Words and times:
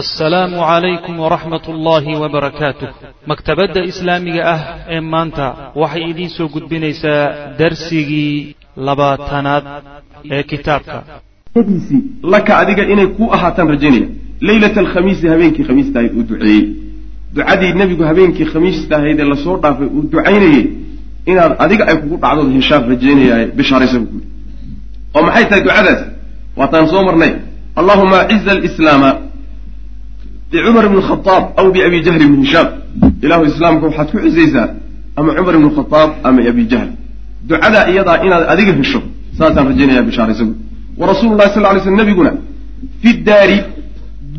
assalaamu 0.00 0.56
calaykum 0.70 1.14
waraxmat 1.24 1.64
ullaahi 1.72 2.12
wabarakaatuh 2.22 2.88
maktabadda 3.30 3.80
islaamiga 3.90 4.42
ah 4.54 4.60
ee 4.94 5.00
maanta 5.14 5.46
waxay 5.82 6.04
idiin 6.10 6.30
soo 6.36 6.48
gudbinaysaa 6.54 7.22
darsigii 7.60 8.56
labaatanaad 8.86 9.64
ee 10.36 10.42
kitaabka. 10.50 10.96
Laka 12.34 12.52
adiga 12.62 12.82
inay 12.92 13.06
ku 13.16 13.24
ahaataan 13.36 13.68
rajaynaya 13.74 14.06
leylata 14.48 14.78
alkhamiisi 14.84 15.24
habeenkii 15.32 15.64
khamiista 15.68 15.96
ahayd 16.00 16.12
uu 16.18 16.24
duceeyey. 16.30 16.62
Ducadii 17.36 17.72
nebigu 17.80 18.02
habeenkii 18.10 18.46
khamiista 18.52 18.92
ahayd 19.00 19.18
ee 19.22 19.28
la 19.32 19.36
soo 19.44 19.56
dhaafay 19.62 19.86
uu 19.96 20.02
ducaynayey 20.14 20.62
inaad 21.30 21.52
adiga 21.64 21.84
ay 21.90 21.96
kugu 22.02 22.16
dhacdood 22.24 22.50
heshaan 22.58 22.82
rajaynayaaye 22.92 23.46
bishaaraysa 23.58 23.98
buu 24.00 24.08
kuyi 24.12 24.26
oo 25.16 25.22
maxay 25.26 25.44
tahay 25.50 25.62
ducadaas? 25.66 26.00
Waataan 26.58 26.86
soo 26.92 27.02
marnay. 27.08 27.32
Allahuma 27.80 28.16
aciza 28.24 28.50
alislaama 28.58 29.10
bicumar 30.54 30.84
ibn 30.90 31.00
khaaab 31.08 31.44
aw 31.60 31.66
biabi 31.74 31.98
jahl 32.06 32.22
ibni 32.26 32.38
hishaam 32.44 32.68
ilahu 33.24 33.42
islaamka 33.50 33.84
waxaad 33.88 34.08
ku 34.12 34.18
xisaysaa 34.24 34.68
ama 35.18 35.30
cumar 35.36 35.54
ibn 35.58 35.68
khaaab 35.76 36.10
ama 36.28 36.40
abi 36.50 36.64
jahl. 36.72 36.88
Ducadaa 37.48 37.84
iyadaa 37.92 38.16
inaad 38.26 38.44
adiga 38.52 38.72
hesho 38.80 39.00
saasaan 39.38 39.66
rajaynaya 39.70 40.02
bishaaraysagu 40.08 40.52
wa 41.00 41.04
rasuulu 41.10 41.34
lahi 41.40 41.50
sal 41.54 41.64
ly 41.76 41.80
sl 41.86 41.96
nabiguna 42.00 42.30
fi 43.02 43.10
daari 43.28 43.58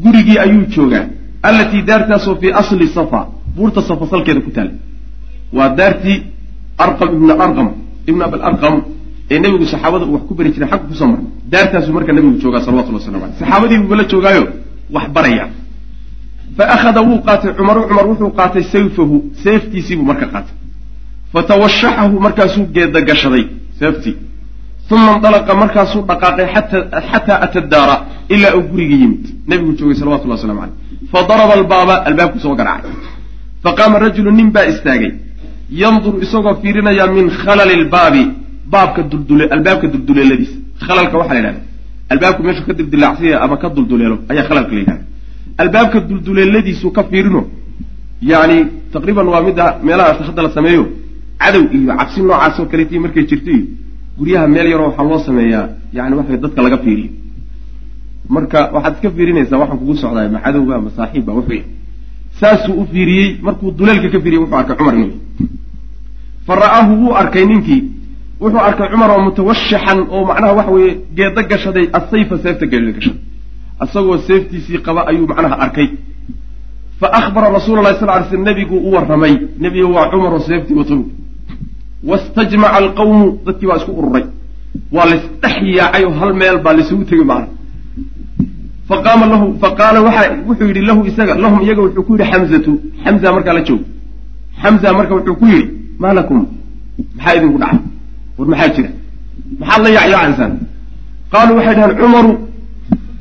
gurigii 0.03 0.37
ayuu 0.45 0.65
joogaa. 0.75 1.05
Allatii 1.47 1.81
daartaasoo 1.89 2.35
fii 2.41 2.51
asli 2.61 2.87
safa 2.97 3.19
buurta 3.55 3.81
safa 3.89 4.05
salkeeda 4.11 4.41
ku 4.45 4.51
taala 4.55 4.71
waa 5.57 5.69
daartii 5.79 6.17
arqam 6.85 7.09
ibna 7.17 7.33
arqam 7.45 7.67
ibn 8.09 8.19
abalarqam 8.27 8.75
ee 9.33 9.39
nebigu 9.43 9.65
saxaabada 9.73 10.05
uu 10.05 10.13
wax 10.15 10.23
ku 10.29 10.33
beri 10.37 10.49
jiray 10.55 10.69
xagga 10.71 10.85
ku 10.89 10.93
soo 10.99 11.07
marnay 11.11 11.27
daartaasuu 11.53 11.93
marka 11.97 12.11
nebigu 12.17 12.35
joogaa 12.43 12.61
salawatullah 12.65 12.99
waslamu 13.01 13.23
aleyh 13.25 13.37
saxaabadii 13.41 13.77
buuba 13.83 13.95
la 13.99 14.05
joogaayo 14.11 14.43
wax 14.95 15.05
baraya 15.15 15.45
faakhada 16.57 17.01
wuu 17.07 17.19
qaatay 17.27 17.51
cumaru 17.57 17.81
cumar 17.89 18.05
wuxuu 18.11 18.31
qaatay 18.39 18.63
sayfahu 18.73 19.15
seeftiisiibuu 19.43 20.05
marka 20.11 20.25
qaatay 20.33 20.55
fatawashaxahu 21.33 22.19
markaasuu 22.25 22.65
geeda 22.75 23.01
gashaday 23.09 23.45
seeftii 23.79 24.15
uma 24.91 25.11
indalaqa 25.17 25.53
markaasuu 25.63 26.01
dhaqaaqay 26.09 26.47
xataa 27.11 27.37
ata 27.45 27.61
daara 27.73 27.95
ilaa 28.35 28.53
uu 28.57 28.63
gurigii 28.71 28.99
yimid 29.03 29.23
nebigu 29.49 29.71
joogay 29.79 29.95
salawatullah 29.99 30.37
waslamu 30.37 30.59
caleyh 30.61 30.75
fadaraba 31.13 31.53
albaaba 31.59 31.95
albaabku 32.09 32.39
soo 32.45 32.55
garaacay 32.59 32.91
faqaama 33.63 33.99
rajulu 34.05 34.31
nin 34.31 34.51
baa 34.55 34.65
istaagay 34.73 35.11
yanduru 35.81 36.17
isagoo 36.25 36.55
fiirinaya 36.61 37.07
min 37.07 37.25
khalali 37.41 37.75
lbaabi 37.83 38.23
baabka 38.73 39.01
duldule 39.11 39.45
albaabka 39.55 39.87
dulduleeladiisa 39.93 40.55
khalalka 40.87 41.15
waxaa 41.21 41.33
la 41.35 41.39
yidhahda 41.39 41.61
albaabku 42.13 42.41
meeshuu 42.43 42.65
ka 42.69 42.73
dildilaacsiya 42.79 43.35
ama 43.43 43.55
ka 43.57 43.67
dulduleelo 43.75 44.17
ayaa 44.31 44.45
khalalka 44.49 44.71
la 44.75 44.79
yidhahda 44.81 45.03
albaabka 45.61 45.99
dulduleeladiisu 46.09 46.87
ka 46.95 47.03
fiirino. 47.09 47.41
Yani 48.31 48.57
taqriiban 48.93 49.27
waa 49.33 49.41
midda 49.47 49.65
meelaha 49.83 50.13
hadda 50.27 50.41
la 50.43 50.49
sameeyo. 50.57 50.83
Cadow 51.41 51.63
iyo 51.75 51.93
cabsi 51.99 52.19
noocaasoo 52.21 52.65
kaleetii 52.71 52.99
markay 52.99 53.23
jirto 53.29 53.51
iyo 53.51 53.65
guryaha 54.17 54.47
meel 54.53 54.67
yaroo 54.71 54.87
waxaa 54.89 55.03
loo 55.09 55.19
sameeyaa. 55.27 55.67
Yani 55.93 56.15
waxa 56.19 56.37
dadka 56.43 56.61
laga 56.65 56.77
fiiriyo. 56.83 57.09
Marka 58.29 58.59
waxaad 58.75 58.93
iska 58.95 59.09
fiirinaysaa 59.15 59.57
waxaan 59.61 59.79
kugu 59.79 59.95
socdaay 60.01 60.29
ma 60.35 60.39
cadowba 60.45 60.75
ma 60.85 60.89
saaxiibba 60.97 61.31
wuxuu 61.37 61.61
saasuu 62.39 62.73
u 62.81 62.85
fiiriyey 62.91 63.27
markuu 63.45 63.71
duleelka 63.77 64.09
ka 64.13 64.19
fiiriyey 64.23 64.41
wuxuu 64.43 64.57
arkay 64.59 64.75
cumar 64.77 64.95
inuu 64.95 65.11
fa 66.47 66.53
ra'aahu 66.61 66.93
wuu 67.01 67.13
arkay 67.21 67.45
ninkii. 67.51 67.81
Wuxuu 68.41 68.59
arkay 68.67 68.87
cumar 68.91 69.09
oo 69.11 69.21
mutawashaxan 69.27 69.99
oo 70.15 70.25
macnaha 70.29 70.53
waxa 70.59 70.71
weeye 70.75 70.93
geeda 71.17 71.41
gashaday 71.51 71.85
asayfa 71.97 72.35
seefta 72.43 72.65
geeda 72.71 72.91
gashaday 72.97 73.19
isagoo 73.83 74.17
seeftiisii 74.27 74.79
qaba 74.85 75.01
ayuu 75.09 75.27
macnaha 75.27 75.55
arkay. 75.65 75.87
Fa 76.99 77.07
ahbara 77.19 77.49
rasuula 77.57 77.81
lahi 77.81 77.99
sal 77.99 78.09
ly 78.21 78.25
sl 78.29 78.41
nebiguu 78.47 78.79
u 78.87 78.89
warramay. 78.95 79.33
Nebiga 79.59 79.87
waa 79.95 80.09
cumaroo 80.11 80.39
seeftii 80.49 80.75
watabu 80.79 81.05
wastajmaca 82.09 82.73
alqawmu 82.81 83.25
dadkii 83.45 83.67
baa 83.69 83.77
isku 83.81 83.91
ururay. 83.99 84.25
Waa 84.95 85.05
laysdhex 85.11 85.55
yaacay 85.77 86.03
oo 86.05 86.13
hal 86.19 86.33
meel 86.41 86.57
baa 86.65 86.73
laysugu 86.77 87.03
tegay 87.09 87.25
macna 87.31 87.47
faqaama 88.89 89.25
lahu 89.33 89.45
faqaala 89.63 89.99
waxa 90.07 90.23
wuxuu 90.47 90.67
yidhi 90.69 90.81
lahu 90.89 91.01
isaga 91.09 91.33
lahum 91.43 91.59
iyaga 91.65 91.81
wuxuu 91.85 92.03
ku 92.07 92.11
yidhi 92.13 92.31
xamzatu 92.31 92.71
xamza 93.03 93.31
markaa 93.35 93.53
la 93.57 93.61
joog 93.67 93.81
xamza 94.61 94.93
marka 94.97 95.13
wuxuu 95.17 95.35
ku 95.39 95.45
yidhi 95.53 95.69
maa 96.01 96.13
lakum. 96.13 96.39
Maxaa 97.17 97.35
idinku 97.37 97.57
dhacay? 97.63 97.79
War 98.37 98.47
maxaa 98.51 98.69
jira? 98.75 98.89
Maxaad 99.59 99.81
la 99.85 99.89
yacyaacaysaan 99.97 100.53
qaaluu 101.31 101.55
waxay 101.57 101.75
dhahaan 101.77 101.95
cumaru 102.01 102.31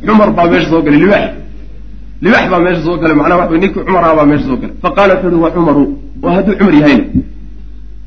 cumar 0.06 0.31
baa 0.37 0.47
meesha 0.50 0.69
soo 0.70 0.82
galay 0.82 1.00
libax 1.04 1.25
libax 2.25 2.44
baa 2.53 2.60
meesha 2.65 2.82
soo 2.87 2.97
galay 3.03 3.16
macnaha 3.20 3.38
waxa 3.41 3.56
ninkii 3.62 3.84
cumar 3.87 4.04
baa 4.19 4.26
meesha 4.31 4.47
soo 4.48 4.56
galay. 4.60 4.75
Faqala 4.82 5.15
wuxu 5.15 5.28
uhi 5.28 5.42
wa 5.44 5.50
cumaru 5.54 5.84
oo 6.22 6.31
hadduu 6.37 6.54
cumar 6.59 6.75
yahayna 6.81 7.04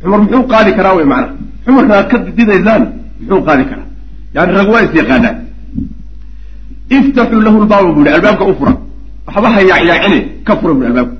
cumar 0.02 0.20
muxuu 0.24 0.44
qaadi 0.52 0.72
karaa 0.78 0.94
wey 0.98 1.06
macnaha? 1.12 1.34
Cumarka 1.66 1.94
aad 2.00 2.08
ka 2.12 2.18
didaysaan 2.38 2.84
muxuu 3.20 3.42
qaadi 3.48 3.64
karaa. 3.70 3.88
Yani 4.36 4.52
rag 4.58 4.70
waa 4.74 4.82
is 4.86 4.94
yaqaanaan 5.00 5.36
iftaxuu 6.98 7.42
lahu 7.46 7.58
lbaaba 7.66 7.90
bu 7.96 8.00
ihi 8.02 8.10
albaabka 8.18 8.44
u 8.52 8.54
fura. 8.60 8.74
Waxba 9.28 9.50
ha 9.56 9.62
yaacyaacine 9.72 10.20
ka 10.48 10.54
fura 10.60 10.74
bui 10.74 10.86
albaabka. 10.86 11.16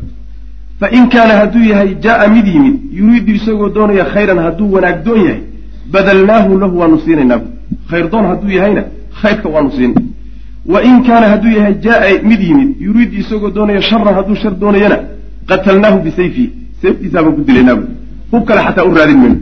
Fain 0.80 1.10
kaana 1.10 1.34
hadduu 1.42 1.64
yahay 1.72 1.90
jaa 2.06 2.28
mid 2.36 2.46
yimid 2.48 2.76
yuriidu 3.00 3.32
isagoo 3.40 3.70
doonaya 3.70 4.06
khayran 4.14 4.40
hadduu 4.46 4.72
wanaag 4.76 5.04
doon 5.06 5.20
yahay 5.28 5.42
badalnaahu 5.92 6.58
lahu 6.62 6.76
waanu 6.82 6.98
siinaynaa 7.06 7.42
khayr 7.90 8.06
doon 8.14 8.26
hadduu 8.32 8.52
yahayna 8.58 8.84
khayrka 9.22 9.48
waanu 9.50 9.72
siin 9.78 9.94
wa 10.74 10.80
in 10.90 11.04
kaana 11.08 11.26
hadduu 11.34 11.52
yahay 11.58 11.76
jaa 11.86 12.00
mid 12.30 12.42
yimid 12.50 12.70
yuriidu 12.86 13.16
isagoo 13.24 13.52
doonaya 13.58 13.82
sharan 13.90 14.14
hadduu 14.20 14.36
shar 14.44 14.54
doonayana 14.64 14.98
qatalnaahu 15.50 15.98
bisayfi 16.06 16.44
seeftiisaabaan 16.82 17.36
ku 17.38 17.42
dilaynaabu. 17.48 17.86
Hub 18.32 18.44
kale 18.48 18.62
xataa 18.68 18.86
u 18.90 18.94
raadin 18.98 19.18
mayno 19.24 19.38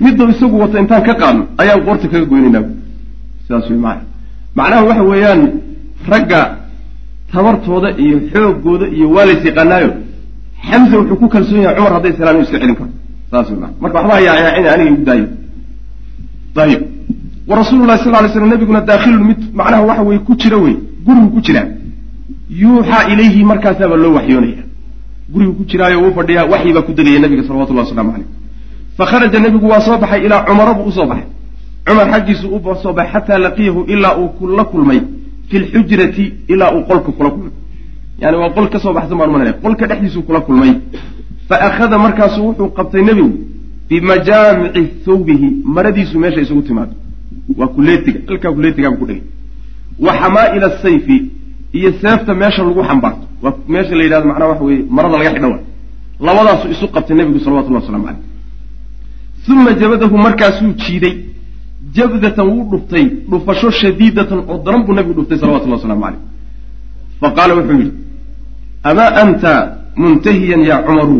miduu 0.00 0.28
isagu 0.34 0.56
wato 0.62 0.76
intaan 0.82 1.02
ka 1.08 1.14
qaadno 1.20 1.42
ayaan 1.62 1.80
qoorta 1.86 2.06
kaga 2.12 2.26
goynaynabu 2.32 2.70
sidaas 3.44 3.66
wey 3.70 3.78
maana 3.84 4.02
macnaha 4.56 4.82
waxa 4.88 5.02
weeyaan 5.10 5.40
ragga 6.12 6.40
tabartooda 7.32 7.88
iyo 8.04 8.16
xoogooda 8.32 8.86
iyo 8.96 9.06
waa 9.14 9.26
lays 9.28 9.42
yaqaanaayo 9.48 9.90
xamse 10.68 10.94
wuxuu 11.00 11.16
ku 11.16 11.28
kalsoon 11.34 11.62
yahay 11.64 11.76
cumar 11.76 11.92
hadday 11.96 12.12
salaan 12.18 12.34
inu 12.36 12.44
iska 12.46 12.58
celin 12.62 12.76
karo 12.80 12.90
saas 13.30 13.46
wey 13.50 13.58
maana 13.62 13.74
marka 13.82 13.96
waxba 13.98 14.14
hayaacyaacina 14.18 14.68
aniga 14.74 14.90
igu 14.92 15.04
daayo. 15.08 15.26
Ayib 16.64 16.80
wa 17.48 17.56
rasuulu 17.56 17.84
lahi 17.86 18.04
sal 18.04 18.12
ly 18.24 18.28
slam 18.32 18.48
nabiguna 18.48 18.80
daakhilun 18.80 19.24
mid 19.30 19.38
macnaha 19.54 19.82
waxa 19.82 20.02
weye 20.02 20.18
ku 20.18 20.34
jira 20.36 20.56
wey 20.56 20.76
gurigu 21.06 21.30
ku 21.34 21.40
jiraa 21.40 21.66
yuuxaa 22.60 23.08
ilayhi 23.12 23.44
markaasaabaa 23.44 23.96
loo 23.96 24.14
waxyoonaya. 24.14 24.62
Gurigu 25.32 25.52
ku 25.52 25.64
jiraayo 25.64 26.02
uu 26.02 26.12
fadhiyaa 26.14 26.46
waxyi 26.52 26.72
baa 26.72 26.82
ku 26.82 26.92
degaya 26.92 27.20
nabiga 27.20 27.42
salawatullahi 27.42 27.86
waslamu 27.88 28.12
caleyh 28.12 28.28
fa 28.96 29.06
kharaja 29.06 29.38
nebigu 29.40 29.66
waa 29.72 29.80
soo 29.80 29.98
baxay 29.98 30.24
ilaa 30.26 30.44
cumara 30.48 30.74
buu 30.74 30.88
u 30.90 30.92
soo 30.92 31.06
baxay. 31.06 31.26
Cumar 31.86 32.06
xaggiisu 32.12 32.46
u 32.56 32.60
soo 32.82 32.92
baxay 32.92 33.12
xataa 33.12 33.38
laqiyahu 33.38 33.84
ilaa 33.88 34.16
uu 34.18 34.46
la 34.56 34.64
kulmay. 34.64 35.00
Fi 35.48 35.58
lxujrati 35.58 36.24
ilaa 36.48 36.70
uu 36.76 36.82
qolka 36.88 37.12
kula 37.12 37.30
kulmay. 37.30 37.52
Yani 38.20 38.36
waa 38.36 38.50
qol 38.50 38.68
ka 38.68 38.78
soo 38.78 38.92
baxsan 38.92 39.18
baan 39.18 39.30
umanaya 39.30 39.52
qolka 39.52 39.86
dhexdiisuu 39.86 40.22
kula 40.22 40.40
kulmay. 40.40 40.72
Fa 41.48 41.56
akhada 41.68 41.98
markaasu 41.98 42.40
wuxuu 42.46 42.68
qabtay 42.76 43.02
nebigu 43.02 43.32
bimajaamici 43.88 44.82
thawbihi 45.04 45.48
maradiisu 45.64 46.18
meesha 46.18 46.40
isugu 46.40 46.62
timaado 46.62 47.01
waa 47.58 47.68
kuleetiga 47.74 48.20
halkaa 48.28 48.52
kuleetigaaba 48.56 48.96
ku 48.96 49.06
dhigay. 49.06 49.22
Wa 50.04 50.12
xamaa'ila 50.20 50.68
sayfi 50.82 51.16
iyo 51.72 51.90
seefta 52.02 52.34
meesha 52.34 52.62
lagu 52.64 52.82
xambaarto. 52.88 53.24
Waa 53.42 53.54
meesha 53.68 53.94
la 53.98 54.02
yidhahdo 54.04 54.26
macnaha 54.28 54.50
waxa 54.52 54.64
weye 54.64 54.84
marada 54.96 55.16
laga 55.18 55.30
xidho 55.34 55.48
wa 55.50 55.58
labadaasu 56.26 56.66
isu 56.74 56.86
qabtay 56.94 57.16
nebigu 57.16 57.38
salawatullahi 57.44 57.84
waslamu 57.84 58.04
caleyh 58.06 58.22
uma 59.48 59.72
jabadahu 59.80 60.16
markaasuu 60.26 60.72
jiiday. 60.82 61.14
Jabdatan 61.96 62.46
wuu 62.48 62.64
dhuftay 62.70 63.04
dhufasho 63.30 63.70
shadiidatan 63.70 64.38
oo 64.48 64.58
daran 64.64 64.82
buu 64.86 64.94
nebigu 64.94 65.14
dhuftay 65.18 65.38
salawatullahi 65.38 65.80
waslamu 65.80 66.02
caleyh 66.04 66.20
fa 67.20 67.28
qaala 67.36 67.52
wuxuu 67.58 67.78
yidhi 67.80 67.92
amaa 68.90 69.10
anta 69.22 69.52
muntahiyan 69.96 70.62
ya 70.70 70.76
cumaru? 70.86 71.18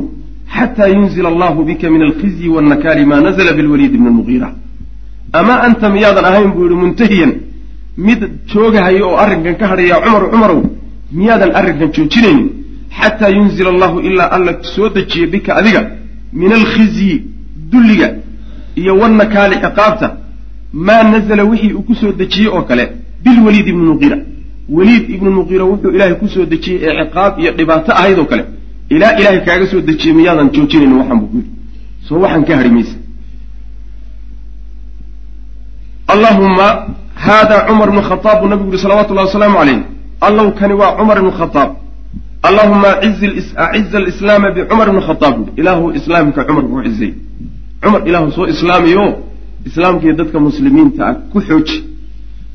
Xataa 0.56 0.88
yunzila 0.88 1.28
allahu 1.28 1.64
bika 1.64 1.90
min 1.90 2.02
alkhizyi 2.02 2.49
wannakaali 2.49 3.05
ma 3.06 3.20
nazla 3.20 3.52
bilwaliid 3.52 3.93
bni 3.93 4.08
lmugiira 4.08 4.49
amaa 5.40 5.58
anta 5.67 5.87
miyaadan 5.94 6.25
ahayn 6.31 6.50
buu 6.55 6.64
yihi 6.69 6.76
muntahiyan 6.84 7.32
mid 8.06 8.20
joogahaya 8.52 9.05
oo 9.08 9.17
arrinkan 9.25 9.55
ka 9.61 9.67
hadhaya 9.73 9.96
cumar 10.05 10.25
cumarow 10.32 10.61
miyaadan 11.19 11.50
arrinkan 11.58 11.88
joojinaynin 11.96 12.49
xataa 13.00 13.31
yunzila 13.37 13.70
allahu 13.75 13.96
ilaa 14.08 14.31
alla 14.37 14.52
soo 14.75 14.88
dejiya 14.96 15.26
bika 15.34 15.50
adiga 15.61 15.81
min 16.40 16.50
alkhizyi 16.58 17.14
dulliga 17.73 18.08
iyo 18.81 18.93
wannakaali 19.00 19.56
ciqaabta. 19.64 20.08
Maa 20.87 21.02
nazala 21.12 21.43
wixii 21.50 21.73
uu 21.78 21.82
ku 21.88 21.94
soo 21.94 22.12
dejiyey 22.20 22.49
oo 22.56 22.62
kale 22.62 22.85
bilwaliid 23.25 23.67
ibni 23.69 23.85
muqiira. 23.90 24.17
Weliid 24.76 25.05
ibnu 25.14 25.31
muqiira 25.38 25.64
wuxuu 25.70 25.90
ilaahay 25.96 26.14
ku 26.20 26.28
soo 26.35 26.44
dejiyey 26.52 26.81
ee 26.87 26.94
ciqaab 27.05 27.32
iyo 27.40 27.50
dhibaato 27.58 27.90
ahayd 28.00 28.19
oo 28.19 28.25
kale. 28.31 28.44
Ilaa 28.94 29.12
ilaahay 29.20 29.40
kaaga 29.46 29.67
soo 29.73 29.81
dejiyey 29.88 30.14
miyaadan 30.19 30.49
joojinaynin 30.55 30.96
waxaan 31.00 31.19
buu 31.20 31.28
ku 31.32 31.37
yidhi. 31.37 31.50
Soo 32.08 32.19
waxaan 32.25 32.44
ka 32.49 32.52
hadhi 32.58 32.70
maysa 32.76 32.94
allahuma 36.12 36.67
hada 37.14 37.56
cumar 37.69 37.88
bnu 37.91 38.03
khaaab 38.11 38.37
buu 38.41 38.49
nabigu 38.53 38.70
yihi 38.73 38.82
salawatu 38.85 39.14
llahi 39.14 39.26
wasalaamu 39.31 39.56
caleyh 39.61 39.81
allow 40.20 40.47
kani 40.59 40.75
waa 40.75 40.97
cumar 40.99 41.17
ibnu 41.19 41.32
khadaab 41.41 41.70
allahuma 42.43 42.91
aciz 43.06 43.94
alislaama 43.94 44.50
bicumar 44.50 44.87
ibni 44.88 45.03
khadaab 45.09 45.35
buui 45.38 45.53
ilaahu 45.61 45.85
islaamka 45.99 46.41
cumar 46.49 46.64
kuu 46.70 46.82
cizay 46.87 47.12
cumar 47.82 48.00
ilaahu 48.09 48.32
soo 48.37 48.47
islaamiyo 48.55 49.06
islaamkii 49.69 50.12
dadka 50.20 50.38
muslimiinta 50.41 51.03
ah 51.06 51.14
ku 51.32 51.38
xooji 51.49 51.79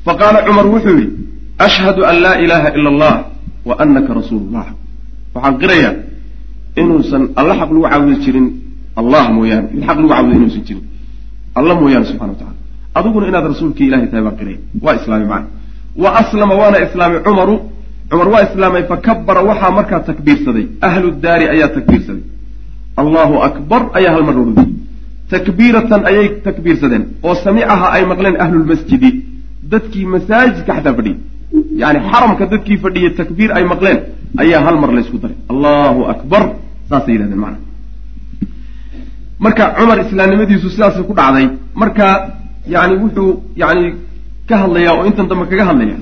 faqaala 0.04 0.38
cumar 0.48 0.66
wuxuu 0.66 0.96
yidhi 1.00 1.12
ashhadu 1.66 2.00
an 2.10 2.16
laa 2.24 2.36
ilaaha 2.44 2.68
ila 2.76 2.88
allah 2.92 3.14
wa 3.68 3.74
anaka 3.84 4.10
rasuulu 4.20 4.46
llah 4.54 4.68
waxaan 5.34 5.54
qirayaa 5.62 5.94
inuusan 6.80 7.22
alla 7.36 7.52
xaq 7.60 7.70
lagu 7.74 7.82
caabudi 7.82 8.16
jirin 8.24 8.46
allah 9.00 9.24
mooyaane. 9.36 9.68
Mid 9.74 9.82
xaq 9.88 9.96
lagu 9.98 10.08
caabudo 10.08 10.34
inuusan 10.38 10.62
jirin. 10.68 10.84
Alla 11.58 11.72
mooyaane 11.80 12.06
subxana 12.10 12.32
wa 12.32 12.38
tacala 12.40 12.57
adiguna 12.98 13.26
inaad 13.30 13.46
rasuulkii 13.52 13.86
ilahay 13.90 14.08
tahay 14.10 14.22
baan 14.26 14.36
qiraya 14.40 14.58
waa 14.84 14.94
islaamay 15.00 15.28
macna. 15.32 15.48
Wa 16.02 16.08
aslama 16.20 16.54
waana 16.60 16.78
islaamay 16.86 17.20
cumaru. 17.26 17.54
Cumar 18.10 18.28
waa 18.34 18.42
islaamay 18.48 18.82
fakabara 18.90 19.40
waxaa 19.50 19.70
markaa 19.78 20.00
takbiirsaday. 20.10 20.64
Ahlu 20.88 21.06
daari 21.24 21.46
ayaa 21.54 21.70
takbiirsaday. 21.76 22.24
Allahu 23.02 23.34
akbar 23.48 23.80
ayaa 23.98 24.12
hal 24.16 24.24
mar 24.28 24.36
orogay 24.42 24.68
takbiiratan 25.34 26.00
ayay 26.10 26.26
takbiirsadeen. 26.46 27.04
Oo 27.26 27.34
samicaha 27.44 27.86
ay 27.96 28.02
maqleen 28.12 28.36
ahlulmasjidi 28.44 29.10
dadkii 29.72 30.06
masaajidka 30.14 30.72
xataa 30.76 30.94
fadhiyay 30.98 31.18
yani 31.82 31.98
xaramka 32.10 32.44
dadkii 32.52 32.78
fadhiyay 32.84 33.12
takbiir 33.20 33.50
ay 33.58 33.64
maqleen 33.72 33.98
ayaa 34.42 34.60
hal 34.66 34.76
mar 34.82 34.90
laysku 34.96 35.16
daray. 35.22 35.36
Allahu 35.52 36.00
akbar 36.14 36.42
saasay 36.90 37.12
yidhahdeen 37.14 37.40
macna. 37.44 37.58
Marka 39.44 39.64
cumar 39.78 39.98
islaamnimadiisu 40.06 40.68
sidaasay 40.74 41.04
ku 41.08 41.14
dhacday. 41.20 41.46
Marka 41.82 42.06
yani 42.74 42.94
wuxuu 43.02 43.30
yani 43.62 43.84
ka 44.48 44.54
hadlayaa 44.62 44.94
oo 44.98 45.04
intan 45.10 45.26
dambe 45.30 45.44
kaga 45.50 45.64
hadlaya. 45.70 45.96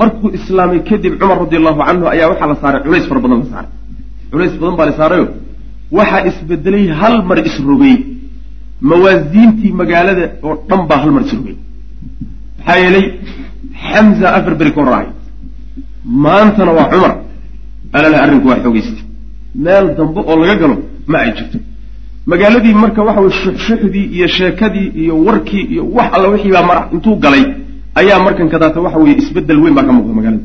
Markuu 0.00 0.28
islaamay 0.38 0.78
kadib 0.88 1.12
cumar 1.20 1.36
radi 1.44 1.56
allahu 1.60 1.80
canhu 1.88 2.04
ayaa 2.14 2.28
waxaa 2.32 2.48
la 2.52 2.56
saaray 2.62 2.80
culays 2.86 3.04
fara 3.10 3.20
badan 3.24 3.38
la 3.42 3.46
saaray. 3.52 3.70
Culays 4.32 4.54
badan 4.60 4.74
baa 4.78 4.86
la 4.90 4.94
saarayo. 5.00 5.26
Waxaa 5.98 6.20
isbedelay 6.30 6.84
hal 7.00 7.14
mar 7.28 7.38
isrogay 7.48 7.96
mawaasiintii 8.90 9.72
magaalada 9.80 10.24
oo 10.46 10.54
dhan 10.68 10.80
baa 10.90 10.98
hal 11.02 11.10
mar 11.16 11.22
isrogay 11.26 11.56
maxaa 12.58 12.78
yeelay 12.82 13.04
xamza 13.88 14.26
afar 14.38 14.54
beri 14.60 14.70
ka 14.74 14.80
horrahay 14.82 15.08
maantana 16.24 16.72
waa 16.78 16.88
cumar. 16.92 17.12
Alale 17.96 18.16
arrinku 18.24 18.46
waa 18.50 18.60
xoogeystay 18.64 19.04
meel 19.64 19.86
dambe 19.98 20.20
oo 20.30 20.36
laga 20.40 20.54
galo 20.62 20.76
ma 21.10 21.16
ay 21.24 21.30
jirto 21.36 21.58
magaaladii 22.26 22.74
marka 22.74 23.02
waxa 23.02 23.20
weye 23.20 23.34
shuxshuxdii 23.42 24.06
iyo 24.16 24.26
sheekadii 24.28 24.88
iyo 25.02 25.14
warkii 25.26 25.64
iyo 25.72 25.82
wax 25.96 26.08
alla 26.16 26.28
wixii 26.28 26.52
baa 26.52 26.62
mara 26.62 26.88
intuu 26.92 27.16
galay 27.16 27.44
ayaa 27.94 28.18
markan 28.26 28.48
kadaata 28.48 28.80
waxa 28.80 28.98
weeye 28.98 29.16
isbeddel 29.22 29.58
weyn 29.62 29.74
baa 29.74 29.82
ka 29.88 29.92
muuqda 29.92 30.14
magaalada 30.18 30.44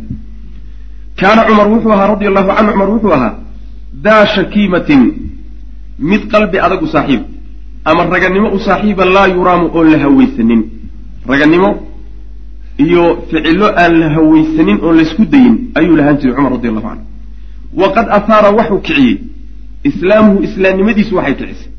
kaana 1.19 1.41
cumar 1.47 1.67
wuxuu 1.73 1.91
ahaa 1.91 2.07
radia 2.07 2.27
allahu 2.29 2.47
canhu 2.57 2.71
cumar 2.71 2.89
wuxuu 2.89 3.13
ahaa 3.17 3.33
daa 4.05 4.25
shakiimatin 4.35 5.01
mid 5.99 6.21
qalbi 6.31 6.57
adag 6.65 6.81
u 6.83 6.87
saaxiib 6.87 7.21
ama 7.89 8.03
raganimo 8.05 8.49
u 8.57 8.59
saaxiiba 8.59 9.05
laa 9.05 9.27
yuraamu 9.27 9.69
oon 9.73 9.91
la 9.91 9.97
hawaysanin. 9.97 10.61
Raganimo 11.27 11.69
iyo 12.77 13.03
ficilo 13.29 13.67
aan 13.81 13.93
la 13.99 14.09
hawaysanin 14.09 14.77
oon 14.83 14.95
laysku 14.97 15.25
dayin 15.25 15.55
ayuu 15.75 15.95
lahaan 15.95 16.17
jiray 16.17 16.35
cumar 16.35 16.51
radi 16.51 16.67
allahu 16.67 16.87
canhu. 16.87 17.03
Waqad 17.81 18.07
ahaara 18.17 18.49
waxuu 18.51 18.79
kiciyey 18.87 19.17
islaamuhu 19.91 20.37
islaamnimadiisu 20.47 21.13
waxay 21.19 21.35
kicisay. 21.39 21.69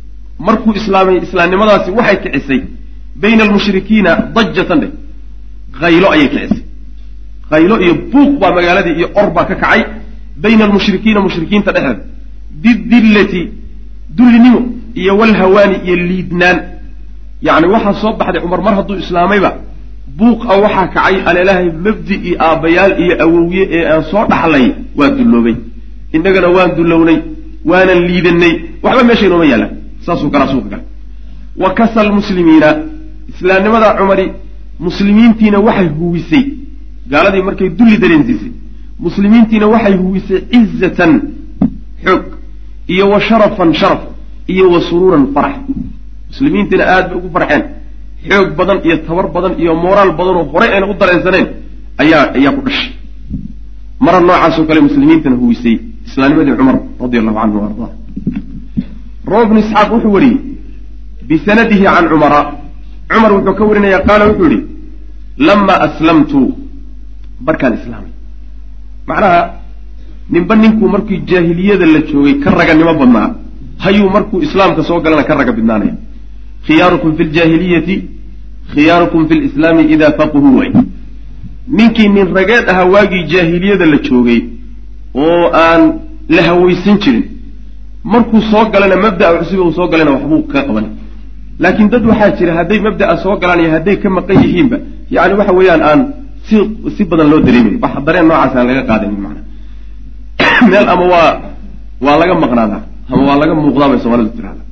Markuu 0.46 0.72
islaamay 0.81 1.16
islaamnimadaasi 1.26 1.90
waxay 1.99 2.16
kicisay. 2.25 2.60
Bayna 3.22 3.43
almushrikiina 3.46 4.12
dajatan 4.34 4.78
dhe 4.82 4.88
haylo 5.81 6.08
ayay 6.14 6.28
kicisay. 6.34 6.62
Haylo 7.50 7.75
iyo 7.84 7.94
buuq 8.12 8.31
baa 8.40 8.52
magaaladii 8.56 8.94
iyo 9.00 9.08
or 9.20 9.28
baa 9.37 9.44
ka 9.50 9.55
kacay. 9.62 9.81
Bayna 10.43 10.62
almushrikiina 10.69 11.20
mushrikiinta 11.26 11.70
dhexeeda 11.72 12.00
bidillati 12.62 13.43
dullinimo 14.16 14.60
iyo 15.00 15.12
walhawaani 15.20 15.76
iyo 15.87 15.96
liidnaan. 16.10 16.58
Yacni 17.46 17.66
waxaa 17.75 17.94
soo 18.02 18.12
baxday 18.19 18.40
cumar 18.43 18.60
mar 18.66 18.75
hadduu 18.78 18.96
islaamayba 19.05 19.50
buuq 20.19 20.40
a 20.52 20.55
waxaa 20.64 20.87
kacay 20.94 21.14
aleelahay 21.28 21.66
mabdi'ii 21.87 22.34
aabbayaal 22.46 22.93
iyo 23.05 23.14
awowye 23.25 23.62
ee 23.76 23.84
aan 23.93 24.02
soo 24.10 24.25
dhaxlay 24.31 24.66
waa 24.99 25.10
dulloobay. 25.19 25.56
Innagana 26.16 26.49
waan 26.56 26.70
dullownay 26.78 27.19
waanan 27.64 28.00
liidanay 28.08 28.52
waxba 28.82 29.02
meesha 29.08 29.26
inooma 29.26 29.44
yaallaan 29.52 29.72
saasuu 30.06 30.31
galaa 30.31 30.49
suuqa 30.52 30.69
gala 30.72 30.82
wa 31.62 31.70
kasa 31.78 32.05
lmuslimiina 32.08 32.69
islaamnimada 33.32 33.88
cumari 33.99 34.26
muslimiintiina 34.87 35.58
waxay 35.58 35.88
huwisay 35.99 36.44
gaaladii 37.10 37.43
markay 37.49 37.69
dulli 37.78 37.96
dareensiisay 38.02 38.52
muslimiintiina 39.06 39.66
waxay 39.75 39.94
huwisay 40.02 40.40
cizatan 40.52 41.12
xoog 42.05 42.25
iyo 42.94 43.10
wa 43.10 43.20
sharafan 43.20 43.75
sharaf 43.75 44.00
iyo 44.49 44.70
wa 44.72 44.81
suruuran 44.81 45.25
farax. 45.34 45.56
Muslimiintiina 46.31 46.84
aad 46.94 47.05
bay 47.10 47.19
ugu 47.19 47.28
farxeen 47.37 47.62
xoog 48.28 48.49
badan 48.58 48.78
iyo 48.87 48.96
tabar 49.06 49.26
badan 49.37 49.52
iyo 49.62 49.75
moraal 49.75 50.12
badanoo 50.19 50.44
horay 50.52 50.70
ayna 50.75 50.87
u 50.90 50.94
dareensaneen 51.00 51.46
ayaa 52.02 52.25
ayaa 52.38 52.52
ku 52.56 52.60
dhashay. 52.66 52.90
Mara 54.00 54.20
noocaasoo 54.20 54.64
kale 54.69 54.81
muslimiintana 54.81 55.37
huwisay 55.37 55.76
islaamnimadii 56.08 56.56
cumar 56.60 56.76
radi 57.02 57.19
allahu 57.19 57.38
canhu 57.40 57.58
arda. 57.69 57.88
Rawa 59.31 59.44
bnu 59.49 59.58
isxaaq 59.64 59.88
wuxuu 59.93 60.12
wariyey 60.16 60.37
bisanadihi 61.28 61.84
can 61.84 62.08
cumara 62.12 62.40
cumar. 63.10 63.31
Wuxuu 63.37 63.55
ka 63.58 63.64
warinaya 63.70 64.00
qaala 64.08 64.25
wuxuu 64.31 64.50
yihi 64.52 64.62
lama 65.46 65.75
aslamtu. 65.87 66.40
Markaan 67.46 67.75
islaamay. 67.78 68.12
Macnaha 69.08 69.40
ninba 70.31 70.55
ninkuu 70.56 70.88
markii 70.94 71.20
jaahiliyada 71.31 71.87
la 71.94 72.00
joogay 72.10 72.34
ka 72.43 72.50
raganimo 72.50 72.94
badnaa 73.00 73.28
hayuu 73.84 74.10
markuu 74.16 74.43
islaamka 74.46 74.82
soo 74.88 75.00
galana 75.00 75.25
ka 75.28 75.34
raga 75.34 75.52
bidnaanaya. 75.52 75.94
Khiyaarukum 76.66 77.16
fi 77.16 77.25
ljaahiliyati 77.25 77.96
khiyaarukum 78.72 79.28
fi 79.28 79.34
lislaami 79.44 79.82
ida 79.94 80.12
faquhuu 80.19 80.56
way. 80.58 80.70
Ninkii 81.76 82.08
nin 82.08 82.34
rageed 82.34 82.69
ahaa 82.72 82.84
waagii 82.94 83.25
jaahiliyada 83.32 83.87
la 83.87 83.99
joogay 84.08 84.40
oo 85.14 85.50
aan 85.52 85.82
la 86.28 86.43
hawaysan 86.43 86.99
jirin. 87.00 87.25
Markuu 88.05 88.40
soo 88.50 88.64
galana 88.72 88.96
mabda'a 88.96 89.38
cusub 89.38 89.60
uu 89.60 89.72
soo 89.72 89.88
galana 89.88 90.10
waxbuu 90.12 90.43
ka 90.52 90.62
qaban. 90.62 90.87
Laakiin 91.58 91.88
dad 91.90 92.05
waxaa 92.06 92.37
jira 92.38 92.55
hadday 92.55 92.81
mabda'a 92.81 93.16
soo 93.22 93.37
galaan 93.40 93.60
iyo 93.60 93.70
hadday 93.70 93.96
ka 93.96 94.08
maqan 94.10 94.37
yihiinba 94.44 94.76
yani 95.10 95.34
waxa 95.34 95.52
weeyaan 95.52 95.82
aan 95.82 96.00
si 96.46 96.56
si 96.96 97.05
badan 97.05 97.31
loo 97.31 97.40
dareemin. 97.40 97.78
Wax 97.82 97.93
dareen 98.06 98.26
noocaas 98.28 98.56
aan 98.56 98.66
laga 98.66 98.82
qaadanin 98.90 99.20
mana 99.20 99.40
meel 100.70 100.88
ama 100.88 101.05
waa 101.12 101.31
waa 102.00 102.17
laga 102.19 102.34
maqnaadaa 102.34 102.82
ama 103.10 103.22
waa 103.29 103.38
laga 103.43 103.55
muuqdaa 103.55 103.88
bay 103.88 103.98
soomaalidu 103.98 104.31
tirahda 104.36 104.62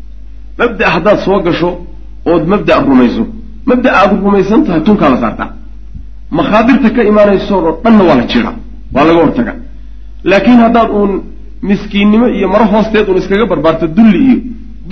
mabda' 0.58 0.90
haddaad 0.94 1.18
soo 1.26 1.38
gasho 1.46 1.70
ood 2.24 2.42
mabda' 2.52 2.80
rumayso. 2.88 3.24
Mabda' 3.66 3.92
aad 4.00 4.10
rumaysan 4.24 4.64
tahay 4.64 4.80
tunkaa 4.80 5.10
la 5.10 5.18
saartaa. 5.24 5.50
Makhaadirta 6.30 6.88
ka 6.90 7.02
imaanayso 7.10 7.54
oo 7.58 7.72
dhanna 7.82 8.02
waa 8.08 8.16
la 8.20 8.24
jiraa 8.32 8.56
waa 8.94 9.04
laga 9.08 9.20
hortaga 9.24 9.52
laakiin 10.30 10.60
haddaad 10.64 10.90
uun 10.98 11.12
miskiinnimo 11.70 12.26
iyo 12.38 12.48
maro 12.54 12.64
hoosteed 12.74 13.06
uun 13.08 13.18
iskaga 13.22 13.46
barbaarto 13.52 13.86
dulli 13.96 14.18
iyo 14.26 14.36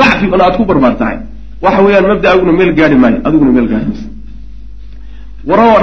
dacfi 0.00 0.26
un 0.34 0.40
aad 0.46 0.56
ku 0.58 0.64
barbaartahay. 0.70 1.16
Waxa 1.64 1.80
weeyaan 1.86 2.06
mabda'aguna 2.12 2.52
meel 2.58 2.72
gaari 2.78 2.96
maayo 3.02 3.18
adiguna 3.26 3.52
meel 3.56 3.68
gaari 3.72 3.86
maysa 3.90 4.06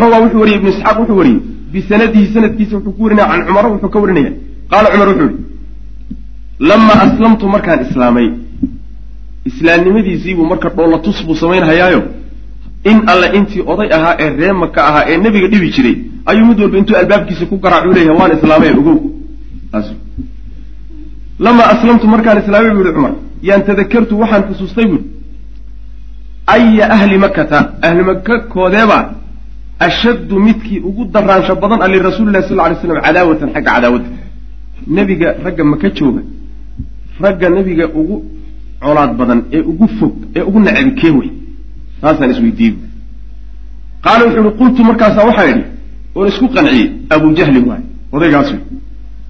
rawaa 0.01 0.19
wuxuu 0.23 0.39
wariyey 0.43 0.57
ibnu 0.59 0.69
isxaaq 0.73 0.97
wuxuu 1.01 1.17
wariyey 1.21 1.39
bisanadihi 1.73 2.25
sanadkiisa 2.33 2.75
wuxuu 2.77 2.93
ku 2.97 3.03
warinaya 3.03 3.27
can 3.31 3.41
cumara 3.47 3.69
wuxuu 3.73 3.89
ka 3.93 3.99
warinaya 4.03 4.31
qaala 4.71 4.87
cumar 4.93 5.07
wuxuu 5.11 5.27
yihi 5.29 5.37
lamaa 6.69 6.97
aslamtu 7.05 7.45
markaan 7.53 7.79
islaamay 7.85 8.27
islaamnimadiisiibuu 9.49 10.45
marka 10.51 10.69
dhoolatus 10.77 11.17
buu 11.25 11.35
samaynhayaayo 11.43 12.01
in 12.91 12.97
alle 13.13 13.27
intii 13.37 13.63
oday 13.71 13.89
ahaa 13.97 14.15
ee 14.19 14.29
ree 14.39 14.53
maka 14.63 14.79
ahaa 14.89 15.03
ee 15.11 15.17
nebiga 15.17 15.47
dhibi 15.53 15.69
jiray 15.75 15.95
ayuu 16.25 16.45
mid 16.49 16.59
walba 16.63 16.77
intuu 16.81 16.95
albaabkiisa 17.01 17.45
ku 17.51 17.57
garaacuu 17.63 17.93
leeyahay 17.97 18.17
waan 18.21 18.31
islaamay 18.37 18.71
ogow 18.81 18.97
lamaa 21.45 21.67
aslamtu 21.73 22.07
markaan 22.07 22.37
islaamay 22.43 22.71
buu 22.75 22.83
yihi 22.83 22.93
cumar. 22.97 23.13
Yaan 23.49 23.61
tadakartu 23.69 24.13
waxaan 24.21 24.43
xusuustay 24.49 24.85
buui 24.91 25.03
aya 26.55 26.85
ahli 26.95 27.17
makata 27.17 27.59
ahli 27.87 28.03
maka 28.09 28.39
koodeebaa 28.53 29.03
ashaddu 29.87 30.35
midkii 30.47 30.79
ugu 30.89 31.05
daraansho 31.13 31.55
badan 31.63 31.79
a 31.85 31.87
lirasuulillahi 31.93 32.47
sal 32.49 32.59
ly 32.69 32.75
slam 32.81 33.01
cadaawatan 33.05 33.49
xagga 33.55 33.71
cadaawadda 33.75 34.09
nebiga 34.95 35.27
ragga 35.45 35.63
maka 35.63 35.89
jooga. 35.97 36.21
Ragga 37.23 37.47
nebiga 37.49 37.85
ugu 37.99 38.15
colaad 38.83 39.11
badan 39.19 39.39
ee 39.55 39.61
ugu 39.71 39.87
fog 39.97 40.13
ee 40.35 40.41
ugu 40.49 40.59
nacabi 40.59 40.91
kee 41.01 41.11
wey. 41.17 41.29
Taasaan 42.01 42.31
isweydiiyey. 42.33 42.75
Qaala 44.05 44.21
wuxuu 44.25 44.41
ihi 44.43 44.57
qultu 44.59 44.83
markaasaa 44.89 45.25
waxaa 45.29 45.47
idhi 45.51 45.63
oon 46.15 46.27
isku 46.31 46.47
qanciyey 46.55 46.87
abu 47.15 47.27
jahlin 47.37 47.65
waay 47.69 47.83
odaygaas 48.15 48.49
wey 48.53 48.61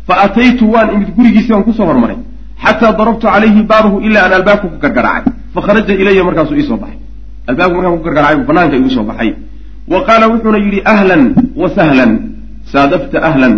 fa 0.08 0.14
ataytu 0.26 0.66
waan 0.74 0.88
imid 0.96 1.10
gurigiisii 1.18 1.54
waan 1.54 1.64
ku 1.64 1.74
soo 1.74 1.86
hormaray 1.92 2.18
xataa 2.64 2.92
darabtu 3.00 3.26
calayhi 3.28 3.62
baabahu 3.72 3.98
ilaa 4.08 4.24
aan 4.26 4.34
albaabka 4.40 4.68
ku 4.74 4.78
gargaraacay 4.84 5.34
fakharaja 5.56 5.94
ilaya 6.02 6.24
markaasuu 6.28 6.56
iisoo 6.62 6.78
baxay 6.84 7.00
albaabka 7.50 7.76
markaan 7.78 7.98
ku 7.98 8.04
gargaraacay 8.08 8.38
buu 8.40 8.48
banaanka 8.50 8.76
igu 8.82 8.90
soo 8.96 9.04
baxay 9.10 9.30
wa 9.94 10.00
qaala 10.08 10.26
wuxuuna 10.32 10.58
yidhi 10.66 10.80
ahlan 10.94 11.24
wa 11.62 11.68
sahlan 11.78 12.12
saadafta 12.74 13.18
ahlan 13.30 13.54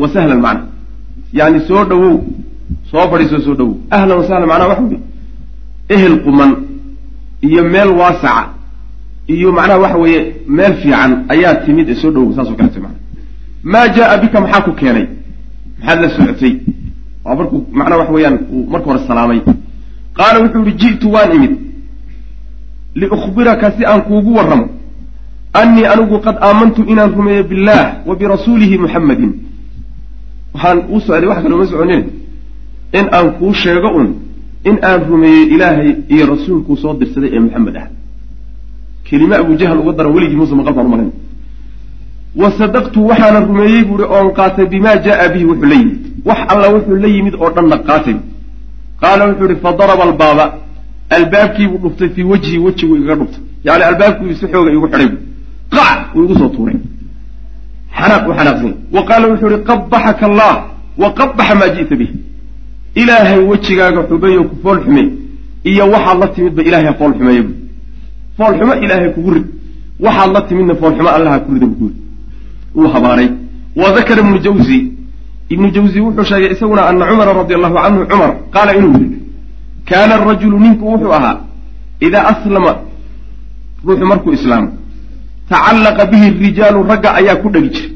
wa 0.00 0.06
sahlan 0.14 0.40
macna 0.46 0.64
yani 1.38 1.58
soo 1.68 1.84
dhowow 1.90 2.14
soo 2.90 3.04
fadhiisoo 3.10 3.40
soo 3.46 3.54
dhowow 3.60 3.74
ahlan 3.96 4.14
wa 4.20 4.24
sahlan 4.28 4.48
macnaha 4.52 4.68
waxa 4.72 4.84
weye 4.90 5.00
ehel 5.94 6.16
quman 6.26 6.50
iyo 7.48 7.62
meel 7.74 7.90
waasaca 8.00 8.44
iyo 9.34 9.48
macnaha 9.58 9.78
waxa 9.84 9.98
weeye 10.04 10.20
meel 10.56 10.74
fiican 10.82 11.10
ayaa 11.34 11.54
timid 11.66 11.88
ee 11.90 11.98
soo 12.02 12.10
dhowow 12.14 12.32
saasoo 12.36 12.56
kalete 12.60 12.80
mana 12.84 12.94
maa 13.72 13.88
jaa 13.96 14.16
bika 14.22 14.40
maxaa 14.44 14.60
ku 14.66 14.72
keenay 14.80 15.06
maxaad 15.80 16.00
la 16.02 16.08
socotay. 16.10 16.52
Waa 17.24 17.34
markuu 17.34 17.66
macnaha 17.72 17.98
waxa 18.00 18.12
weeyaan 18.12 18.38
uu 18.52 18.66
marka 18.70 18.86
hore 18.90 19.00
salaamay. 19.06 19.40
Qaala 20.18 20.40
wuxuu 20.42 20.64
yihi 20.64 20.78
ji'tu 20.78 21.08
waan 21.14 21.32
imid. 21.36 21.52
Liukhbiraka 22.94 23.72
si 23.76 23.84
aan 23.84 24.02
kuugu 24.02 24.34
warramo. 24.34 24.68
Annii 25.52 25.84
anigu 25.92 26.18
qad 26.20 26.36
aamantu 26.40 26.82
inaan 26.92 27.12
rumeeyo 27.18 27.44
billaah 27.44 27.86
wa 28.06 28.16
birasuulihi 28.16 28.78
muxammadin 28.78 29.32
waxaan 30.54 30.78
uu 30.90 31.00
socday 31.00 31.28
wax 31.28 31.42
kale 31.42 31.54
uma 31.54 31.66
soconin. 31.66 32.04
In 32.98 33.06
aan 33.12 33.32
kuu 33.38 33.52
sheego 33.54 33.88
un 33.98 34.08
in 34.64 34.78
aan 34.82 35.00
rumeeyey 35.10 35.44
ilaahay 35.54 35.90
iyo 36.08 36.26
rasuulkuu 36.26 36.76
soo 36.76 36.94
dirsaday 36.94 37.30
ee 37.32 37.40
maxamed 37.40 37.76
ah. 37.76 37.88
Kelime 39.04 39.34
abu 39.36 39.56
jahl 39.58 39.78
uga 39.78 39.92
dara 39.92 40.08
weligii 40.08 40.36
muuse 40.36 40.54
maqal 40.54 40.74
baan 40.74 40.86
umalayn 40.86 41.12
wa 42.36 42.50
sadaqtu 42.58 43.06
waxaana 43.06 43.40
rumeeyey 43.40 43.84
buuhi 43.84 44.04
oon 44.04 44.32
qaatay 44.38 44.66
bimaa 44.66 44.96
jaa 44.96 45.28
bihi 45.28 45.44
wuxuu 45.44 45.66
la 45.66 45.74
yimid 45.74 45.98
wax 46.24 46.38
alla 46.52 46.68
wuxuu 46.74 46.96
la 46.96 47.08
yimid 47.08 47.34
oo 47.34 47.50
dhanna 47.50 47.76
qaatay 47.78 48.16
qaala 49.00 49.26
wuxuu 49.28 49.46
ihi 49.50 49.56
fadaraba 49.64 50.02
albaaba 50.04 50.44
albaabkiibuu 51.10 51.78
dhuftay 51.84 52.08
fii 52.08 52.22
wejhi 52.32 52.58
wejigu 52.58 52.96
igaga 52.96 53.14
dhuftay 53.24 53.42
yani 53.64 53.82
albaabkii 53.90 54.34
si 54.40 54.46
xooga 54.52 54.70
igu 54.72 54.88
xidhay 54.88 55.10
qac 55.70 56.14
uu 56.16 56.24
igu 56.24 56.34
soo 56.38 56.48
tuuray 56.48 56.76
xanaaq 57.98 58.28
u 58.28 58.32
xanaaqsanya 58.38 58.74
wa 58.92 59.02
qaala 59.08 59.28
wuxuu 59.28 59.48
ihi 59.50 59.62
qabaxaka 59.68 60.26
allah 60.26 60.54
wa 61.02 61.08
qabaxa 61.18 61.54
maa 61.54 61.70
ji'ta 61.76 61.96
bih 62.00 62.10
ilaahay 62.94 63.40
wejigaaga 63.50 64.02
xubeeyo 64.08 64.44
ku 64.44 64.54
fool 64.62 64.78
xume 64.84 65.02
iyo 65.64 65.84
waxaad 65.94 66.18
la 66.22 66.28
timidba 66.34 66.62
ilahay 66.62 66.94
fool 66.98 67.12
xumeeya 67.18 67.42
bu 67.42 67.52
foolxumo 68.36 68.74
ilaahay 68.84 69.10
kugu 69.14 69.30
rid 69.34 69.46
waxaad 70.04 70.30
la 70.34 70.40
timidna 70.48 70.74
foolxumo 70.74 71.08
allaha 71.08 71.38
ku 71.40 71.54
rida 71.54 71.66
buku 71.66 71.90
uu 72.76 72.88
habaaray. 72.94 73.28
Wa 73.76 73.90
dakara 73.96 74.20
ibnu 74.22 74.38
jawzi. 74.38 74.78
Ibnu 75.48 75.70
jawzi 75.70 76.00
wuxuu 76.00 76.24
sheegay 76.24 76.52
isaguna 76.52 76.86
ana 76.88 77.06
cumara 77.06 77.32
radi 77.32 77.54
allahu 77.54 77.74
canhu 77.74 78.06
cumar 78.10 78.30
qaala 78.54 78.72
inuu 78.78 78.92
yidhi 78.98 79.18
kaana 79.88 80.14
arajulu 80.14 80.58
ninku 80.58 80.84
wuxuu 80.92 81.12
ahaa 81.18 81.36
idaa 82.00 82.24
aslama 82.32 82.72
ruuxu 83.86 84.04
markuu 84.10 84.32
islaamo 84.32 84.68
tacallaqa 85.50 86.06
bihi 86.10 86.26
rijaalu 86.44 86.82
ragga 86.90 87.14
ayaa 87.18 87.36
ku 87.42 87.48
dhegi 87.54 87.70
jiray. 87.74 87.92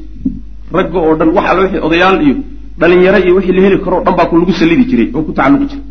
Ragga 0.73 0.99
oo 0.99 1.15
dhan 1.19 1.29
wax 1.35 1.45
alla 1.51 1.61
wixii 1.63 1.79
odayaal 1.87 2.21
iyo 2.25 2.35
dhalinyaro 2.79 3.17
iyo 3.25 3.35
wixii 3.35 3.53
la 3.57 3.61
heli 3.65 3.77
karo 3.83 3.97
o 3.99 4.03
dhan 4.05 4.15
baa 4.17 4.25
ku 4.29 4.35
lagu 4.39 4.53
sallidi 4.59 4.85
jiray 4.91 5.07
oo 5.15 5.21
ku 5.27 5.31
tacalluqi 5.37 5.65
jiray. 5.71 5.83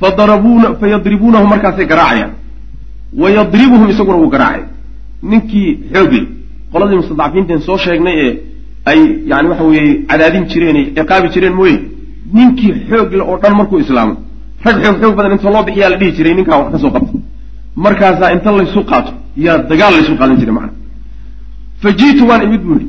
Fadarabuuna 0.00 0.74
fayadribuunahu 0.80 1.46
markaasay 1.52 1.86
garaacayaan. 1.92 2.32
Wa 3.20 3.28
yadribuhum 3.30 3.88
isaguna 3.90 4.18
wuu 4.22 4.30
garaacay. 4.34 4.64
Ninkii 5.22 5.70
xoogle 5.92 6.20
qoladii 6.72 6.96
mustadcafiinteen 7.00 7.60
soo 7.60 7.78
sheegnay 7.84 8.16
ee 8.26 8.32
ay 8.90 9.00
yani 9.30 9.48
waxa 9.48 9.64
weeye 9.64 9.92
cadaadin 10.10 10.44
jireen 10.52 10.76
ee 10.76 10.86
ciqaabi 10.96 11.28
jireen 11.34 11.54
mooye 11.60 11.78
ninkii 12.36 12.72
xoogle 12.88 13.22
oo 13.30 13.38
dhan 13.42 13.54
markuu 13.60 13.78
islaamo. 13.84 14.14
Rag 14.64 14.76
xoog 14.82 14.96
xoog 15.02 15.14
badan 15.18 15.32
inta 15.32 15.50
loo 15.54 15.62
bixiyaa 15.68 15.90
la 15.90 15.96
dhihi 16.00 16.12
jiray 16.18 16.34
ninkaa 16.34 16.58
wax 16.60 16.72
ka 16.72 16.78
soo 16.78 16.90
qabta. 16.90 17.18
Markaasaa 17.84 18.30
inta 18.36 18.50
laysu 18.58 18.80
qaato 18.90 19.12
yaa 19.36 19.58
dagaal 19.70 19.92
laysu 19.96 20.16
qaadan 20.20 20.36
jiray 20.40 20.54
macana 20.58 20.72
fa 21.82 21.88
waan 22.28 22.42
imid 22.42 22.62
buu 22.62 22.74
yihi 22.74 22.88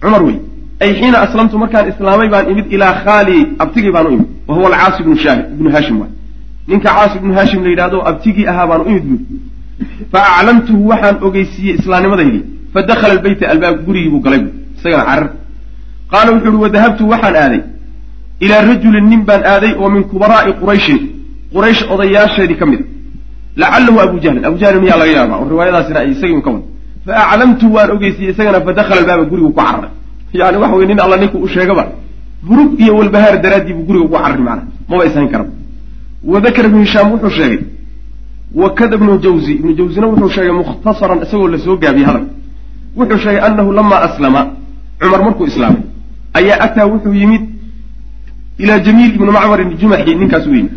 cumar 0.00 0.22
wey 0.22 0.38
ay 0.80 0.92
xiina 1.00 1.18
aslamtu 1.26 1.58
markaan 1.58 1.88
islaamay 1.88 2.28
baan 2.28 2.50
imid 2.50 2.72
ilaa 2.72 2.92
khaalii 3.04 3.46
abtigii 3.58 3.92
baan 3.92 4.06
u 4.06 4.10
imid 4.16 4.26
wa 4.48 4.54
huwa 4.56 4.66
alcaas 4.70 5.00
ibnu 5.00 5.16
shaah 5.16 5.38
ibnu 5.54 5.70
haashim 5.70 6.00
waay 6.00 6.12
ninka 6.68 6.88
caas 6.96 7.16
ibnu 7.16 7.34
haashim 7.34 7.62
la 7.64 7.70
yidhahdo 7.70 8.02
abtigii 8.10 8.46
ahaa 8.52 8.66
baan 8.66 8.80
u 8.80 8.88
imid 8.90 9.04
buu 9.08 9.20
fa 10.12 10.20
aclamtuhu 10.38 10.88
waxaan 10.88 11.16
ogeysiiyey 11.26 11.76
islaamnimadaydii 11.78 12.44
fa 12.76 12.82
dakhala 12.90 13.12
albeyta 13.16 13.44
albaab 13.52 13.76
gurigii 13.86 14.10
buu 14.10 14.20
galay 14.26 14.40
bu 14.44 14.50
isagana 14.78 15.04
carar 15.10 15.28
qaala 16.12 16.30
wuxuu 16.34 16.52
uhi 16.54 16.62
wadahabtu 16.64 17.02
waxaan 17.12 17.36
aaday 17.44 17.62
ilaa 18.44 18.62
rajulin 18.70 19.06
nin 19.12 19.22
baan 19.28 19.42
aaday 19.52 19.72
oo 19.82 19.88
min 19.94 20.02
kubaraa'i 20.12 20.52
qurayshin 20.60 21.00
quraysh 21.54 21.82
odayaasheedii 21.92 22.58
ka 22.60 22.66
mid 22.66 22.80
a 23.66 23.68
abu 24.06 24.16
jahlin 24.24 24.44
abu 24.48 24.56
jahlin 24.62 24.80
miyaa 24.84 24.98
laga 25.02 25.12
yaabaa 25.18 25.38
oo 25.42 25.48
riwaayadaasina 25.52 25.98
ay 26.00 26.10
isagii 26.14 26.36
un 26.38 26.42
ka 26.46 26.50
wada 26.50 26.64
fa 27.06 27.12
aclamtu 27.32 27.66
waan 27.74 27.90
ogeysiiyey 27.96 28.32
isagana 28.34 28.60
fa 28.66 28.72
dakhala 28.78 29.00
albaaba 29.02 29.24
gurigu 29.30 29.50
ku 29.52 29.60
cararay 29.60 29.90
yani 30.40 30.56
waxa 30.62 30.76
weye 30.76 30.88
nin 30.88 31.00
alla 31.04 31.16
ninku 31.16 31.38
u 31.46 31.48
sheegaba 31.48 31.84
burug 32.48 32.80
iyo 32.80 32.92
walbahaar 32.98 33.40
daraaddii 33.44 33.74
buu 33.76 33.86
guriga 33.88 34.04
ugu 34.04 34.16
cararay 34.16 34.42
macana 34.48 34.62
maba 34.88 35.04
ishayn 35.06 35.28
karaba 35.32 35.50
wa 36.24 36.40
dakara 36.40 36.68
ibnu 36.68 36.80
hishaam 36.86 37.12
wuxuu 37.12 37.30
sheegay 37.38 37.60
wa 38.54 38.74
kada 38.74 38.96
ibnu 38.96 39.18
jawzi 39.24 39.52
ibnu 39.60 39.72
jawzina 39.78 40.06
wuxuu 40.06 40.28
sheegay 40.36 40.52
mukhtasaran 40.62 41.18
isagoo 41.24 41.48
la 41.48 41.58
soo 41.58 41.76
gaabiyey 41.76 42.06
hadal 42.06 42.26
wuxuu 42.96 43.18
sheegay 43.18 43.40
annahu 43.48 43.72
lamaa 43.72 44.00
aslama 44.08 44.40
cumar 45.00 45.20
markuu 45.26 45.46
islaamay 45.46 45.82
ayaa 46.38 46.60
ataa 46.66 46.86
wuxuu 46.92 47.14
yimid 47.14 47.42
ilaa 48.58 48.78
jamiil 48.78 49.14
ibni 49.14 49.76
jumaxi 49.80 50.14
ninkaas 50.14 50.46
u 50.46 50.54
yimid 50.54 50.72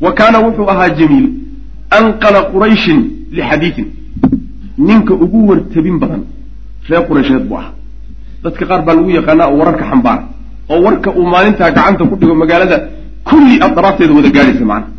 wa 0.00 0.12
kaana 0.12 0.38
wuxuu 0.46 0.68
ahaa 0.72 0.88
jamiil 0.98 1.26
anqala 1.98 2.40
qurayshin 2.52 2.98
lixadiidin 3.36 3.88
ninka 4.78 5.14
ugu 5.14 5.48
wartabin 5.48 5.98
badan 5.98 6.22
reer 6.88 7.06
quraysheed 7.08 7.44
buu 7.48 7.56
ahaa. 7.56 7.72
Dadka 8.42 8.66
qaar 8.66 8.82
baa 8.86 8.94
lagu 8.94 9.10
yaqaanaa 9.10 9.48
oo 9.50 9.58
wararka 9.58 9.84
xambaara 9.90 10.24
oo 10.68 10.80
warka 10.86 11.10
uu 11.10 11.26
maalintaa 11.26 11.70
gacanta 11.70 12.04
ku 12.04 12.16
dhigo 12.20 12.34
magaalada 12.34 12.76
kulli 13.24 13.54
adraafteeda 13.66 14.14
wada 14.18 14.30
gaadhaysa 14.36 14.64
macnaha 14.64 14.92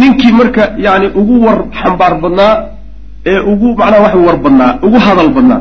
ninkii 0.00 0.32
marka 0.32 0.62
yani 0.86 1.06
ugu 1.20 1.34
war 1.46 1.58
xambaar 1.80 2.20
badnaa 2.20 2.52
ee 3.30 3.38
ugu 3.52 3.68
macnaha 3.80 4.02
waxa 4.04 4.18
war 4.26 4.36
badnaa 4.44 4.70
ugu 4.86 4.98
hadal 5.06 5.30
badnaa 5.36 5.60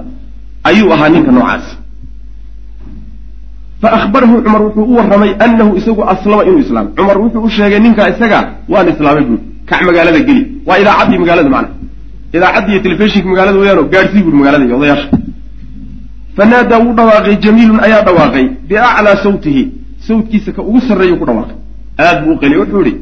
ayuu 0.69 0.89
ahaa 0.93 1.09
ninka 1.13 1.31
noocaas. 1.37 1.65
Fa 3.81 3.87
ahbarahu 3.97 4.35
cumar 4.45 4.61
wuxuu 4.65 4.83
u 4.91 4.93
warramay 4.97 5.31
annahu 5.45 5.71
isagu 5.79 6.01
aslama 6.13 6.43
inuu 6.47 6.59
islaamay 6.65 6.91
cumar 6.97 7.17
wuxuu 7.23 7.41
u 7.47 7.49
sheegay 7.55 7.79
ninka 7.85 8.03
isaga 8.13 8.39
waan 8.73 8.87
islaamay 8.93 9.23
buuri 9.29 9.43
kac 9.69 9.81
magaalada 9.87 10.19
geli. 10.27 10.43
Waa 10.67 10.77
idaacaddii 10.81 11.17
magaalada 11.23 11.49
macna. 11.55 11.69
Idaacaddii 12.37 12.71
iyo 12.73 12.81
telefishinka 12.85 13.27
magaalada 13.31 13.57
weyaano 13.61 13.83
gaadhsii 13.93 14.21
buuri 14.25 14.37
magaalada 14.41 14.65
iyo 14.67 14.75
odayaasha. 14.79 15.07
Fanaadaa 16.37 16.79
wuu 16.83 16.93
dhawaaqay 16.99 17.35
jamiilun 17.45 17.79
ayaa 17.85 18.01
dhawaaqay 18.07 18.45
biaclaa 18.69 19.17
sawtihi. 19.25 19.63
Sawtkiisa 20.07 20.51
ka 20.55 20.61
ugu 20.69 20.79
sarreeyuu 20.87 21.17
ku 21.21 21.25
dhawaaqay. 21.29 21.55
Aad 22.05 22.17
buu 22.23 22.33
u 22.35 22.39
qeliy 22.41 22.57
wuxuu 22.61 22.81
yihi 22.87 22.93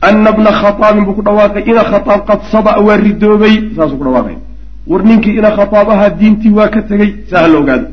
ana 0.00 0.32
bna 0.32 0.50
khataabin 0.52 1.04
buu 1.04 1.14
ku 1.14 1.22
dhawaaqay 1.22 1.62
ina 1.70 1.82
khataab 1.84 2.20
qad 2.26 2.40
saba'a 2.52 2.80
waa 2.80 2.96
ridoobay 2.96 3.54
saasuu 3.76 3.98
ku 3.98 4.04
dhawaaqay 4.04 4.36
war 4.86 5.02
ninkii 5.04 5.36
ina 5.38 5.50
khataab 5.56 5.90
ahaa 5.90 6.10
diintii 6.10 6.50
waa 6.58 6.68
ka 6.68 6.82
tegey 6.82 7.10
saa 7.30 7.42
ha 7.42 7.48
la 7.48 7.58
ogaado 7.58 7.86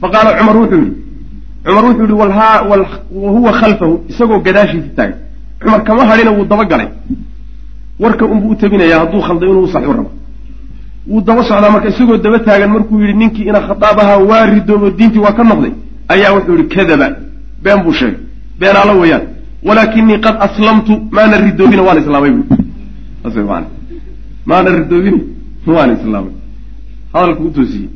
fa 0.00 0.08
qaala 0.10 0.30
cumar 0.38 0.56
wuxuu 0.56 0.80
yihi 0.82 0.92
cumar 1.64 1.84
wuxuu 1.84 2.18
walhaa 2.22 2.62
wa 2.68 3.30
huwa 3.36 3.52
khalfahu 3.60 3.94
isagoo 4.08 4.38
gadaashiisa 4.46 4.88
taagay 4.96 5.16
cumar 5.60 5.82
kama 5.84 6.04
hadhina 6.10 6.30
wuu 6.30 6.44
dabagalay 6.44 6.88
warka 7.98 8.24
unbuu 8.24 8.50
u 8.50 8.56
tabinayaa 8.56 8.98
hadduu 9.00 9.20
khalday 9.20 9.48
inuu 9.50 9.68
saxu 9.74 9.92
rabo 9.92 10.10
wuu 11.10 11.20
daba 11.20 11.42
socdaa 11.42 11.70
marka 11.70 11.88
isagoo 11.88 12.16
daba 12.16 12.38
taagan 12.38 12.70
markuu 12.70 13.00
yidhi 13.00 13.14
ninkii 13.14 13.48
ina 13.50 13.60
khataab 13.60 13.98
ahaa 14.00 14.18
waa 14.30 14.46
ridoobo 14.46 14.90
diintii 14.90 15.22
waa 15.26 15.32
ka 15.32 15.44
noqday 15.44 15.72
ayaa 16.08 16.32
wuxuu 16.36 16.54
yihi 16.56 16.68
kadaba 16.68 17.06
been 17.62 17.82
buu 17.84 17.92
sheegay 17.92 18.20
beenaalo 18.60 19.00
weeyaan 19.00 19.24
walaakinii 19.66 20.18
qad 20.24 20.36
aslamtu 20.46 20.92
maana 21.10 21.36
ridoobina 21.46 21.82
waan 21.82 21.98
islaamay 22.02 22.30
bu 22.30 22.42
maana. 24.46 24.70
Ridoobina 24.78 25.18
waan 25.66 25.90
islaamay. 25.96 26.32
Hadalka 27.12 27.42
u 27.42 27.50
toosiyey. 27.50 27.88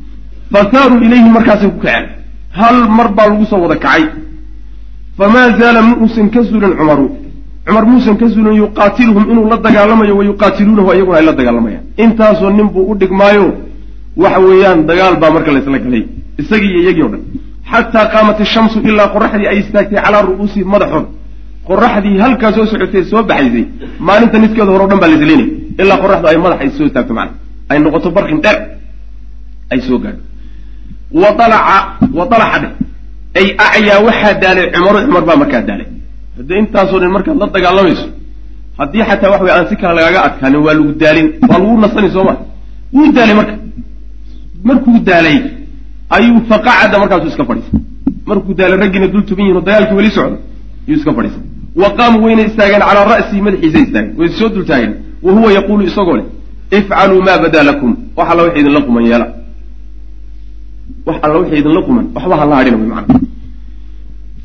Fasaaruu 0.53 1.01
ilayhi 1.07 1.31
markaasay 1.37 1.71
ku 1.71 1.79
kaceen. 1.85 2.07
Hal 2.59 2.77
mar 2.97 3.09
baa 3.17 3.27
lagu 3.31 3.45
soo 3.47 3.61
wada 3.65 3.77
kacay. 3.77 4.05
Famaa 5.19 5.49
zaala 5.59 5.83
muusan 5.83 6.31
ka 6.31 6.43
zulin 6.43 6.73
cumaru. 6.79 7.07
Cumar 7.67 7.85
muusan 7.87 8.17
ka 8.21 8.27
zulin 8.29 8.57
yuqaatiluhum 8.63 9.25
inuu 9.31 9.49
la 9.51 9.57
dagaalamayo 9.57 10.17
wa 10.17 10.25
yuqaatiluunahu 10.25 10.93
iyaguna 10.95 11.19
ay 11.19 11.25
la 11.25 11.33
dagaalamayaan 11.33 11.85
intaasoo 12.05 12.51
nin 12.51 12.69
buu 12.75 12.91
u 12.91 12.95
dhigmaayo 13.01 13.47
waxa 14.17 14.41
weeyaan 14.41 14.87
dagaal 14.87 15.17
baa 15.23 15.31
marka 15.31 15.53
laysla 15.53 15.79
galay. 15.79 16.05
Isagii 16.41 16.71
iyo 16.73 16.81
iyagii 16.83 17.03
o 17.03 17.09
dhan. 17.13 17.23
Xataa 17.71 18.07
qaamat 18.13 18.41
ishamsu 18.41 18.79
ilaa 18.89 19.09
qoraxdii 19.15 19.49
ay 19.53 19.59
istaagtay 19.63 19.99
calaa 20.05 20.23
ru'uusihim 20.29 20.69
madaxooda 20.75 21.09
qoraxdii 21.69 22.19
halkaa 22.25 22.51
soo 22.57 22.67
socotay 22.73 23.05
soo 23.11 23.23
baxaysay 23.31 23.65
maalinta 24.07 24.37
niskeeda 24.43 24.71
hore 24.75 24.85
o 24.85 24.89
dhan 24.91 25.01
baa 25.03 25.11
laisleynay 25.13 25.49
ilaa 25.83 25.99
qoraxdu 26.05 26.27
ay 26.31 26.37
madaxa 26.45 26.77
soo 26.79 26.87
istaagto 26.89 27.15
macana 27.19 27.37
ay 27.71 27.79
noqoto 27.85 28.09
barqin 28.17 28.41
dheer 28.45 28.59
ay 29.73 29.81
soo 29.87 29.99
gaadho. 30.05 30.21
Wa 31.23 31.29
alaca 31.47 31.77
wa 32.19 32.25
alaxa 32.37 32.59
dheh 32.63 32.73
ay 33.39 33.47
acyaa 33.67 33.99
waxaa 34.07 34.35
daalay 34.43 34.67
cumaru 34.75 34.99
cumar 35.07 35.25
baa 35.29 35.37
markaa 35.43 35.63
daalay. 35.69 35.87
Haddee 36.37 36.59
intaasoo 36.63 36.99
dhan 37.03 37.13
markaad 37.17 37.37
la 37.43 37.47
dagaalamayso 37.57 38.07
haddii 38.79 39.03
xataa 39.09 39.31
wax 39.33 39.41
wey 39.45 39.53
aan 39.57 39.67
si 39.71 39.77
kale 39.81 39.95
lagaaga 39.99 40.21
adkaanin 40.29 40.61
waa 40.67 40.75
lagu 40.79 40.93
daalin 41.03 41.29
waa 41.49 41.59
lagu 41.63 41.77
nasani 41.85 42.11
soo 42.15 42.25
ma. 42.29 42.35
Wuu 42.95 43.13
daalay 43.17 43.35
marka. 43.41 43.55
Markuu 44.69 44.99
daalay 45.09 45.37
ayuu 46.17 46.41
faqacada 46.51 46.97
markaasuu 47.03 47.29
iska 47.33 47.45
fadhiistay. 47.49 47.81
Markuu 48.31 48.55
daala 48.59 48.75
raggiina 48.83 49.07
dul 49.13 49.25
tuban 49.29 49.45
yihiin 49.45 49.57
oo 49.61 49.65
dagaalkii 49.69 49.97
weli 50.01 50.11
socdo 50.17 50.37
yuu 50.89 50.97
iska 50.99 51.13
fadhiistay 51.17 51.45
wa 51.83 51.89
qaamuu 51.99 52.23
wayna 52.27 52.43
istaageen 52.49 52.83
calaa 52.89 53.05
ra'sihi 53.13 53.41
madaxiisa 53.47 53.79
istaageen. 53.87 54.15
Way 54.19 54.29
soo 54.39 54.49
dul 54.55 54.65
taageen 54.71 54.93
wa 55.23 55.33
huwa 55.37 55.53
yaquulu 55.59 55.83
isagoo 55.91 56.17
leh 56.17 56.27
ifcaluu 56.79 57.21
maa 57.27 57.39
badaa 57.45 57.63
lakum. 57.71 57.91
Wax 58.17 58.29
alla 58.31 58.43
wixii 58.43 58.61
idinla 58.61 58.81
quman 58.87 59.05
yeela 59.11 59.27
wax 61.07 61.17
alla 61.23 61.39
wixii 61.39 61.59
idinla 61.63 61.83
quman 61.83 62.05
waxba 62.15 62.37
ha 62.41 62.45
la 62.47 62.57
hadhina 62.57 62.77
wy 62.77 62.87
macana 62.87 63.21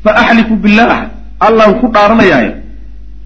fa 0.04 0.10
axlifu 0.22 0.54
billah 0.56 1.10
allaan 1.46 1.72
ku 1.80 1.86
dhaaranayaaye 1.94 2.50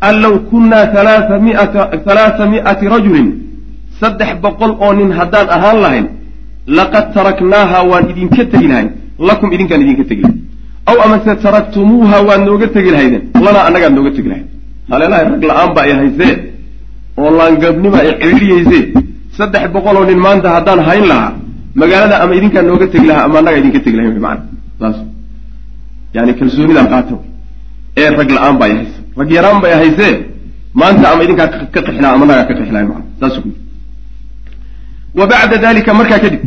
an 0.01 0.15
low 0.23 0.35
kunnaa 0.51 0.87
halaaa 0.95 1.39
miata 1.47 1.81
halaaa 2.07 2.47
mi'ati 2.55 2.89
rajulin 2.95 3.29
saddex 4.01 4.31
boqol 4.45 4.73
oo 4.85 4.93
nin 5.01 5.11
haddaan 5.19 5.49
ahaan 5.57 5.79
lahayn 5.85 6.07
laqad 6.79 7.07
taraknaaha 7.15 7.79
waan 7.91 8.11
idinka 8.13 8.45
tegi 8.53 8.67
lahayn 8.73 8.89
lakum 9.29 9.49
idinkaan 9.55 9.83
idinka 9.85 10.05
tegi 10.11 10.23
lahayn 10.23 10.41
aw 10.91 10.97
amase 11.05 11.33
taraktumuuha 11.45 12.17
waad 12.29 12.41
nooga 12.49 12.67
tegi 12.75 12.91
lahaydeen. 12.95 13.23
Lanaa 13.45 13.65
annagaad 13.69 13.93
nooga 13.97 14.11
tegi 14.17 14.29
lahayd. 14.33 14.47
Haleelahay 14.91 15.25
rag 15.33 15.43
la'aan 15.51 15.71
ba 15.77 15.81
ay 15.87 15.93
haysee 16.01 16.33
oo 17.21 17.31
laangabnima 17.39 17.99
ay 18.05 18.11
cidhiidhiyaysee 18.21 18.83
saddex 19.39 19.65
boqol 19.75 19.97
oo 20.01 20.05
nin 20.11 20.19
maanta 20.27 20.49
haddaan 20.57 20.81
hayn 20.89 21.05
lahaa 21.13 21.33
magaalada 21.81 22.17
ama 22.23 22.35
idinkaan 22.39 22.67
nooga 22.71 22.87
tegi 22.93 23.07
lahaa 23.11 23.25
ama 23.29 23.39
annagaa 23.39 23.59
idinka 23.63 23.81
tegi 23.85 23.97
lahayn 23.97 24.21
maana 24.27 24.43
saas. 24.81 24.97
Yani 26.15 26.33
kalsoonidaa 26.41 26.87
qaata 26.93 27.17
ee 28.03 28.09
rag 28.21 28.31
la'aan 28.37 28.57
ba 28.61 28.65
ay 28.69 28.73
hayse 28.79 28.99
rag 29.21 29.31
yaraan 29.37 29.59
bay 29.65 29.73
haysee 29.83 30.13
maanta 30.81 31.05
ama 31.13 31.23
idinkaa 31.27 31.49
ka 31.75 31.81
qixi 31.87 32.01
laha 32.05 32.13
ama 32.17 32.25
annagaa 32.27 32.45
ka 32.49 32.55
qixi 32.59 32.73
lahayn 32.75 32.89
maana 32.93 33.05
saas 33.21 33.35
wa 35.19 35.25
bacda 35.31 35.57
dalika 35.65 35.91
markaa 36.01 36.19
kadib 36.25 36.43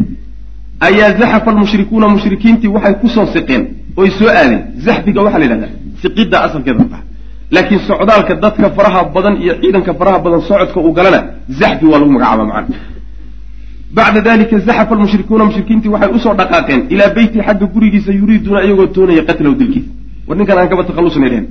ayaa 0.87 1.09
zaxafa 1.19 1.49
almushrikuuna 1.51 2.07
mushrikiintii 2.15 2.67
waxay 2.75 2.93
ku 3.01 3.07
soo 3.15 3.25
siqeen 3.33 3.63
oy 4.01 4.09
soo 4.19 4.29
aadeen 4.39 4.61
zaxfiga 4.85 5.21
waxaa 5.25 5.39
la 5.41 5.45
yidhahdaa 5.45 5.71
siqidda 6.01 6.37
asalkeeda 6.45 6.83
maa 6.91 7.03
laakiin 7.55 7.79
socdaalka 7.89 8.33
dadka 8.43 8.67
faraha 8.77 9.01
badan 9.15 9.35
iyo 9.43 9.53
ciidanka 9.61 9.91
faraha 9.99 10.19
badan 10.25 10.41
socodka 10.49 10.79
uu 10.87 10.93
galana 10.97 11.19
zaxfi 11.59 11.85
waa 11.91 11.99
lagu 12.01 12.11
magacaaba 12.15 12.43
macana 12.51 12.77
bacda 13.97 14.21
dalika 14.27 14.55
zaxafa 14.67 14.91
almushrikuuna 14.95 15.43
mushrikiintii 15.49 15.89
waxay 15.95 16.11
u 16.15 16.19
soo 16.25 16.33
dhaqaaqeen 16.39 16.81
ilaa 16.93 17.09
beyti 17.17 17.37
xagga 17.47 17.65
gurigiisa 17.73 18.11
yuriiduuna 18.19 18.59
iyagoo 18.65 18.87
toonaya 18.95 19.23
qatlahu 19.29 19.55
dilkiisa 19.61 19.89
war 20.27 20.37
ninkan 20.37 20.57
aan 20.61 20.69
kaba 20.71 20.83
takhallusnay 20.89 21.29
dhehen 21.33 21.45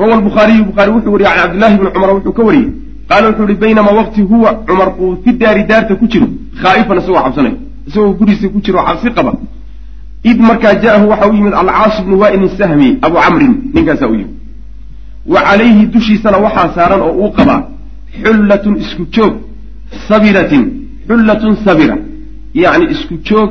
rawa 0.00 0.14
lbukhaariyu 0.20 0.64
bukhaari 0.70 0.90
wuxuu 0.96 1.12
wariyey 1.14 1.30
can 1.34 1.40
cabdillahi 1.42 1.76
bni 1.78 1.90
cumar 1.94 2.10
wuxuu 2.16 2.32
ka 2.38 2.42
wariyey. 2.48 2.68
Qaala 3.10 3.26
wuxuu 3.30 3.46
ihi 3.50 3.58
baynamaa 3.64 3.94
waqti 4.00 4.20
huwa 4.30 4.50
cumar 4.68 4.88
uu 5.02 5.16
fi 5.24 5.30
daari 5.40 5.62
daarta 5.70 5.94
ku 6.00 6.04
jiro 6.12 6.26
khaa'ifan 6.62 6.98
isagoo 7.00 7.22
cabsanayo 7.26 7.56
isagoo 7.88 8.12
gurigiisa 8.18 8.48
ku 8.54 8.58
jiro 8.64 8.78
cabsi 8.88 9.08
qaba 9.16 9.32
id 10.24 10.38
markaa 10.40 10.74
ja'ahu 10.82 11.08
waxa 11.08 11.28
u 11.30 11.34
yimid 11.34 11.54
alcaas 11.54 12.02
bnu 12.04 12.16
wa'ilin 12.22 12.48
sahmi 12.58 12.98
abu 13.02 13.16
camrin 13.24 13.52
ninkaasaa 13.74 14.08
u 14.08 14.14
yimid. 14.14 14.34
Wa 15.26 15.40
calayhi 15.42 15.86
dushiisana 15.86 16.38
waxaa 16.38 16.74
saaran 16.74 17.00
oo 17.00 17.12
uu 17.22 17.30
qabaa 17.38 17.60
xullatun 18.22 18.76
isku 18.84 19.02
joog 19.14 19.34
sabiratin 20.08 20.62
xullatun 21.08 21.56
sabira. 21.64 21.96
Yacni 22.54 22.86
isku 22.94 23.14
joog 23.28 23.50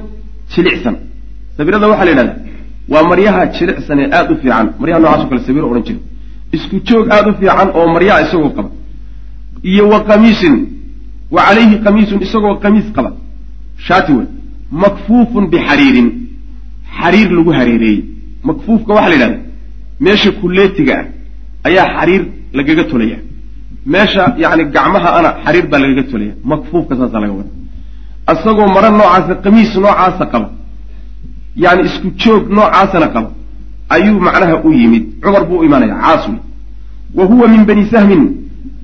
jilicsan. 0.53 0.95
Sabirada 1.57 1.88
waxaa 1.88 2.05
la 2.05 2.12
yidhahdaa 2.12 2.36
waa 2.89 3.03
maryaha 3.12 3.41
jilicsan 3.57 4.00
ee 4.00 4.09
aada 4.17 4.33
u 4.33 4.38
fiican. 4.41 4.67
Maryaha 4.79 5.00
nocaas 5.00 5.24
o 5.25 5.27
kale 5.29 5.41
sabiro 5.47 5.65
odhan 5.71 5.83
jira 5.88 6.00
isku 6.55 6.75
joog 6.88 7.05
aada 7.15 7.29
u 7.31 7.33
fiican 7.39 7.69
oo 7.77 7.88
maryaha 7.95 8.21
isagoo 8.25 8.50
qaba. 8.57 8.69
Iyo 9.63 9.89
wa 9.93 10.00
qamiisin 10.09 10.55
wa 11.31 11.41
calayhi 11.47 11.75
qamiisun 11.86 12.19
isagoo 12.25 12.55
qamiis 12.63 12.88
qaba. 12.95 13.12
Shaati 13.88 14.12
wey 14.17 14.27
makfuufun 14.71 15.43
bixariirin 15.53 16.07
xariir 17.00 17.29
lagu 17.38 17.51
hareereeyey 17.60 18.03
makfuufka 18.44 18.91
waxaa 18.98 19.10
la 19.10 19.15
yidhahda 19.15 19.39
meesha 20.06 20.32
kulleetiga 20.41 20.94
ah 21.00 21.06
ayaa 21.67 21.88
xariir 21.98 22.24
lagaga 22.58 22.84
tolaya. 22.91 23.17
Meesha 23.94 24.24
yani 24.44 24.64
gacmaha 24.75 25.09
ana 25.18 25.29
xariir 25.44 25.66
baa 25.72 25.79
lagaga 25.83 26.03
tolaya. 26.11 26.33
Makfuufka 26.51 26.94
saasaa 27.00 27.22
laga 27.24 27.33
wada 27.40 27.51
isagoo 28.33 28.68
maro 28.75 28.90
noocaasa 29.00 29.33
qamiis 29.44 29.72
noocaasa 29.85 30.25
qaba 30.33 30.48
yani 31.64 31.81
isku 31.90 32.07
joog 32.22 32.44
noocaasana 32.57 33.07
qaba 33.16 33.29
ayuu 33.96 34.20
macnaha 34.27 34.55
u 34.68 34.70
yimid. 34.81 35.03
Cumar 35.24 35.44
buu 35.48 35.59
u 35.61 35.64
imaanaya 35.68 35.96
caas 36.03 36.24
wey 36.29 36.40
wa 37.18 37.25
huwa 37.25 37.48
min 37.48 37.61
bani 37.70 37.83
sahmin 37.94 38.22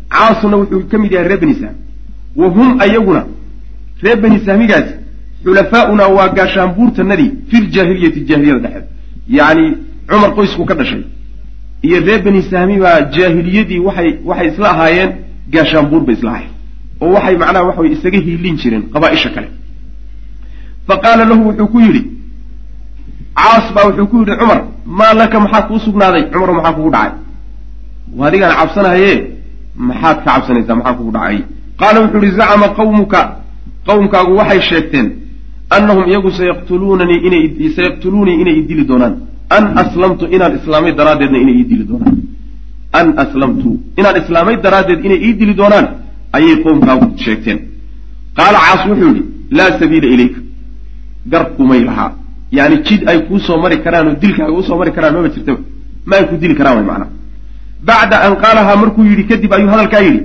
caasuna 0.10 0.56
wuxuu 0.58 0.88
ka 0.92 0.98
mid 0.98 1.12
yahay 1.12 1.28
reer 1.28 1.40
bani 1.44 1.56
sahm 1.62 1.76
wa 2.36 2.48
hum 2.56 2.70
ayaguna 2.86 3.22
reer 4.04 4.18
bani 4.24 4.38
sahmigaasi 4.46 4.94
xulafaauna 5.44 6.08
waa 6.08 6.30
gaashaanbuurtanadii 6.38 7.32
fi 7.50 7.58
ljaahiliyati 7.62 8.20
jaahiliyada 8.30 8.60
dhexeed. 8.68 8.86
Yacni 9.38 9.66
cumar 10.10 10.32
qoysku 10.38 10.66
ka 10.66 10.74
dhashay. 10.76 11.04
Iyo 11.82 12.00
reer 12.06 12.22
bani 12.24 12.42
sahmi 12.52 12.78
baa 12.80 13.02
jaahiliyadii 13.16 13.80
waxay 13.80 14.10
waxay 14.26 14.48
isla 14.48 14.70
ahaayeen 14.76 15.12
gaashaanbuur 15.54 16.02
bay 16.06 16.16
isla 16.16 16.30
ahaayeen. 16.32 16.54
Oo 17.02 17.12
waxay 17.16 17.36
macnaha 17.38 17.64
waxa 17.68 17.82
way 17.82 17.92
isaga 17.96 18.20
hiilin 18.26 18.56
jireen 18.62 18.84
qabaa-isha 18.94 19.30
kale. 19.36 19.50
Fa 20.88 20.96
qaala 21.04 21.26
lahu 21.26 21.42
wuxuu 21.48 21.68
ku 21.68 21.80
yidhi 21.80 22.02
caas 23.36 23.66
baa 23.76 23.86
wuxuu 23.90 24.08
ku 24.12 24.18
yidhi 24.20 24.36
cumar 24.40 24.60
maa 24.86 25.14
laka 25.14 25.40
maxaa 25.40 25.62
kuu 25.68 25.80
sugnaaday? 25.80 26.24
Cumar 26.32 26.52
maxaa 26.58 26.74
kugu 26.78 26.92
dhacay? 26.96 27.12
Adigaan 28.28 28.56
cabsanahaye 28.60 29.14
maxaad 29.88 30.18
ka 30.24 30.32
cabsanaysaa 30.32 30.76
maxaa 30.76 30.94
kugu 30.98 31.12
dhacay? 31.12 31.38
Qaala 31.80 31.98
wuxuu 32.04 32.22
yihi 32.24 32.36
zacama 32.38 32.68
qawmuka. 32.78 33.22
Qowmkaagu 33.88 34.32
waxay 34.40 34.62
sheegteen 34.70 35.08
annahum 35.78 36.04
iyagu 36.12 36.30
sayaqtuluunanii 36.40 37.20
inay 37.28 37.44
sayaqtuluunii 37.78 38.36
inay 38.42 38.56
idili 38.62 38.84
doonaan. 38.92 39.14
An 39.58 39.64
aslamtu 39.82 40.24
inaan 40.36 40.54
islaamay 40.60 40.92
daraaddeedna 41.00 41.38
inay 41.44 41.56
ii 41.62 41.66
dili 41.72 41.84
doonaan. 41.92 42.16
An 43.00 43.08
aslamtu 43.24 43.70
inaan 44.00 44.18
islaamay 44.22 44.56
daraaddeed 44.66 45.06
inay 45.08 45.20
ii 45.28 45.34
dili 45.40 45.54
doonaan 45.62 45.86
ayay 46.38 46.56
qowmkaagu 46.64 47.06
sheegteen. 47.24 47.60
Qaala 48.38 48.60
caas 48.66 48.82
wuxuu 48.90 49.08
yidhi 49.10 49.24
laa 49.58 49.72
sabiila 49.80 50.08
ilayka. 50.16 50.40
Gar 51.32 51.44
kumay 51.58 51.82
lahaa. 51.90 52.12
Yani 52.58 52.76
jid 52.88 53.02
ay 53.10 53.20
kuu 53.28 53.40
soo 53.48 53.58
mari 53.64 53.78
karaan 53.86 54.08
oo 54.08 54.16
dilkaaga 54.22 54.54
u 54.60 54.64
soo 54.68 54.78
mari 54.80 54.92
karaan 54.98 55.14
maba 55.16 55.30
jirtaba. 55.36 55.60
Ma 56.06 56.16
ay 56.18 56.26
ku 56.30 56.36
dili 56.42 56.56
karaan 56.60 56.76
way 56.78 56.86
macnaa. 56.92 57.10
Bacda 57.88 58.18
an 58.26 58.34
qaalahaa 58.44 58.76
markuu 58.82 59.04
yidhi 59.12 59.24
kadib 59.32 59.52
ayuu 59.54 59.70
hadalkaa 59.74 60.02
yidhi 60.08 60.22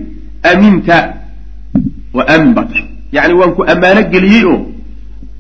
aminta 0.51 0.97
wa 2.17 2.23
aamin 2.33 2.53
baat 2.59 2.73
yani 3.17 3.35
waan 3.41 3.53
ku 3.57 3.63
ammaano 3.73 4.03
geliyey 4.13 4.45
oo 4.53 4.59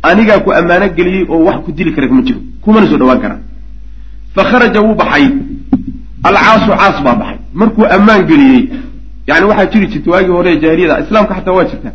anigaa 0.02 0.38
ku 0.44 0.52
ammaano 0.52 0.88
geliyey 0.96 1.24
oo 1.28 1.44
wax 1.44 1.58
ku 1.64 1.72
dili 1.72 1.92
kara 1.94 2.08
kuma 2.08 2.22
jiro. 2.22 2.40
Kumana 2.62 2.86
soo 2.90 2.98
dhawaan 2.98 3.20
karaa 3.20 3.40
fa 4.34 4.42
kharaja 4.50 4.80
wuu 4.80 4.94
baxay. 4.94 5.26
Alcaasu 6.22 6.70
caas 6.80 7.02
baa 7.04 7.14
baxay. 7.20 7.38
Markuu 7.54 7.84
ammaan 7.96 8.22
geliyey 8.26 8.68
yani 9.26 9.44
waxaa 9.50 9.66
jiri 9.72 9.86
jirta 9.92 10.10
waagii 10.10 10.32
hore 10.38 10.56
jaahiliyada 10.62 11.00
islaamka 11.04 11.34
xataa 11.34 11.52
waa 11.58 11.64
jirta. 11.70 11.90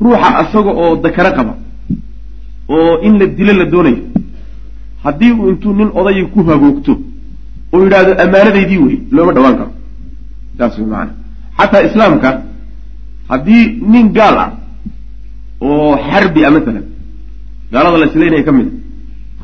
Ruuxa 0.00 0.28
isaga 0.42 0.70
oo 0.82 0.96
dakaro 0.96 1.30
qaba 1.36 1.54
oo 2.68 3.00
in 3.06 3.18
la 3.18 3.26
dilo 3.26 3.52
la 3.52 3.64
doonayo. 3.64 4.02
Haddii 5.04 5.32
uu 5.32 5.48
intuu 5.50 5.72
nin 5.72 5.90
odayii 5.94 6.26
ku 6.34 6.42
hagoogto 6.48 6.92
oo 7.72 7.82
yidhaahdo 7.84 8.12
ammaanadaydii 8.22 8.78
wey 8.78 8.98
looma 9.12 9.32
dhawaan 9.32 9.56
karo. 9.58 9.70
Saas 10.58 10.78
way 10.78 10.86
maana 10.86 11.12
xataa 11.58 11.82
islaamka 11.88 12.42
haddii 13.28 13.64
nin 13.92 14.08
gaal 14.12 14.36
ah 14.44 14.50
oo 15.60 15.96
xarbi 16.10 16.44
a 16.44 16.50
masalan 16.50 16.84
gaalada 17.74 17.98
la 17.98 18.42
ka 18.42 18.52
mid. 18.52 18.68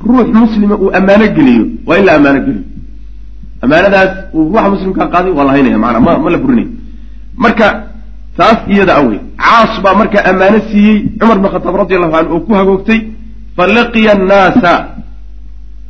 Ruux 0.06 0.26
muslima 0.32 0.74
uu 0.76 0.90
ammaano 0.94 1.26
geliyo 1.34 1.66
waa 1.86 1.98
in 1.98 2.04
la 2.04 2.14
ammaano 2.14 2.40
geliyo. 2.40 2.64
Ammaanadaas 3.62 4.10
uu 4.34 4.44
ruuxa 4.48 4.70
muslimkaa 4.70 5.08
qaaday 5.08 5.32
waa 5.32 5.44
la 5.44 5.52
haynaya 5.52 5.78
maanaa 5.78 6.00
ma 6.00 6.18
ma 6.18 6.30
la 6.30 6.38
burinayo 6.38 6.68
marka 7.36 7.66
taas 8.36 8.58
iyada 8.68 8.96
a 8.96 9.02
wey 9.02 9.20
caas 9.36 9.82
baa 9.82 9.94
markaa 9.94 10.24
ammaano 10.30 10.58
siiyey 10.70 10.98
cumar 11.18 11.38
bin 11.38 11.50
khataab 11.50 11.76
radi 11.76 11.94
allahu 11.94 12.12
canhu 12.12 12.34
oo 12.34 12.40
ku 12.40 12.52
hagoogtay 12.54 13.00
fa 13.56 13.66
laqiya 13.66 14.12
annaasa. 14.12 14.72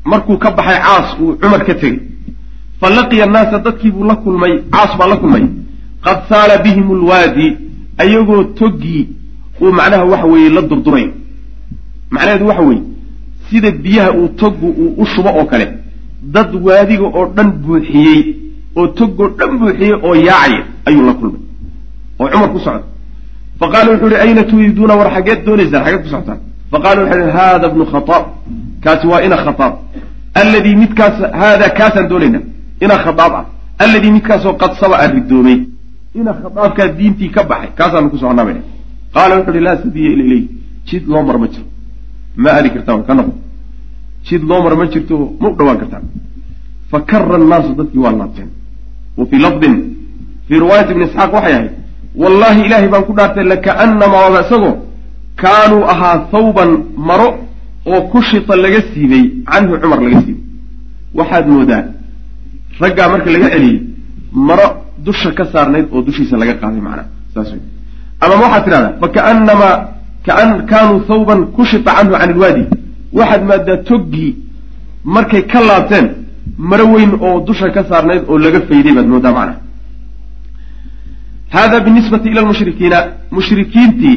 Markuu 0.04 0.38
ka 0.38 0.50
baxay 0.50 0.80
caas 0.86 1.08
uu 1.20 1.36
cumar 1.36 1.64
ka 1.64 1.74
tegey. 1.74 2.00
Fa 2.80 2.90
laqiya 2.90 3.24
annaasa 3.24 3.58
dadkii 3.58 3.90
buu 3.90 4.04
la 4.04 4.16
kulmay 4.16 4.52
caas 4.72 4.96
baa 4.98 5.08
la 5.08 5.16
kulmay. 5.16 5.44
Qad 6.04 6.18
saala 6.28 6.58
bihim 6.64 6.88
lwaadi 7.02 7.56
ayagoo 7.98 8.44
toggii 8.58 9.08
uu 9.60 9.72
macnaha 9.72 10.04
waxa 10.04 10.26
weeye 10.26 10.48
la 10.48 10.62
durdurayo 10.62 11.19
macnaheedu 12.10 12.46
waxa 12.50 12.62
weeye 12.62 12.82
sida 13.50 13.70
biyaha 13.70 14.10
uu 14.18 14.28
toggu 14.42 14.68
uu 14.82 14.94
u 15.02 15.06
shubo 15.06 15.30
oo 15.38 15.44
kale 15.44 15.66
dad 16.34 16.50
waadiga 16.66 17.06
oo 17.18 17.26
dhan 17.36 17.50
buuxiyey 17.62 18.22
oo 18.76 18.86
toggoo 18.98 19.28
dhan 19.38 19.58
buuxiyey 19.58 19.94
oo 20.06 20.14
yaacaya 20.14 20.62
ayuu 20.86 21.04
la 21.08 21.14
kulmay 21.14 21.40
oo 22.20 22.28
cumar 22.32 22.50
ku 22.52 22.58
socda 22.66 22.84
fa 23.60 23.66
qaala 23.72 23.88
wuxuu 23.92 24.08
ihi 24.12 24.20
ayna 24.26 24.42
turiiduuna 24.50 24.94
war 25.00 25.08
xaggeed 25.14 25.40
doonaysaan 25.46 25.84
xaggeed 25.84 26.02
ku 26.04 26.08
socotaan 26.14 26.40
fa 26.72 26.78
qaala 26.84 26.98
wuxuu 27.02 27.20
ihi 27.22 27.32
haada 27.38 27.68
bnu 27.68 27.84
khataab 27.92 28.24
kaasi 28.84 29.06
waa 29.06 29.22
ina 29.26 29.36
khataab. 29.36 29.74
Alladii 30.34 30.76
midkaas 30.82 31.16
haada 31.40 31.66
kaasaan 31.78 32.08
doonaynaa 32.08 32.42
ina 32.84 32.94
khataab 33.04 33.32
ah. 33.40 33.44
Alladii 33.84 34.12
midkaasoo 34.16 34.54
qad 34.62 34.72
saba 34.80 34.96
a 35.04 35.06
ridoomay 35.06 35.58
ina 36.14 36.32
khataabkaa 36.42 36.88
diintii 36.98 37.30
ka 37.30 37.42
baxay 37.50 37.70
kaasaanu 37.78 38.10
ku 38.10 38.18
soconaa 38.18 38.44
bay 38.44 38.56
qaala 39.14 39.36
wuxu 39.38 39.50
uhi 39.50 39.60
laa 39.60 39.76
sabiya 39.82 40.10
ila 40.14 40.24
ilayh 40.28 40.44
jid 40.88 41.04
loo 41.08 41.22
mar 41.28 41.38
ma 41.38 41.46
jiro 41.52 41.69
ma 42.42 42.48
aadi 42.56 42.68
kartaa 42.74 43.02
ka 43.08 43.14
noqo 43.18 43.32
jid 44.26 44.42
loo 44.50 44.60
mara 44.64 44.76
ma 44.80 44.84
jirto 44.92 45.14
ma 45.40 45.46
u 45.52 45.54
dhawaan 45.58 45.78
kartaan. 45.82 46.04
Fa 46.90 46.98
kara 47.10 47.34
annaasu 47.40 47.70
dadkii 47.78 48.02
waa 48.04 48.12
laabteen. 48.20 48.48
Wa 49.18 49.24
fii 49.30 49.40
lafdin 49.46 49.74
fii 50.46 50.58
riwaayati 50.62 50.90
ibni 50.94 51.04
isxaaq 51.08 51.32
waxay 51.36 51.52
ahayd 51.54 51.70
wallaahi 52.22 52.60
ilaahay 52.66 52.88
baan 52.94 53.04
ku 53.08 53.12
dhaartay 53.18 53.44
lakaanamaa 53.52 54.20
waaba 54.24 54.40
isagoo 54.46 54.74
kaanuu 55.42 55.84
ahaa 55.92 56.16
thawban 56.32 56.70
maro 57.08 57.28
oo 57.90 58.00
kushita 58.12 58.54
laga 58.64 58.80
siibay 58.92 59.24
canhu 59.50 59.74
cumar 59.82 60.00
laga 60.06 60.18
siibay. 60.24 60.44
Waxaad 61.18 61.46
moodaa 61.54 61.84
raggaa 62.82 63.08
marka 63.12 63.28
laga 63.34 63.48
celiyey 63.54 63.78
maro 64.48 64.66
dusha 65.04 65.30
ka 65.38 65.44
saarnayd 65.52 65.86
oo 65.92 66.02
dushiisa 66.06 66.36
laga 66.42 66.54
qaaday 66.60 66.80
macnaha 66.86 67.08
saas 67.34 67.48
wey 67.52 67.62
amama 68.24 68.42
waxaad 68.46 68.64
tidhahdaa 68.66 68.92
fakaanamaa 69.02 69.74
kaan 69.80 69.99
kaanuu 70.26 71.00
thawban 71.10 71.40
kushita 71.56 71.92
canhu 71.96 72.12
can 72.20 72.30
ilwaadi 72.34 72.64
waxaad 73.18 73.42
maadaa 73.50 73.76
toggii 73.90 74.36
markay 75.14 75.42
ka 75.52 75.60
laabteen 75.68 76.06
maro 76.70 76.84
weyn 76.94 77.12
oo 77.20 77.40
dusha 77.46 77.70
ka 77.70 77.84
saarnayd 77.90 78.22
oo 78.28 78.38
laga 78.38 78.60
fayday 78.68 78.92
baad 78.96 79.06
moodaa 79.12 79.32
macnaha 79.38 79.58
hada 81.54 81.80
binisbati 81.80 82.28
ila 82.28 82.40
lmushrikiina 82.42 82.98
mushrikiintii 83.36 84.16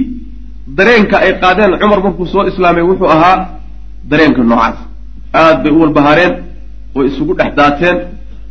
dareenka 0.77 1.17
ay 1.25 1.31
qaadeen 1.41 1.71
cumar 1.81 1.99
markuu 2.03 2.25
soo 2.33 2.43
islaamay 2.51 2.83
wuxuu 2.89 3.09
ahaa 3.15 3.37
dareenka 4.11 4.43
noocaas 4.43 4.77
aad 5.41 5.57
bay 5.63 5.71
u 5.71 5.79
walbahaareen 5.81 6.33
oo 6.95 7.03
isugu 7.09 7.33
dhex 7.39 7.51
daateen 7.59 7.97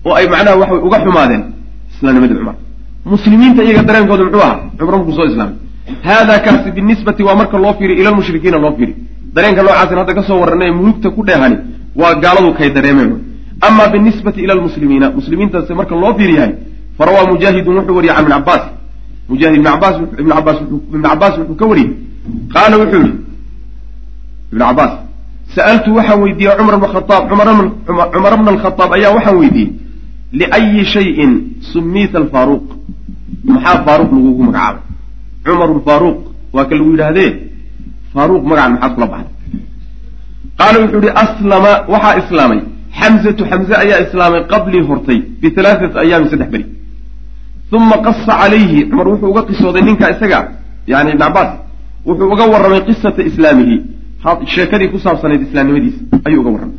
oo 0.04 0.14
ay 0.14 0.26
macnaha 0.32 0.56
waxay 0.62 0.78
uga 0.88 0.98
xumaadeen 1.04 1.42
islaamnimadii 1.94 2.36
cumar 2.40 2.54
muslimiinta 3.14 3.62
iyaga 3.64 3.82
dareenkooda 3.88 4.24
muxuu 4.24 4.42
ahaa 4.46 4.58
cumar 4.78 4.94
markuu 4.96 5.14
soo 5.18 5.26
islaamay 5.32 5.56
hada 6.08 6.38
kaasi 6.44 6.70
binisbati 6.76 7.22
waa 7.22 7.34
marka 7.40 7.58
loo 7.58 7.74
fiiriy 7.78 8.00
ila 8.00 8.10
lmushrikiina 8.10 8.58
loo 8.64 8.72
fiiriy 8.76 8.94
dareenka 9.34 9.62
noocaasin 9.62 9.98
hadda 9.98 10.14
ka 10.14 10.22
soo 10.28 10.38
warranay 10.40 10.70
mulugta 10.78 11.10
ku 11.10 11.22
dheehani 11.28 11.56
waa 12.00 12.14
gaaladu 12.22 12.54
kay 12.58 12.70
dareemeen 12.76 13.10
ama 13.60 13.88
binisbati 13.88 14.40
ila 14.44 14.54
lmuslimiina 14.54 15.10
muslimiintaasi 15.18 15.74
marka 15.74 15.94
loo 16.02 16.14
fiiriyahay 16.18 16.52
farawaa 16.98 17.26
mujaahidun 17.32 17.76
wuxuu 17.76 17.96
wariyey 17.96 18.14
can 18.14 18.24
ibn 18.24 18.32
cabaas 18.34 18.64
mujaahid 19.28 19.56
ibn 19.58 19.66
cabaas 19.70 19.96
ibn 20.18 20.30
cabaas 20.36 20.58
ibn 20.92 21.02
cabaas 21.02 21.34
wuxuu 21.38 21.54
ka 21.60 21.66
wariyey 21.70 21.90
qaala 22.54 22.76
wuxuu 22.82 23.00
yihi 23.04 23.14
ibn 24.52 24.58
cabaas 24.66 24.92
sa'altu 25.54 25.94
waxaan 25.96 26.20
weydiiyey 26.24 26.56
cumar 26.58 26.76
bn 26.80 26.86
khaaab 26.94 27.22
cumar 28.14 28.34
bna 28.40 28.50
alkhadaab 28.54 28.90
ayaa 28.98 29.12
waxaan 29.16 29.36
weydiiyey 29.42 29.70
liayi 30.40 30.84
shayin 30.92 31.32
sumiita 31.72 32.16
alfaaruuq 32.22 32.66
maxaa 33.44 33.78
faaruuq 33.86 34.10
lagugu 34.16 34.42
magacaabay 34.48 34.91
cumaru 35.44 35.74
lfaaruuq 35.80 36.18
waa 36.52 36.64
ka 36.64 36.74
lagu 36.76 36.90
yidhaahdee? 36.94 37.30
Faaruuq 38.14 38.44
magacan 38.50 38.72
maxaad 38.72 38.94
kula 38.94 39.06
baxday? 39.12 39.32
Qaala 40.58 40.76
wuxuu 40.82 41.00
yihi 41.04 41.12
aslama 41.24 41.72
waxaa 41.92 42.18
islaamay. 42.22 42.60
Xamzatu 43.00 43.42
xamze 43.50 43.74
ayaa 43.84 44.00
islaamay 44.06 44.42
qablii 44.52 44.82
hortay 44.88 45.18
bihalaaثati 45.40 45.98
ayaamin 46.04 46.28
saddex 46.32 46.50
beri. 46.54 46.66
Uma 47.72 47.96
qasa 48.06 48.32
calayhi. 48.40 48.78
Cumar 48.90 49.06
wuxuu 49.08 49.30
uga 49.32 49.42
qisooday 49.48 49.82
ninka 49.82 50.10
isaga 50.14 50.38
yani 50.86 51.10
ibn 51.10 51.22
cabaas 51.24 51.50
wuxuu 52.06 52.32
uga 52.34 52.44
warramay 52.52 52.82
qisata 52.88 53.22
islaamihi. 53.30 53.76
Sheekadii 54.54 54.88
ku 54.92 54.98
saabsanayd 54.98 55.42
islaamnimadiisa 55.46 56.00
ayuu 56.26 56.40
uga 56.40 56.50
warramay. 56.54 56.78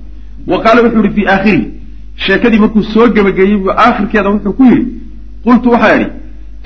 Wa 0.52 0.58
qaala 0.64 0.80
wuxuu 0.86 1.04
yihi 1.04 1.16
fii 1.18 1.28
aakhirihi. 1.34 1.66
Sheekadii 2.26 2.60
markuu 2.64 2.84
soo 2.94 3.08
gebageyey 3.16 3.58
buu 3.58 3.72
aakhirkeeda 3.86 4.30
wuxuu 4.30 4.54
ku 4.54 4.64
yidhi 4.64 4.86
qultu 5.46 5.68
waxaan 5.74 6.02
idhi 6.02 6.12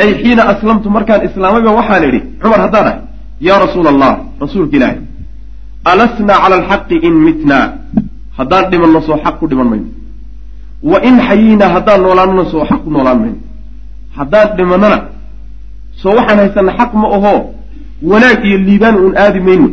ay 0.01 0.09
xiina 0.21 0.41
aslamtu 0.53 0.87
markaan 0.89 1.21
islaamayba 1.27 1.71
waxaan 1.79 2.03
idhi 2.09 2.19
cumar 2.41 2.59
haddaan 2.65 2.85
ahay 2.89 2.99
yaa 3.47 3.59
rasuula 3.65 3.89
allah 3.93 4.11
rasuulka 4.43 4.75
ilaahay 4.77 4.99
alasnaa 5.91 6.37
cala 6.43 6.55
alxaqi 6.59 6.95
in 7.07 7.13
mitnaa 7.27 7.65
haddaan 8.37 8.65
dhimanno 8.71 8.99
soo 9.07 9.17
xaq 9.23 9.35
ku 9.39 9.45
dhiman 9.51 9.67
mayno 9.71 9.87
wa 10.91 10.97
in 11.09 11.15
xayiinaa 11.27 11.69
haddaan 11.75 11.99
noolaanona 12.05 12.43
soo 12.51 12.63
xaq 12.69 12.81
ku 12.85 12.89
noolaan 12.95 13.19
mayno 13.23 13.37
haddaan 14.17 14.47
dhimannona 14.57 14.99
soo 16.01 16.13
waxaan 16.17 16.39
haysanna 16.43 16.71
xaq 16.79 16.91
ma 17.01 17.07
ahoo 17.17 17.39
wanaag 18.11 18.39
iyo 18.47 18.57
liibaan 18.67 18.95
uun 19.03 19.13
aadi 19.23 19.39
mayno 19.47 19.67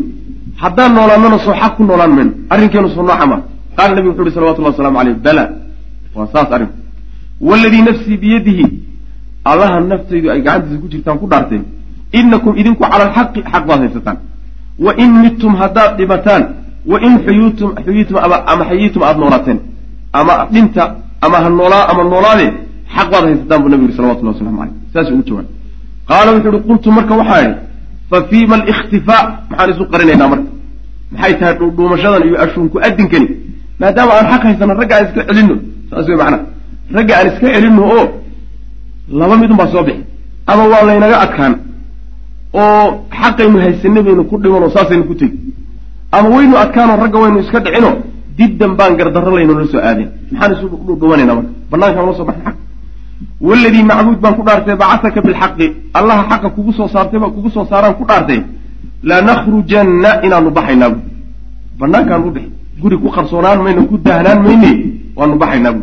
haddaan 0.62 0.90
noolaannona 0.96 1.38
soo 1.44 1.54
xaq 1.60 1.72
ku 1.76 1.82
noolaan 1.88 2.12
mayno 2.16 2.32
arrinkeenu 2.52 2.88
soo 2.94 3.02
nooca 3.08 3.26
ma 3.32 3.36
qaala 3.76 3.92
nabigu 3.94 4.10
wuxu 4.12 4.22
uhi 4.24 4.32
salawatullah 4.36 4.72
waslamu 4.74 4.98
aleyh 5.02 5.16
bala 5.26 5.44
waa 6.14 6.26
saas 6.32 6.48
arrinku 6.56 6.74
waladii 7.48 7.82
nafsii 7.88 8.16
biyadihi 8.24 8.64
allaha 9.44 9.80
naftaydu 9.80 10.30
ay 10.30 10.40
gacantiisa 10.46 10.80
ku 10.82 10.88
jirtaan 10.92 11.18
ku 11.18 11.26
dhaarteen. 11.32 11.62
Inakum 12.12 12.52
idinku 12.60 12.82
cala 12.82 13.04
alxaqi 13.08 13.40
xaq 13.52 13.62
baad 13.68 13.80
haysataan. 13.84 14.18
Wa 14.78 14.92
in 15.02 15.10
midtum 15.22 15.52
haddaad 15.60 15.90
dhimataan 15.98 16.42
wa 16.86 16.96
in 17.06 17.14
xuyuutum 17.24 17.68
xuyiitum 17.86 18.16
ama 18.22 18.64
xayiitum 18.70 19.02
aada 19.02 19.18
noolaateen 19.18 19.58
ama 20.12 20.34
dhinta 20.52 20.84
ama 21.24 21.36
ha 21.44 21.48
noolaa 21.48 21.84
ama 21.90 22.02
noolaade 22.04 22.46
xaq 22.96 23.06
baad 23.12 23.24
haysataan 23.28 23.58
buu 23.62 23.68
nabigu 23.68 23.84
yuri 23.86 23.96
salawatullah 23.96 24.32
waslamu 24.34 24.60
aleyh 24.62 24.74
saas 24.92 25.08
ugu 25.14 25.22
jawaab 25.28 25.46
qaala 26.08 26.30
wuxuu 26.34 26.50
uhi 26.56 26.62
qultu 26.68 26.88
marka 26.96 27.14
waxaa 27.20 27.40
idhi 27.44 27.54
fa 28.10 28.18
fiima 28.30 28.54
alikhtifaa 28.60 29.22
maxaan 29.50 29.70
isu 29.72 29.84
qarinaynaa 29.92 30.28
marka. 30.32 30.48
Maxay 31.12 31.34
tahay 31.38 31.54
dhuudhuumashadan 31.58 32.22
iyo 32.28 32.36
ashuunku 32.44 32.76
adinkani 32.86 33.28
maadaama 33.80 34.12
aan 34.18 34.26
xaq 34.32 34.42
haysano 34.48 34.74
ragga 34.80 34.94
aan 34.96 35.04
iska 35.06 35.20
celinno. 35.28 35.56
Saas 35.90 36.06
wey 36.08 36.16
macnaa 36.22 36.42
ragga 36.96 37.12
aan 37.18 37.26
iska 37.32 37.46
celinno 37.54 37.82
oo 37.96 38.04
laba 39.08 39.36
midun 39.36 39.56
baa 39.56 39.68
soo 39.72 39.82
bixi. 39.82 40.04
Ama 40.46 40.62
waa 40.72 40.84
laynaga 40.86 41.20
adkaan 41.24 41.54
oo 42.52 43.06
xaqaynu 43.20 43.58
haysanay 43.58 44.02
baynu 44.02 44.24
ku 44.24 44.36
dhimanoo 44.42 44.70
saasaynu 44.70 45.04
ku 45.04 45.14
tegi. 45.14 45.38
Ama 46.12 46.28
waynu 46.28 46.56
adkaanoo 46.56 46.96
ragga 46.96 47.18
waynu 47.18 47.38
iska 47.40 47.60
dhicino 47.60 47.90
dibdan 48.36 48.76
baan 48.78 48.96
gardarro 48.96 49.36
laynoola 49.36 49.66
soo 49.72 49.80
aadeen 49.80 50.10
maxaan 50.32 50.52
isu 50.52 50.66
dhumanayna 51.00 51.34
marka? 51.34 51.50
Banaankaan 51.70 52.06
la 52.06 52.14
soo 52.14 52.24
baxna 52.24 52.44
xaq. 52.44 52.56
Waladii 53.40 53.84
macbuud 53.90 54.18
baan 54.20 54.34
ku 54.36 54.42
dhaartay 54.46 54.76
bacasaka 54.76 55.20
bilxaqi. 55.26 55.66
Allaha 55.94 56.22
xaqa 56.30 56.48
kugu 56.50 56.72
soo 56.72 56.88
saartay 56.88 57.20
kugu 57.20 57.50
soo 57.50 57.66
saaraan 57.70 57.94
ku 57.94 58.04
dhaartay. 58.04 58.40
Lanakhrujanna 59.02 60.10
inaanu 60.26 60.50
baxaynaa 60.50 60.90
bu 60.90 61.00
banaankaanu 61.78 62.30
bixi. 62.30 62.50
Guri 62.80 62.96
ku 62.98 63.08
qarsoonaan 63.10 63.62
mayno 63.62 63.86
ku 63.86 63.98
daahnaan 63.98 64.42
mayne 64.42 64.70
waanu 65.16 65.36
baxaynaa 65.42 65.72
bu 65.72 65.82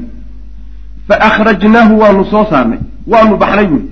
fa 1.07 1.15
akhrajnaahu 1.27 1.93
waanu 2.01 2.23
soo 2.31 2.45
saarnay 2.51 2.79
waanu 3.11 3.37
baxnay 3.43 3.65
buuri 3.71 3.85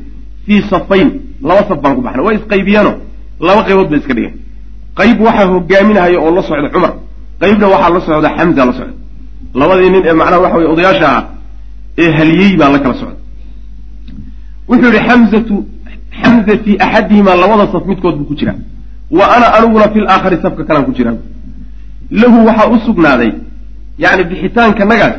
fii 0.45 0.61
safayn 0.71 1.09
laba 1.47 1.61
saf 1.69 1.79
baan 1.83 1.95
ku 1.95 2.01
baxnay. 2.05 2.23
Way 2.27 2.35
isqaybiyeeno 2.39 2.91
laba 3.47 3.61
qaybood 3.67 3.89
bay 3.91 3.99
iska 4.01 4.13
dhigeen 4.17 4.35
qayb 4.99 5.17
waxaa 5.27 5.47
hogaaminahaya 5.53 6.19
oo 6.25 6.31
la 6.35 6.41
socda 6.49 6.69
cumar. 6.75 6.93
Qaybna 7.41 7.65
waxaa 7.73 7.89
la 7.95 7.99
socda 8.07 8.29
xamza 8.37 8.65
la 8.65 8.73
socda. 8.79 8.93
Labadii 9.59 9.89
nin 9.93 10.03
ee 10.09 10.13
macnaha 10.19 10.39
waxa 10.43 10.57
weye 10.57 10.69
odayaasha 10.73 11.07
ahaa 11.11 11.23
ee 12.03 12.11
haliyey 12.17 12.53
baa 12.59 12.69
la 12.73 12.79
kala 12.83 12.95
socda. 13.01 13.15
Wuxuu 14.69 14.91
yihi 14.93 15.07
xamzatu 15.07 15.55
xamza 16.21 16.53
fii 16.63 16.75
axadihimaa 16.85 17.35
labada 17.43 17.71
saf 17.71 17.83
midkood 17.91 18.15
buu 18.17 18.25
ku 18.31 18.35
jiraa 18.39 18.57
wa 19.17 19.25
ana 19.35 19.47
aniguna 19.57 19.87
fi 19.93 19.99
laakhari 19.99 20.37
safka 20.43 20.63
kalaan 20.67 20.85
ku 20.85 20.91
jiraa 20.97 21.17
lahu 22.21 22.37
waxaa 22.47 22.69
u 22.75 22.79
sugnaaday 22.87 23.31
yani 24.03 24.23
bixitaanka 24.29 24.85
nagaas 24.85 25.15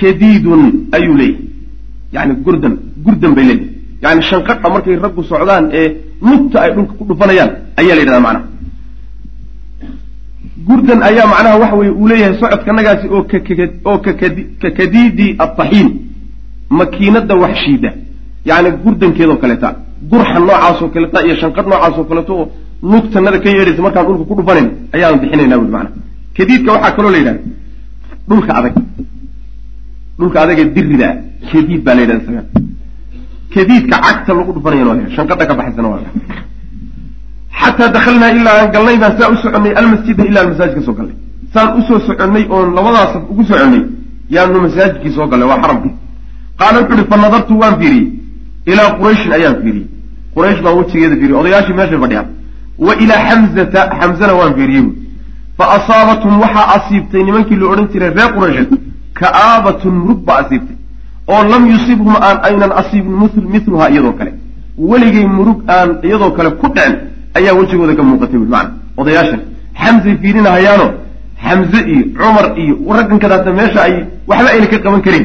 kadiidun 0.00 0.62
ayuu 0.96 1.16
leeyahy 1.20 1.47
yani 2.16 2.32
gurdan 2.44 2.74
gurdan 3.04 3.32
bay 3.36 3.44
leedahay 3.48 3.70
yani 4.04 4.20
shanqadha 4.30 4.68
markay 4.74 4.96
raggu 5.04 5.22
socdaan 5.30 5.64
ee 5.80 5.86
nugta 6.28 6.56
ay 6.64 6.70
dhulka 6.76 6.92
ku 6.98 7.04
dhufanayaan 7.10 7.50
ayaa 7.80 7.94
la 7.96 8.02
yidhahdaa 8.02 8.24
macnaha 8.26 8.46
gurdan 10.68 11.00
ayaa 11.08 11.26
macnaha 11.32 11.56
waxa 11.62 11.76
weye 11.80 11.92
uu 12.00 12.08
leeyahay 12.10 12.34
socodka 12.40 12.70
nagaasi 12.78 13.06
oo 13.16 13.22
oo 13.90 13.98
kakadiidi 14.64 15.26
ataxiin 15.44 15.88
makiinada 16.78 17.34
waxshiida. 17.42 17.90
Yani 18.48 18.70
gurdankeedoo 18.84 19.36
kaleeta 19.42 19.68
gurxa 20.10 20.38
noocaasoo 20.40 20.88
kaleeta 20.94 21.18
iyo 21.26 21.34
shanqadh 21.42 21.68
noocaasoo 21.72 22.04
kaleeto 22.10 22.32
oo 22.40 22.46
nugtanada 22.90 23.38
ka 23.42 23.48
yeedhaysa 23.56 23.82
markaan 23.86 24.06
dhulka 24.06 24.24
ku 24.30 24.34
dhufanayn 24.38 24.68
ayaan 24.96 25.20
bixinayna 25.22 25.56
bui 25.60 25.70
maanaa 25.74 25.92
kadiidka 26.36 26.70
waxaa 26.74 26.92
kaloo 26.96 27.10
la 27.14 27.18
yidhahda 27.20 27.40
dhulka 28.28 28.52
adag 28.58 28.74
dhulka 30.18 30.38
adagee 30.44 30.66
dirida 30.76 31.08
kadiid 31.50 31.80
baa 31.86 31.94
la 31.94 32.00
yidhahda 32.02 32.22
isaga. 32.24 32.42
Kadiidka 33.54 33.96
cagta 34.04 34.32
lagu 34.38 34.50
dhufanayana 34.56 34.90
waa 34.90 35.10
shanqadha 35.16 35.44
ka 35.50 35.54
baxaysana 35.58 35.88
waa 35.88 36.00
xataa 37.60 37.88
dakalnaa 37.96 38.30
ilaa 38.38 38.56
aan 38.60 38.70
galnay 38.74 38.96
baan 39.02 39.12
saa 39.18 39.28
u 39.34 39.36
soconnay 39.44 39.72
almasjida 39.80 40.22
ilaa 40.30 40.44
masaajidka 40.50 40.82
soo 40.86 40.94
gallay 40.98 41.16
saan 41.54 41.68
u 41.78 41.82
soo 41.88 41.98
soconnay 42.08 42.44
oon 42.54 42.68
labadaas 42.76 43.12
ugu 43.32 43.42
soconnay 43.50 43.82
yaanu 44.34 44.60
masaajidkii 44.66 45.12
soo 45.16 45.26
gallay 45.30 45.48
waa 45.50 45.60
xaramkii 45.62 45.92
qaala 46.60 46.76
wuxu 46.80 46.94
uhi 46.96 47.04
fa 47.10 47.16
nadartu 47.24 47.54
waan 47.62 47.74
fiiriyey 47.80 48.06
ilaa 48.72 48.88
qurayshin 48.98 49.32
ayaan 49.38 49.56
fiiriyey 49.62 49.86
quraysh 50.34 50.60
baan 50.64 50.74
wejigeeda 50.78 51.16
fiiriyey 51.20 51.40
odayaashii 51.40 51.76
meeshay 51.78 51.98
fadhiyaan. 52.04 52.28
Wa 52.86 52.92
ilaa 53.04 53.20
xamzata 53.28 53.80
xamzana 54.00 54.32
waan 54.40 54.52
fiiriyey 54.58 54.84
fa 55.58 55.64
asaabathum 55.76 56.32
waxaa 56.44 56.66
asiibtay 56.76 57.22
nimankii 57.28 57.56
la 57.60 57.66
odhan 57.72 57.86
jiray 57.92 58.10
reer 58.18 58.30
quraysheed 58.36 58.70
ka'aabatun 59.20 59.94
murug 60.02 60.20
baa 60.28 60.38
asiibtay 60.44 60.76
oo 61.32 61.42
lam 61.52 61.62
yusibhum 61.72 62.14
aan 62.26 62.38
aynan 62.48 62.72
asiibin 62.80 63.14
miluhaa 63.52 63.88
iyadoo 63.90 64.12
kale. 64.18 64.32
Weligay 64.90 65.26
murug 65.26 65.58
aan 65.68 65.88
iyadoo 66.06 66.30
kale 66.36 66.50
ku 66.60 66.66
dhicin 66.74 66.94
ayaa 67.38 67.54
wejigooda 67.58 67.94
ka 67.98 68.02
muuqatay 68.02 68.38
wi 68.42 68.48
maana 68.54 68.70
odayaashan 69.00 69.40
xamsay 69.80 70.14
fiirinahayaano 70.22 70.86
xamze 71.44 71.80
iyo 71.92 72.02
cumar 72.18 72.46
iyo 72.62 72.74
raggankadaasa 72.96 73.50
meesha 73.58 73.80
ay 73.86 73.94
waxba 74.30 74.48
ayna 74.54 74.66
ka 74.72 74.78
qaban 74.84 75.02
karin. 75.06 75.24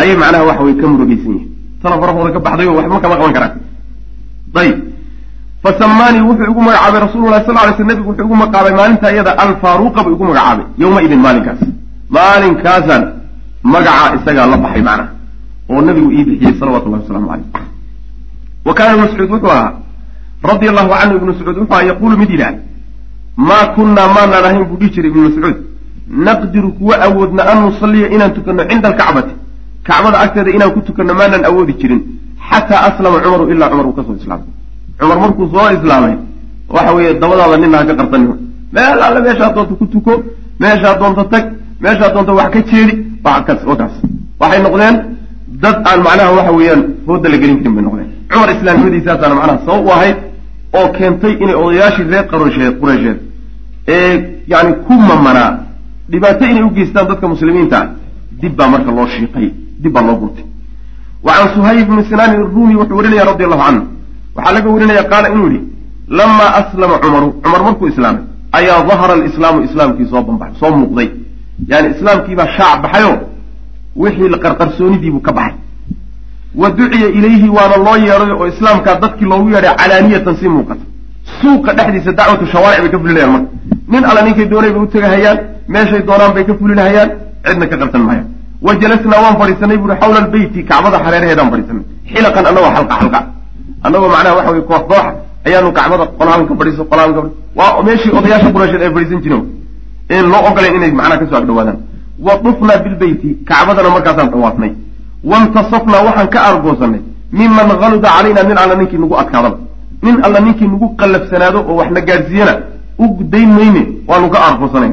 Ayay 0.00 0.16
macnaha 0.16 0.44
waxa 0.48 0.62
weye 0.66 0.76
ka 0.80 0.86
murugaysan 0.92 1.32
yihiin 1.34 1.48
tana 1.82 1.96
farahooda 2.00 2.30
ka 2.36 2.40
baxday 2.46 2.66
oo 2.66 2.76
waxba 2.78 3.00
kama 3.04 3.16
qaban 3.20 3.32
karaan. 3.36 3.52
Ayib 4.60 4.76
fasamaanii 5.62 6.22
wuxuu 6.28 6.50
igu 6.50 6.60
magacaabay 6.66 7.00
rasuululahi 7.06 7.44
sal 7.46 7.54
lay 7.54 7.74
sl 7.76 7.84
nebigu 7.90 8.08
wuxuu 8.10 8.24
igu 8.26 8.34
magacaabay 8.42 8.72
maalinta 8.78 9.06
iyada 9.12 9.32
alfaaruqa 9.44 10.00
buu 10.04 10.12
igu 10.16 10.24
magacaabay 10.30 10.64
yowma 10.82 11.02
idin 11.06 11.20
maalinkaas 11.26 11.60
maalinkaasaan 12.16 13.02
magacaa 13.62 14.14
isagaa 14.16 14.46
la 14.52 14.56
baxay 14.64 14.82
macnaha 14.88 15.08
oo 15.70 15.80
nabigu 15.86 16.10
ii 16.12 16.24
bixiyey 16.28 16.54
salawatullahi 16.60 17.02
wasalaamu 17.02 17.28
caleyh 17.28 17.46
wa 18.66 18.74
kaana 18.74 18.92
ibnu 18.94 19.04
mascuud 19.06 19.30
wuxuu 19.34 19.50
ahaa 19.56 19.72
radia 20.50 20.70
allahu 20.72 20.88
canhu 21.00 21.16
ibnu 21.16 21.26
mascuud 21.32 21.56
wuxuu 21.58 21.74
aha 21.74 21.82
yaquulu 21.90 22.16
mid 22.22 22.30
yidhaah 22.34 22.54
maa 23.48 23.64
kunnaa 23.76 24.08
maanaan 24.16 24.44
ahayn 24.48 24.64
buu 24.70 24.76
dhihi 24.80 24.90
jiray 24.94 25.10
ibnu 25.10 25.22
mascuud. 25.28 25.56
Naqdiru 26.26 26.72
kuwa 26.78 26.94
awoodna 27.06 27.42
an 27.50 27.58
nusalliya 27.64 28.08
inaan 28.14 28.32
tukanno 28.36 28.62
cinda 28.70 28.88
alkacbati. 28.88 29.34
Kacbada 29.86 30.18
agteeda 30.24 30.50
inaan 30.56 30.72
ku 30.74 30.80
tukanno 30.80 31.14
maanaan 31.14 31.44
awoodi 31.44 31.74
jirin 31.80 32.00
xataa 32.48 32.80
aslama 32.88 33.20
cumaru 33.24 33.44
ilaa 33.52 33.68
cumar 33.70 33.86
uu 33.86 33.92
ka 33.98 34.02
soo 34.06 34.16
islaamay. 34.20 34.48
Cumar 34.98 35.18
markuu 35.22 35.46
soo 35.52 35.68
islaamay 35.78 36.14
waxa 36.74 36.92
weeye 36.96 37.14
dabadaada 37.22 37.56
nina 37.56 37.78
ha 37.78 37.84
ka 37.84 37.94
qarsanima 38.00 38.34
meel 38.72 38.98
alle 39.06 39.20
meeshaa 39.26 39.52
doonta 39.56 39.74
ku 39.80 39.86
tuko 39.86 40.12
meeshaa 40.60 40.94
doonta 41.00 41.24
tag 41.32 41.44
meeshaa 41.82 42.10
doonta 42.14 42.32
wax 42.40 42.50
ka 42.54 42.60
jeedi 42.70 42.94
wakaas 43.24 43.60
wakaas 43.70 43.94
waxay 44.40 44.60
noqdeen 44.66 44.96
dad 45.62 45.76
aan 45.90 46.00
macnaha 46.06 46.30
waxa 46.38 46.52
weeyaan 46.58 46.82
fooda 47.06 47.28
la 47.32 47.36
gelin 47.42 47.58
karin 47.62 47.74
bay 47.76 47.84
noqdeen. 47.88 48.08
Cumar 48.30 48.50
islaamnimadiisaasaana 48.56 49.34
macnaha 49.38 49.58
sabab 49.66 49.86
u 49.86 49.90
ahayd 49.96 50.16
oo 50.78 50.88
keentay 50.96 51.32
inay 51.42 51.54
odayaashii 51.62 52.04
reer 52.12 52.26
qarosheed 52.32 52.74
qureysheed 52.80 53.18
ee 53.96 54.12
yani 54.52 54.70
ku 54.86 54.92
mamanaa 55.10 55.50
dhibaato 56.10 56.44
inay 56.52 56.62
u 56.68 56.70
geystaan 56.76 57.06
dadka 57.10 57.26
muslimiinta 57.34 57.78
dib 58.40 58.52
baa 58.58 58.68
marka 58.74 58.90
loo 58.98 59.06
shiiqay 59.14 59.46
dib 59.82 59.92
baa 59.92 60.02
loo 60.08 60.16
gurtay. 60.22 60.44
Wa 61.24 61.32
can 61.36 61.48
suhayb 61.54 61.86
bni 61.90 62.02
sinaan 62.10 62.32
irumi 62.34 62.74
wuxuu 62.80 62.96
warinaya 62.98 63.24
radi 63.30 63.44
allahu 63.44 63.62
canhu 63.66 63.84
waxaa 64.36 64.52
laga 64.56 64.68
warinaya 64.74 65.04
qaala 65.12 65.28
inuu 65.34 65.48
yihi 65.54 65.60
lamaa 66.18 66.50
aslama 66.60 66.96
cumaru 67.02 67.28
cumar 67.42 67.62
markuu 67.66 67.86
islaamay 67.92 68.22
ayaa 68.58 68.82
dahara 68.88 69.12
alislaamu 69.18 69.58
islaamkii 69.68 70.06
soo 70.12 70.22
banbaxay 70.28 70.58
soo 70.60 70.70
muuqday 70.80 71.08
yani 71.66 71.88
islaamkiibaa 71.94 72.48
shaac 72.56 72.82
baxayo 72.82 73.12
wixii 73.96 74.38
qarqarsoonidiibuu 74.44 75.20
ka 75.20 75.32
baxay. 75.32 75.56
Wa 76.54 76.70
duciya 76.70 77.08
ilayhi 77.18 77.48
waana 77.48 77.76
loo 77.86 77.96
yeedhay 77.96 78.30
oo 78.32 78.46
islaamkaa 78.46 78.94
dadkii 79.02 79.24
loogu 79.32 79.48
yeedhay 79.54 79.74
calaaniyatan 79.80 80.36
si 80.40 80.48
muuqata. 80.48 80.84
Suuqa 81.40 81.72
dhexdiisa 81.74 82.12
dacwatu 82.12 82.46
shawaaric 82.52 82.80
bay 82.82 82.90
ka 82.90 82.98
fulinayaan 82.98 83.32
marka. 83.32 83.48
Nin 83.88 84.04
alla 84.04 84.22
ninkay 84.22 84.46
doonay 84.52 84.70
bay 84.72 84.82
u 84.82 84.86
tegahayaan 84.86 85.38
meeshay 85.68 86.02
doonaan 86.08 86.32
bay 86.34 86.44
ka 86.48 86.54
fulinahayaan 86.60 87.10
cidna 87.46 87.66
ka 87.70 87.76
qarsan 87.76 88.02
mahayaan 88.06 88.26
wa 88.66 88.72
jalasnaa 88.80 89.20
waan 89.24 89.36
fadhiisanay 89.40 89.76
buuri 89.78 89.94
xawla 90.00 90.18
albeyti 90.24 90.60
kacbada 90.70 90.98
hareeraheedaan 91.04 91.50
fadhiisanay. 91.52 91.84
Xilaqan 92.12 92.44
annagoo 92.50 92.70
xalqa 92.76 92.94
xalqa 93.00 93.20
annagoo 93.86 94.08
macnaha 94.14 94.34
waxa 94.38 94.50
weye 94.54 94.64
koox 94.70 94.82
koox 94.90 95.06
ayaanu 95.46 95.68
kacbada 95.78 96.04
qolahan 96.18 96.46
ka 96.48 96.54
fadhiiso 96.60 96.82
qolahan 96.90 97.12
ka 97.16 97.20
waa 97.58 97.82
meeshii 97.86 98.10
odayaasha 98.18 98.48
quraysheed 98.54 98.82
ay 98.86 98.90
fadhiisan 98.96 99.20
jireen 99.24 99.44
in 100.16 100.24
loo 100.32 100.42
ogolayn 100.48 100.74
inay 100.76 100.92
macnaha 100.92 101.18
ka 101.20 101.26
soo 101.30 101.36
agdhawaadaan 101.40 101.78
wa 102.26 102.32
dufnaa 102.44 102.78
bilbeyti 102.84 103.28
kacbadana 103.48 103.90
markaasaan 103.96 104.30
dhawaafnay 104.32 104.72
waintasafnaa 105.30 106.02
waxaan 106.06 106.28
ka 106.34 106.40
argoosanay 106.50 107.00
miman 107.32 107.68
haluda 107.82 108.08
calayna 108.16 108.42
nin 108.48 108.58
alla 108.62 108.74
ninkii 108.80 108.98
nagu 108.98 109.14
adkaadaba 109.22 109.58
nin 110.02 110.16
alla 110.24 110.40
ninkii 110.40 110.68
nagu 110.72 110.88
qallafsanaado 111.00 111.58
oo 111.68 111.76
waxna 111.80 112.00
gaadhsiiyana 112.08 112.54
u 112.98 113.06
dayn 113.32 113.50
mayne 113.58 113.82
waanu 114.08 114.30
ka 114.30 114.38
argoosanay 114.48 114.90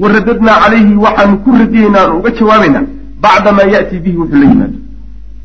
wa 0.00 0.08
radadnaa 0.16 0.56
calayhi 0.62 0.94
waxaanu 1.04 1.36
ku 1.44 1.50
radiyeynaa 1.62 2.02
aan 2.06 2.16
uga 2.18 2.30
jawaabaynaa 2.38 2.82
bacda 3.24 3.52
maa 3.58 3.68
ya'tii 3.74 4.00
bihi 4.04 4.16
wuxuu 4.16 4.38
la 4.42 4.46
yimaado. 4.50 4.76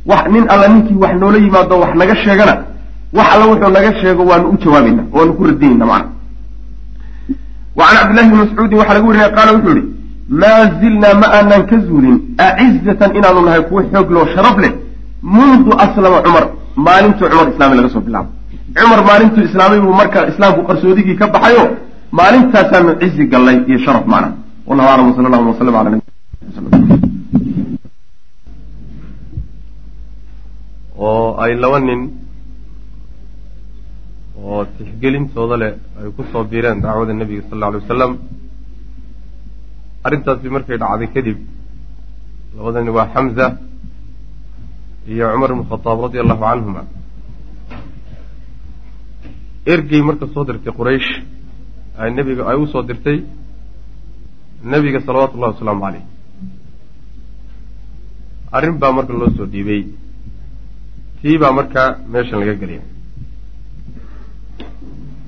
Wax 0.06 0.24
nin 0.34 0.46
alla 0.54 0.68
ninkii 0.68 0.98
wax 1.04 1.14
noola 1.22 1.38
yimaado 1.38 1.80
wax 1.80 1.96
naga 1.96 2.16
sheegana 2.24 2.54
wax 3.18 3.28
alla 3.36 3.46
wuxuu 3.52 3.70
naga 3.78 3.92
sheego 4.02 4.24
waanu 4.26 4.50
u 4.54 4.58
jawaabaynaa 4.64 5.06
waanu 5.14 5.34
ku 5.34 5.44
radiyeyna 5.52 5.86
macna 5.86 6.10
wa 7.80 7.86
can 7.88 7.96
cabdillahi 8.00 8.30
bni 8.30 8.38
mascuudin 8.44 8.78
waxaa 8.82 8.94
laga 8.98 9.08
warinaya 9.08 9.30
qaala 9.38 9.52
wuxuu 9.56 9.76
yihi 9.78 9.88
maa 10.42 10.62
zilnaa 10.82 11.14
ma 11.22 11.28
aanaan 11.38 11.64
ka 11.70 11.78
zuulin 11.88 12.18
acizatan 12.48 13.16
inaanu 13.18 13.42
nahay 13.46 13.62
kuwo 13.70 13.82
xoog 13.92 14.10
loo 14.16 14.26
sharaf 14.36 14.58
leh 14.64 14.74
mundu 15.36 15.72
aslama 15.86 16.20
cumar 16.26 16.46
maalintuu 16.88 17.30
cumar 17.32 17.48
islaamay 17.54 17.78
laga 17.80 17.90
soo 17.96 18.04
bilaabo 18.08 18.30
cumar 18.80 19.02
maalintuu 19.10 19.44
islaamay 19.50 19.80
buu 19.86 19.94
marka 20.02 20.28
islaamku 20.32 20.62
qarsoodigii 20.70 21.16
ka 21.22 21.28
baxayo 21.36 21.64
maalintaasaanu 22.20 22.92
cizi 23.02 23.24
gallay 23.34 23.58
iyo 23.70 23.80
sharaf 23.86 24.06
macna 24.14 24.30
wallahu 24.68 24.90
aclam 24.92 25.12
wsala 25.12 25.28
allahuma 25.30 25.52
wasalam 25.54 25.76
ala 25.80 25.90
nabi 25.90 26.04
oo 31.08 31.30
ay 31.44 31.52
laba 31.64 31.80
nin 31.80 32.02
oo 34.48 34.62
tixgelintooda 34.76 35.56
leh 35.62 35.74
ay 36.00 36.10
ku 36.16 36.22
soo 36.32 36.44
biireen 36.52 36.78
dacwada 36.84 37.14
nebiga 37.14 37.44
sal 37.50 37.58
alla 37.58 37.68
alay 37.70 37.82
wasalam 37.84 38.12
arrintaasi 40.06 40.48
markay 40.56 40.78
dhacday 40.84 41.10
kadib 41.16 41.38
labadani 42.56 42.92
waa 42.98 43.08
xamza 43.14 43.46
iyo 45.12 45.26
cumar 45.34 45.50
ibnu 45.54 45.64
khadaab 45.72 45.98
radia 46.06 46.22
allahu 46.24 46.42
canhuma 46.46 46.84
ergey 49.74 50.02
marka 50.08 50.26
soo 50.34 50.44
dirtay 50.48 50.74
quraysh 50.80 51.10
ay 52.00 52.10
nebiga 52.18 52.44
ay 52.50 52.58
u 52.64 52.66
soo 52.74 52.84
dirtay 52.90 53.18
nebiga 54.72 55.00
salawaatu 55.06 55.34
ullahi 55.38 55.54
wasalaamu 55.56 55.82
caleyh 55.86 56.06
arrin 58.56 58.76
baa 58.82 58.92
marka 58.98 59.14
loo 59.22 59.30
soo 59.38 59.48
dhiibay 59.54 59.82
tii 61.22 61.38
baa 61.42 61.52
marka 61.60 61.84
meeshan 62.12 62.40
laga 62.42 62.56
gelaya 62.62 62.84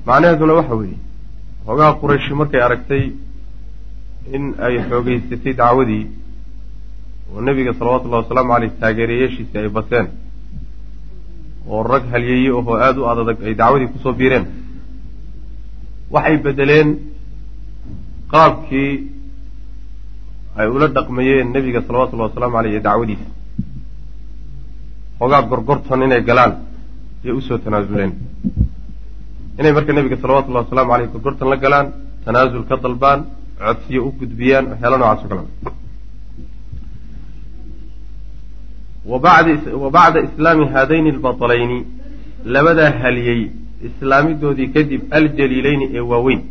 macnaheeduna 0.06 0.54
waxa 0.58 0.74
weeye 0.80 0.98
hoogaha 1.66 1.92
qurayshi 2.00 2.34
markay 2.40 2.60
aragtay 2.66 3.04
in 4.36 4.44
ay 4.66 4.74
xoogeysatay 4.88 5.52
dacwadii 5.60 6.04
oo 7.32 7.40
nebiga 7.46 7.72
salawatullahi 7.78 8.22
wasalaamu 8.24 8.52
caleyh 8.54 8.72
taageerayaashiisi 8.80 9.54
ay 9.58 9.68
bateen 9.78 10.06
oo 11.72 11.82
rag 11.92 12.04
halyeeye 12.12 12.50
ahoo 12.58 12.74
aada 12.86 13.00
u 13.02 13.06
adadag 13.12 13.38
ay 13.46 13.54
dacwadii 13.62 13.88
ku 13.92 13.98
soo 14.04 14.12
biireen. 14.20 14.44
Waxay 16.14 16.36
bedeleen 16.44 16.88
qaabkii 18.32 18.90
ay 20.58 20.66
ula 20.74 20.86
dhaqmayeen 20.96 21.48
nebiga 21.54 21.80
salawatullahi 21.86 22.28
wasalaamu 22.30 22.56
caleyh 22.56 22.72
iyo 22.74 22.82
dacwadiisa. 22.88 23.28
Hoogaa 25.18 25.42
gorgortan 25.50 26.02
inay 26.06 26.22
galaan 26.28 26.52
ayay 27.24 27.34
u 27.38 27.40
soo 27.46 27.58
tanaasuleen 27.64 28.12
inay 29.58 29.72
marka 29.76 29.92
nebiga 29.92 30.16
salawatullahi 30.22 30.64
wasalaamu 30.64 30.90
caleyh 30.92 31.08
gorgortan 31.12 31.48
la 31.52 31.56
galaan 31.64 31.86
tanaasul 32.24 32.64
ka 32.70 32.76
dalbaan 32.84 33.20
codsiyo 33.58 34.00
u 34.08 34.12
gudbiyaan 34.20 34.64
waxyaala 34.70 34.96
noocaas 34.98 35.24
o 35.24 35.28
kale 35.28 35.42
wa 39.82 39.90
bacda 39.96 40.20
islaami 40.28 40.64
haadayni 40.74 41.10
albaطlayni 41.16 41.78
labadaa 42.54 42.92
haliyey 43.02 43.42
islaamidoodii 43.88 44.68
kadib 44.76 45.02
aljaliilayni 45.10 45.86
ee 45.96 46.00
waaweyn. 46.00 46.42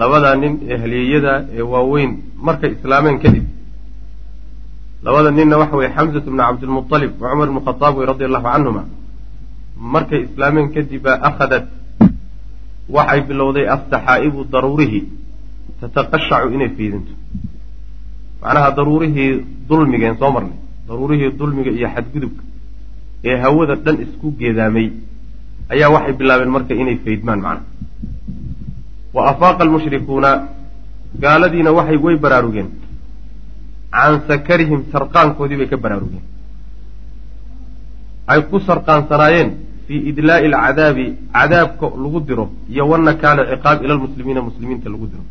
Labadaa 0.00 0.34
nin 0.42 0.52
ee 0.68 0.76
haliyeyada 0.82 1.32
ee 1.58 1.62
waaweyn 1.72 2.12
markay 2.46 2.70
islaameen 2.76 3.18
kadib. 3.24 3.44
Labada 5.04 5.30
ninna 5.30 5.56
waxa 5.58 5.76
weye 5.76 5.90
xamsatu 5.96 6.30
bnu 6.30 6.42
cabdilmuطalib 6.48 7.12
wa 7.20 7.30
cumar 7.30 7.48
bnu 7.48 7.60
khadaab 7.66 7.96
wey 7.98 8.06
radi 8.06 8.24
allahu 8.24 8.46
canhuma 8.52 8.82
markay 9.94 10.20
islaameen 10.28 10.66
kadib 10.74 11.02
baa 11.02 11.18
akhadat 11.28 11.64
waxay 12.88 13.20
bilowday 13.28 13.66
asaxaa'ibu 13.74 14.44
daruurihii 14.52 15.04
tataqashacu 15.80 16.48
inay 16.54 16.70
fiidinto. 16.76 17.12
Macnaha 18.42 18.70
daruurihii 18.76 19.44
dulmigeen 19.68 20.16
soo 20.18 20.30
marnay. 20.30 20.56
Daruurihii 20.88 21.30
dulmiga 21.38 21.70
iyo 21.70 21.88
xadgudubka 21.94 22.42
ee 23.24 23.36
hawada 23.44 23.74
dhan 23.84 23.96
isku 24.04 24.26
geedaamay 24.38 24.92
ayaa 25.72 25.90
waxay 25.94 26.12
bilaabeen 26.18 26.50
marka 26.56 26.74
inay 26.74 26.96
faydmaan 27.04 27.40
macnaha 27.40 27.72
wa 29.14 29.22
afaaqa 29.30 29.62
almushrikuuna 29.64 30.30
gaaladiina 31.22 31.70
waxay 31.72 31.96
way 32.04 32.16
baraarugeen. 32.24 32.68
Can 33.94 34.14
sakarihim 34.28 34.80
sarqaankoodii 34.92 35.56
bay 35.60 35.68
ka 35.72 35.76
baraarugeen. 35.76 36.24
Ay 38.26 38.42
ku 38.50 38.60
sarqaansanaayeen 38.60 39.50
fii 39.86 40.00
idlaa'i 40.10 40.46
alcadaabi 40.52 41.06
cadaabka 41.36 41.86
lagu 42.02 42.20
diro 42.28 42.46
iyo 42.72 42.84
wanakaala 42.90 43.42
ciqaab 43.50 43.78
ila 43.84 43.94
lmuslimiina 43.98 44.40
muslimiinta 44.48 44.88
lagu 44.94 45.06
diro 45.12 45.24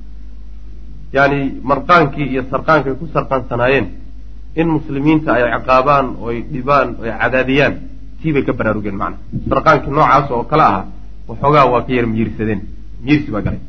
yacni 1.16 1.40
marqaankii 1.72 2.28
iyo 2.34 2.42
sarqaankay 2.52 2.94
ku 3.00 3.06
sarqaansanaayeen 3.16 3.86
in 4.62 4.68
muslimiinta 4.78 5.30
ay 5.38 5.44
ciqaabaan 5.56 6.06
oy 6.28 6.36
dhibaan 6.54 6.88
oy 7.02 7.10
cadaadiyaan 7.22 7.74
tii 8.22 8.32
bay 8.36 8.44
ka 8.48 8.54
baraarugeen 8.60 8.98
macnaha 9.02 9.22
sarqaankii 9.52 9.92
noocaas 9.98 10.28
oo 10.36 10.44
kale 10.52 10.64
ahaa 10.70 10.86
waxoogaa 11.30 11.66
waa 11.74 11.82
ka 11.88 11.92
yar 11.98 12.08
miirsadeen 12.14 12.62
miirsi 13.06 13.30
baa 13.34 13.42
galay 13.46 13.62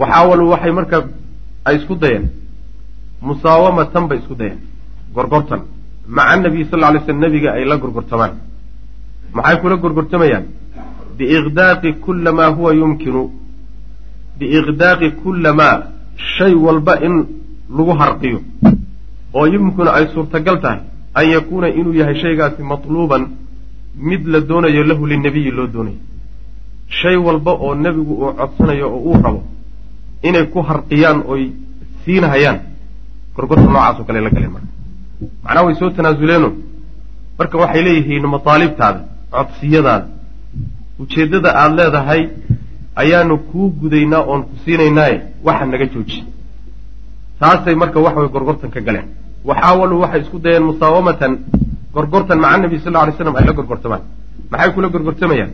waxaawalu 0.00 0.44
waxay 0.52 0.72
marka 0.78 0.96
ay 1.68 1.74
isku 1.78 1.94
dayeen 2.02 2.24
musaawamatan 3.28 4.04
bay 4.08 4.18
isku 4.22 4.34
dayeen 4.40 4.58
gorgortan 5.16 5.60
maca 6.16 6.36
nabiy 6.44 6.64
sal 6.70 6.78
lla 6.80 6.86
alay 6.90 7.02
slam 7.06 7.18
nebiga 7.24 7.50
ay 7.56 7.64
la 7.70 7.76
gorgortamaan 7.82 8.32
maxay 9.36 9.56
kula 9.62 9.76
gorgortamayaan 9.82 10.44
biiqdaaqi 11.18 11.90
kula 12.04 12.30
maa 12.38 12.50
huwa 12.56 12.70
yumkinu. 12.80 13.22
Biiqdaaqi 14.38 15.08
kula 15.22 15.52
maa 15.60 15.76
shay 16.36 16.54
walba 16.54 16.94
in 17.06 17.14
lagu 17.76 17.92
harqiyo. 18.00 18.38
Oo 19.34 19.46
yumkinu 19.46 19.90
ay 19.90 20.06
suurtagal 20.14 20.56
tahay 20.62 20.80
an 21.14 21.24
yakuuna 21.34 21.68
inuu 21.68 21.94
yahay 22.00 22.14
shaygaasi 22.22 22.62
matluuban 22.62 23.22
mid 23.96 24.22
la 24.26 24.40
doonayo 24.40 24.82
lahu 24.90 25.06
linabiyi 25.06 25.50
loo 25.50 25.66
doonayo 25.74 25.98
shay 26.98 27.16
walba 27.16 27.52
oo 27.52 27.74
nebigu 27.74 28.14
uu 28.14 28.32
codsanayo 28.38 28.86
oo 28.94 29.00
uu 29.08 29.22
rabo 29.24 29.42
inay 30.22 30.44
ku 30.52 30.58
harqiyaan 30.68 31.18
oy 31.32 31.42
siinhayaan 32.04 32.58
gorgorta 33.36 33.66
noocaasoo 33.66 34.04
kale 34.06 34.20
la 34.20 34.30
galeen 34.30 34.52
marka. 34.56 34.68
Macnaha 35.44 35.66
way 35.66 35.74
soo 35.80 35.90
tanaasuleeno 35.90 36.48
marka 37.38 37.56
waxay 37.62 37.82
leeyihiin 37.86 38.26
mataalibtaada 38.34 39.00
codsiyadaada 39.36 40.06
ujeeddada 41.02 41.50
aada 41.62 41.74
leedahay 41.78 42.22
ayaanu 43.02 43.34
kuu 43.50 43.68
gudaynaa 43.80 44.22
oon 44.30 44.42
ku 44.48 44.54
siinaynaaye 44.64 45.16
waxa 45.46 45.66
naga 45.72 45.86
jooji 45.94 46.18
taasay 47.40 47.74
marka 47.82 47.98
waxa 48.06 48.20
way 48.20 48.28
gorgortan 48.34 48.70
ka 48.74 48.80
galeen. 48.86 49.06
Waxaawalu 49.48 49.94
waxay 50.02 50.20
isku 50.24 50.38
dayeen 50.44 50.64
musaawamatan 50.70 51.32
gorgortan 51.94 52.38
maca 52.44 52.56
nabi 52.62 52.76
sal 52.84 52.92
lla 52.92 53.00
alay 53.02 53.14
slam 53.18 53.36
ay 53.36 53.44
la 53.48 53.52
gorgortamaan. 53.58 54.02
Maxay 54.50 54.70
kula 54.74 54.88
gorgortamayaan? 54.94 55.50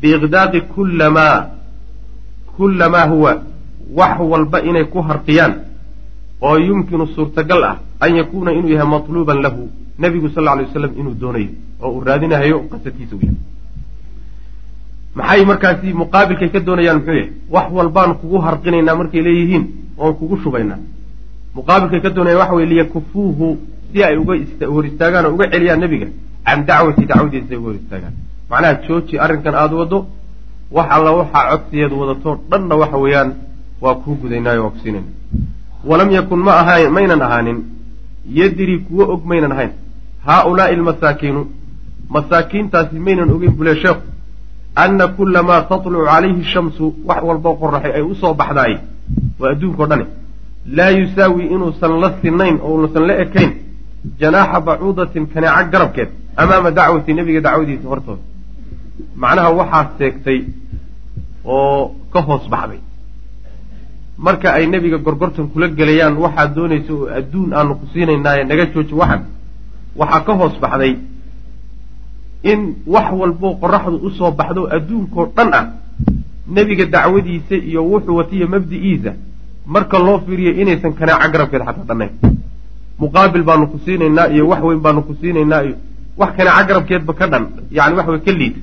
Biiqdaaqi 0.00 0.60
kullamaa 0.74 1.36
kullamaa 2.56 3.06
huwa 3.12 3.32
wax 3.98 4.14
walba 4.32 4.58
inay 4.68 4.84
ku 4.92 4.98
harqiyaan 5.08 5.52
oo 6.46 6.56
yumkinu 6.68 7.06
suurtagal 7.14 7.62
ah 7.70 7.76
an 8.00 8.10
yakuuna 8.16 8.50
inuu 8.52 8.72
yahay 8.74 8.88
matluuban 8.94 9.38
lahu. 9.44 9.68
Nebigu 9.98 10.28
sal 10.34 10.48
alay 10.48 10.64
wasalam 10.68 10.92
inuu 11.00 11.14
doonayo 11.20 11.50
oo 11.82 11.90
uu 11.94 12.00
raadinahayo 12.08 12.58
qasadkiisa 12.72 13.14
u 13.16 13.20
yahay. 13.22 13.36
Maxay 15.14 15.44
markaasi 15.50 15.88
muqaabilkay 16.02 16.48
ka 16.54 16.60
doonayaan 16.66 16.98
muxuu 16.98 17.14
yahay? 17.18 17.30
Wax 17.54 17.66
walbaan 17.76 18.14
kugu 18.20 18.38
harqinaynaa 18.46 18.94
markay 19.00 19.22
leeyihiin 19.26 19.64
oon 19.98 20.14
kugu 20.20 20.36
shubaynaa. 20.42 20.78
Muqaabilkay 21.56 22.00
ka 22.04 22.10
doonayaan 22.16 22.40
waxa 22.42 22.54
weye 22.56 22.68
liyakufuuhu 22.72 23.46
si 23.92 23.98
ay 24.04 24.16
uga 24.22 24.34
hor 24.72 24.84
istaagaan 24.90 25.26
oo 25.26 25.32
uga 25.34 25.46
celiyaan 25.52 25.80
nebiga 25.82 26.06
can 26.46 26.60
dacwati 26.68 27.02
dacwadiisa 27.10 27.50
ay 27.54 27.58
uga 27.60 27.68
hor 27.68 27.76
istaagaan. 27.82 28.14
Macnaha 28.50 28.74
jooji 28.86 29.14
arrinkan 29.24 29.54
aada 29.54 29.76
waddo 29.80 29.98
wax 30.76 30.86
alla 30.96 31.10
waxaa 31.20 31.44
codsiyeed 31.50 31.92
wadatoo 32.00 32.34
dhanna 32.50 32.74
waxa 32.82 32.96
weeyaan 33.04 33.30
waa 33.82 33.94
kuu 34.02 34.14
gudaynaayo 34.22 34.62
waa 34.64 34.70
ku 34.74 34.78
siinayna 34.82 35.08
walam 35.84 36.10
yakun 36.10 36.40
ma 36.46 36.52
ahaan 36.60 36.92
maynan 36.92 37.22
ahaanin. 37.22 37.58
Yadri 38.38 38.78
kuwo 38.86 39.04
og 39.14 39.22
maynan 39.24 39.52
ahayn. 39.52 39.70
Haa-ulaai 40.26 40.74
almasaakiinu 40.74 41.46
masaakiintaasi 42.08 42.98
maynan 42.98 43.30
ogeyn 43.30 43.52
bule 43.58 43.74
sheekhu 43.76 44.02
anna 44.74 45.08
kula 45.08 45.42
maa 45.42 45.62
tatlucu 45.62 46.04
calayhi 46.04 46.44
shamsu 46.44 46.94
wax 47.04 47.22
walboo 47.22 47.54
qoraxay 47.60 47.92
ay 47.98 48.02
u 48.02 48.14
soo 48.14 48.34
baxdaay 48.34 48.74
waa 49.40 49.50
adduunka 49.52 49.82
o 49.82 49.86
dhani. 49.86 50.06
Laa 50.76 50.90
yusaawi 50.90 51.42
inuusan 51.54 52.00
la 52.00 52.08
sinayn 52.22 52.56
oo 52.62 52.74
unuusan 52.74 53.06
la 53.06 53.14
ekayn 53.24 53.52
janaaxa 54.20 54.60
bacuudatin 54.60 55.26
kaneeco 55.32 55.70
garabkeed 55.72 56.08
amaama 56.36 56.70
dacwati 56.70 57.14
nebiga 57.14 57.40
dacwadiisa 57.40 57.88
hortooda. 57.88 58.22
Macnaha 59.16 59.50
waxaa 59.50 59.90
seegtay 59.98 60.38
oo 61.44 61.94
ka 62.12 62.20
hoos 62.20 62.44
baxday 62.52 62.80
marka 64.20 64.52
ay 64.52 64.66
nebiga 64.66 64.98
gorgortan 64.98 65.48
kula 65.52 65.68
gelayaan 65.68 66.16
waxaad 66.24 66.54
doonaysa 66.54 66.92
oo 66.92 67.08
adduun 67.18 67.50
aanu 67.58 67.74
ku 67.80 67.86
siinaynaaye 67.92 68.44
naga 68.44 68.64
jooji 68.72 68.94
waxan 69.00 69.22
waxaa 69.96 70.24
ka 70.26 70.32
hoos 70.40 70.54
baxday 70.60 70.94
in 72.52 72.60
wax 72.86 73.08
walboo 73.20 73.54
qoraxdu 73.62 73.96
u 74.06 74.10
soo 74.18 74.30
baxdo 74.30 74.68
adduunkao 74.76 75.32
dhan 75.36 75.50
ah. 75.54 75.66
Nebiga 76.50 76.84
dacwadiisa 76.84 77.54
iyo 77.54 77.84
wuxuu 77.84 78.16
watiyo 78.16 78.46
mabdi'iisa 78.48 79.12
marka 79.66 79.98
loo 79.98 80.18
fiiriyo 80.26 80.52
inaysan 80.62 80.92
kanaaco 80.98 81.30
garabkeed 81.32 81.62
xataa 81.62 81.84
dhannayn. 81.88 82.10
Muqaabil 82.98 83.42
baanu 83.42 83.66
ku 83.72 83.78
siinaynaa 83.84 84.28
iyo 84.34 84.48
wax 84.48 84.62
weyn 84.62 84.80
baanu 84.80 85.02
ku 85.02 85.14
siinaynaa 85.20 85.62
iyo 85.62 85.76
wax 86.18 86.30
kanaaco 86.36 86.66
garabkeedba 86.68 87.12
ka 87.14 87.26
dhan 87.32 87.44
yani 87.70 87.94
waxa 87.96 88.10
wey 88.10 88.20
ka 88.20 88.32
liida 88.32 88.60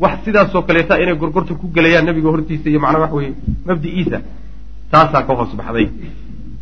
wax 0.00 0.12
sidaasoo 0.24 0.62
kaleeta 0.62 1.00
inay 1.02 1.16
gorgorta 1.16 1.54
ku 1.54 1.66
gelayaan 1.74 2.06
nebiga 2.06 2.28
hortiisa 2.30 2.70
iyo 2.70 2.80
macnaa 2.80 3.00
waxa 3.04 3.16
weye 3.16 3.32
mabdi'iisa 3.66 4.18
taasaa 4.90 5.22
ka 5.22 5.34
hoos 5.34 5.54
baxday. 5.56 5.88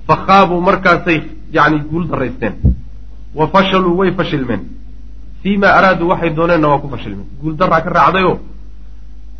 Fa 0.06 0.16
khaabuu 0.26 0.60
markaasay 0.60 1.22
yani 1.52 1.78
guul 1.90 2.08
daraysteen 2.08 2.54
wa 3.34 3.48
fashaluu 3.48 3.96
way 3.98 4.12
fashilmeen. 4.12 4.62
Fii 5.42 5.56
ma 5.58 5.68
araaduu 5.78 6.08
waxay 6.08 6.30
dooneenna 6.36 6.68
waa 6.68 6.78
ku 6.78 6.88
fashilmeen. 6.88 7.28
Guuldaraa 7.40 7.80
ka 7.80 7.90
raacdayoo 7.90 8.38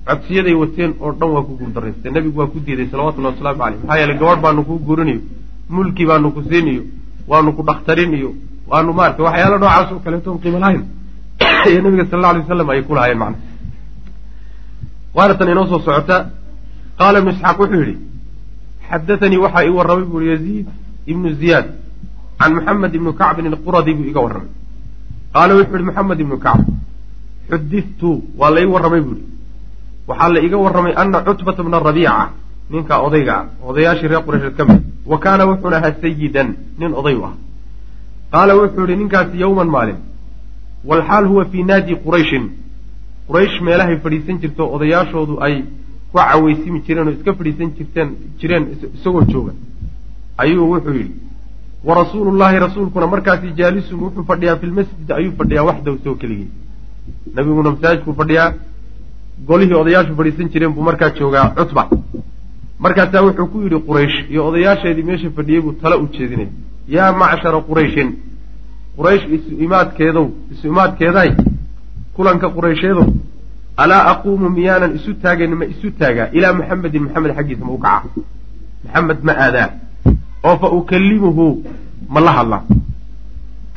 codsiyaday 0.07 0.55
wateen 0.55 0.95
oo 1.01 1.13
dhan 1.13 1.31
waa 1.31 1.43
ku 1.43 1.59
guuldaraysteen 1.59 2.15
nebigu 2.15 2.39
waa 2.41 2.47
ku 2.47 2.61
diiday 2.67 2.89
salawatullahi 2.91 3.35
wasalaamu 3.35 3.61
caleyh 3.63 3.79
maxaa 3.83 3.99
yeeley 4.01 4.19
gabadh 4.19 4.41
baanu 4.45 4.65
kuu 4.69 4.79
guurinayo 4.79 5.21
mulki 5.69 6.07
baanu 6.07 6.31
ku 6.31 6.43
siiniyo 6.49 6.83
waanu 7.27 7.53
ku 7.57 7.63
dhakhtarin 7.69 8.15
iyo 8.15 8.31
waanu 8.71 8.93
maarata 8.93 9.23
waxyaala 9.23 9.59
noocaas 9.59 9.93
oo 9.93 10.01
kaleeto 10.05 10.39
qiimo 10.43 10.59
lahayn. 10.59 10.85
Iyo 11.71 11.83
nabiga 11.83 12.07
sal 12.07 12.19
alla 12.19 12.29
alay 12.31 12.43
wasalam 12.43 12.71
ayay 12.71 12.83
ku 12.83 12.95
lahaayeen 12.95 13.19
macna. 13.19 13.39
Waana 15.15 15.35
tan 15.35 15.49
inoo 15.51 15.67
soo 15.67 15.81
socota. 15.87 16.17
Qaala 16.99 17.19
ibnu 17.19 17.31
isxaaq 17.35 17.59
wuxuu 17.61 17.81
yidhi 17.83 17.97
xadaanii 18.91 19.43
waxaa 19.45 19.65
ii 19.67 19.77
warramay 19.79 20.05
buuri 20.05 20.27
yaziid 20.33 20.67
ibnu 21.07 21.29
ziyaad 21.41 21.67
can 22.39 22.53
maxamed 22.55 22.95
ibnu 22.95 23.13
kacbin 23.13 23.47
alquradi 23.53 23.95
buu 23.95 24.09
iga 24.11 24.21
warramay 24.21 24.51
qaala 25.35 25.55
wuxuu 25.55 25.77
yihi 25.77 25.87
maxamed 25.91 26.21
ibnu 26.21 26.37
kacb 26.39 26.67
xudidtu 27.51 28.11
waa 28.39 28.51
la 28.51 28.61
ii 28.61 28.73
warramay 28.75 29.01
buuhi 29.01 29.23
waxaa 30.09 30.29
la 30.35 30.41
iga 30.41 30.57
warramay 30.57 30.93
ana 30.97 31.23
cutbata 31.23 31.63
bna 31.63 31.79
rabiica 31.79 32.31
ninka 32.71 32.95
odayga 33.07 33.35
ah 33.39 33.69
odayaashii 33.69 34.09
reer 34.09 34.23
quraysheed 34.27 34.57
ka 34.57 34.65
mid 34.65 34.83
wa 35.07 35.19
kaana 35.19 35.47
wuxuuna 35.47 35.77
ahaa 35.77 35.95
sayidan 36.03 36.49
nin 36.79 36.93
oday 37.01 37.15
u 37.15 37.25
ah 37.25 37.35
qaala 38.33 38.57
wuxuu 38.61 38.87
yihi 38.87 38.97
ninkaasi 39.03 39.41
yowman 39.41 39.69
maalin 39.69 39.99
walxaal 40.85 41.27
huwa 41.31 41.45
fii 41.45 41.63
naadi 41.63 41.97
qurayshin 42.05 42.45
quraysh 43.29 43.57
meelahay 43.67 43.97
fadhiisan 44.05 44.39
jirto 44.43 44.65
odayaashoodu 44.75 45.39
ay 45.47 45.55
ku 46.17 46.23
caweysimi 46.31 46.81
jireen 46.87 47.09
oo 47.09 47.15
iska 47.19 47.33
fadhiisan 47.39 47.71
jirteen 47.79 48.09
jireen 48.41 48.65
isagoo 48.97 49.23
jooga 49.33 49.53
ayuu 50.43 50.67
wuxuu 50.73 50.95
yidhi 50.99 51.15
wa 51.89 51.95
rasuulu 52.01 52.31
llahi 52.41 52.59
rasuulkuna 52.67 53.07
markaasi 53.15 53.53
jaalisun 53.59 54.01
wuxuu 54.05 54.25
fadhiyaa 54.31 54.57
fi 54.61 54.67
lmasjid 54.71 55.11
ayuu 55.19 55.33
fadhiyaa 55.41 55.65
waxdaw 55.69 55.95
isagoo 55.99 56.15
keligii 56.23 56.49
nabiguna 57.35 57.71
masaajidkuu 57.75 58.15
fadhiyaa 58.21 58.49
golihii 59.49 59.79
odayaashu 59.83 60.17
fadhiisan 60.21 60.49
jireen 60.55 60.73
buu 60.77 60.83
markaa 60.89 61.11
joogaa 61.19 61.47
cutba. 61.59 61.83
Markaasaa 62.85 63.23
wuxuu 63.27 63.47
ku 63.53 63.59
yidhi 63.65 63.79
quraysh 63.89 64.17
iyo 64.33 64.47
odayaasheedii 64.49 65.03
meesha 65.11 65.31
fadhiyey 65.37 65.61
buu 65.67 65.73
tala 65.83 65.97
u 66.03 66.09
jeedinaya 66.17 66.51
yaa 66.97 67.13
macshara 67.21 67.61
qurayshin 67.69 68.09
quraysh 68.97 69.25
isu 69.37 69.51
imaadkeedow 69.67 70.27
isu 70.53 70.65
imaadkeeday 70.73 71.31
kulanka 72.17 72.47
quraysheedow 72.57 73.07
alaa 73.77 74.03
aquumu 74.13 74.49
miyaanan 74.57 74.97
isu 74.99 75.15
taagayn 75.23 75.55
ma 75.61 75.65
isu 75.73 75.89
taagaa? 76.01 76.29
Ilaa 76.37 76.53
maxamedin 76.59 77.03
maxamed 77.07 77.33
xaggiisa 77.37 77.65
ma 77.65 77.73
u 77.73 77.79
kaca. 77.79 78.09
Maxamed 78.85 79.21
ma 79.27 79.33
aadaa. 79.45 79.69
Oo 80.47 80.57
fa 80.63 80.69
ukallimuhu 80.79 81.45
ma 82.09 82.21
la 82.21 82.33
hadlaa 82.39 82.63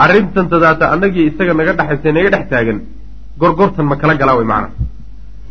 arrintan 0.04 0.48
dadaata 0.52 0.92
annagii 0.94 1.26
isaga 1.30 1.54
naga 1.60 1.74
dhexaysa 1.80 2.12
naga 2.16 2.30
dhex 2.34 2.46
taagan 2.52 2.80
gorgortan 3.42 3.86
ma 3.92 3.96
kala 4.02 4.14
galaa 4.22 4.38
way 4.40 4.48
macna. 4.52 4.70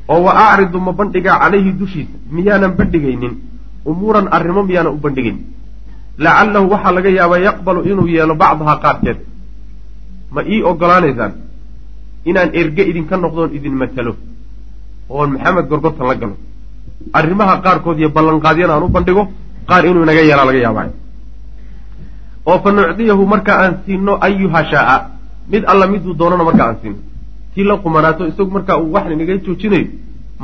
Oo 0.09 0.21
wa 0.27 0.33
acridu 0.45 0.79
ma 0.81 0.93
bandhigaa 0.93 1.39
calayhi 1.43 1.73
dushiisa? 1.81 2.17
Miyaanan 2.37 2.73
bandhigaynin 2.79 3.35
umuuran 3.85 4.27
arrimo 4.37 4.63
miyaanan 4.69 4.93
u 4.97 5.01
bandhigayn 5.05 5.39
lacalahu 6.25 6.71
waxaa 6.73 6.93
laga 6.97 7.11
yaabaa 7.19 7.45
yaqbalu 7.49 7.81
inuu 7.91 8.09
yeelo 8.15 8.35
bacdahaa 8.43 8.79
qaarkeed. 8.85 9.19
Ma 10.35 10.41
ii 10.53 10.63
ogolaanaysaan 10.71 11.33
inaan 12.31 12.51
erge 12.61 12.83
idinka 12.91 13.17
noqdoon 13.17 13.51
idin 13.59 13.77
matalo 13.83 14.13
oon 15.11 15.31
maxamed 15.33 15.67
gorgortan 15.71 16.07
la 16.11 16.15
galo 16.15 16.37
arrimaha 17.19 17.55
qaarkood 17.65 17.99
iyo 17.99 18.09
ballanqaadyana 18.17 18.73
aan 18.75 18.83
u 18.83 18.89
bandhigo 18.97 19.23
qaar 19.69 19.83
inuu 19.87 20.03
inaga 20.07 20.23
yeelaa 20.29 20.47
laga 20.49 20.59
yaabaa 20.67 20.87
oo 22.51 22.59
fa 22.65 22.71
nucdiyahu 22.73 23.23
marka 23.33 23.53
aan 23.63 23.75
siino 23.87 24.13
ayuha 24.27 24.61
shaaa 24.73 24.99
mid 25.53 25.63
alla 25.73 25.87
miduu 25.93 26.15
doonana 26.21 26.45
marka 26.49 26.63
aan 26.67 26.77
siino 26.83 26.99
tii 27.55 27.65
la 27.71 27.77
qumanaato 27.85 28.23
isagu 28.31 28.51
markaa 28.57 28.77
uu 28.83 28.93
wax 28.95 29.07
inaga 29.15 29.35
joojinayo 29.45 29.87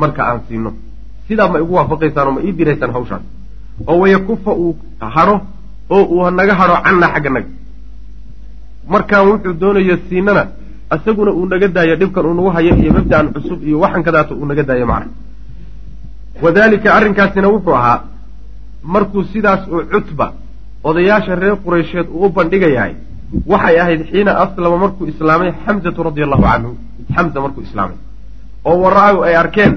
marka 0.02 0.20
aan 0.30 0.40
siino 0.48 0.70
sidaa 1.28 1.48
ma 1.52 1.58
igu 1.64 1.72
waafaqaysaan 1.78 2.26
oo 2.28 2.34
ma 2.36 2.40
ii 2.46 2.52
diraysaan 2.58 2.92
hawshaan 2.96 3.22
oo 3.90 3.96
wayakufa 4.02 4.52
uu 4.62 4.72
hadho 5.16 5.36
oo 5.90 6.04
uu 6.14 6.30
naga 6.38 6.54
hadho 6.60 6.76
canna 6.84 7.06
xagga 7.14 7.30
naga. 7.36 7.48
Markaan 8.92 9.28
wuxuu 9.28 9.52
doonayo 9.60 9.96
siinana 10.08 10.42
isaguna 10.97 11.30
uu 11.32 11.47
naga 11.47 11.68
daayo 11.68 11.97
dhibkan 11.97 12.26
uu 12.26 12.35
nagu 12.35 12.51
hayo 12.57 12.76
iyo 12.76 12.93
mabda'an 12.93 13.32
cusub 13.35 13.62
iyo 13.62 13.80
waxan 13.80 14.03
kadaata 14.03 14.35
uu 14.35 14.47
naga 14.47 14.62
daayo 14.62 14.87
macna 14.87 15.11
wadalika 16.43 16.95
arrinkaasina 16.95 17.49
wuxuu 17.49 17.74
ahaa 17.80 18.01
markuu 18.82 19.24
sidaas 19.32 19.68
oo 19.68 19.82
cutba 19.93 20.26
odayaasha 20.85 21.35
reer 21.35 21.57
quraysheed 21.64 22.07
uu 22.12 22.26
u 22.26 22.28
bandhigayahay 22.37 22.95
waxay 23.47 23.76
ahayd 23.80 24.01
xiina 24.11 24.32
aslama 24.45 24.76
markuu 24.85 25.07
islaamay 25.12 25.51
xamzatu 25.66 26.03
radia 26.03 26.24
allahu 26.26 26.43
canhu 26.43 26.70
xamza 27.14 27.41
markuu 27.41 27.62
islaamay. 27.68 27.97
Oo 28.64 28.76
wara-ahu 28.85 29.18
ay 29.28 29.35
arkeen 29.37 29.72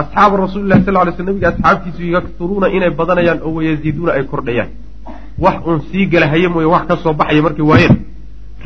asxaaba 0.00 0.36
rasuulillahi 0.44 0.84
sal 0.84 0.96
ly 1.06 1.12
sl 1.16 1.24
nabiga 1.28 1.48
asxaabtiisu 1.52 2.02
yakturuuna 2.16 2.66
inay 2.76 2.90
badanayaan 2.90 3.40
oo 3.46 3.52
wayaziiduuna 3.58 4.12
ay 4.12 4.24
kordhayaan. 4.32 4.70
Wax 5.44 5.56
uun 5.66 5.80
sii 5.90 6.06
galahaye 6.12 6.48
mooye 6.48 6.68
wax 6.74 6.84
ka 6.88 6.96
soo 7.02 7.12
baxaya 7.20 7.42
markay 7.46 7.64
waayeen 7.70 7.96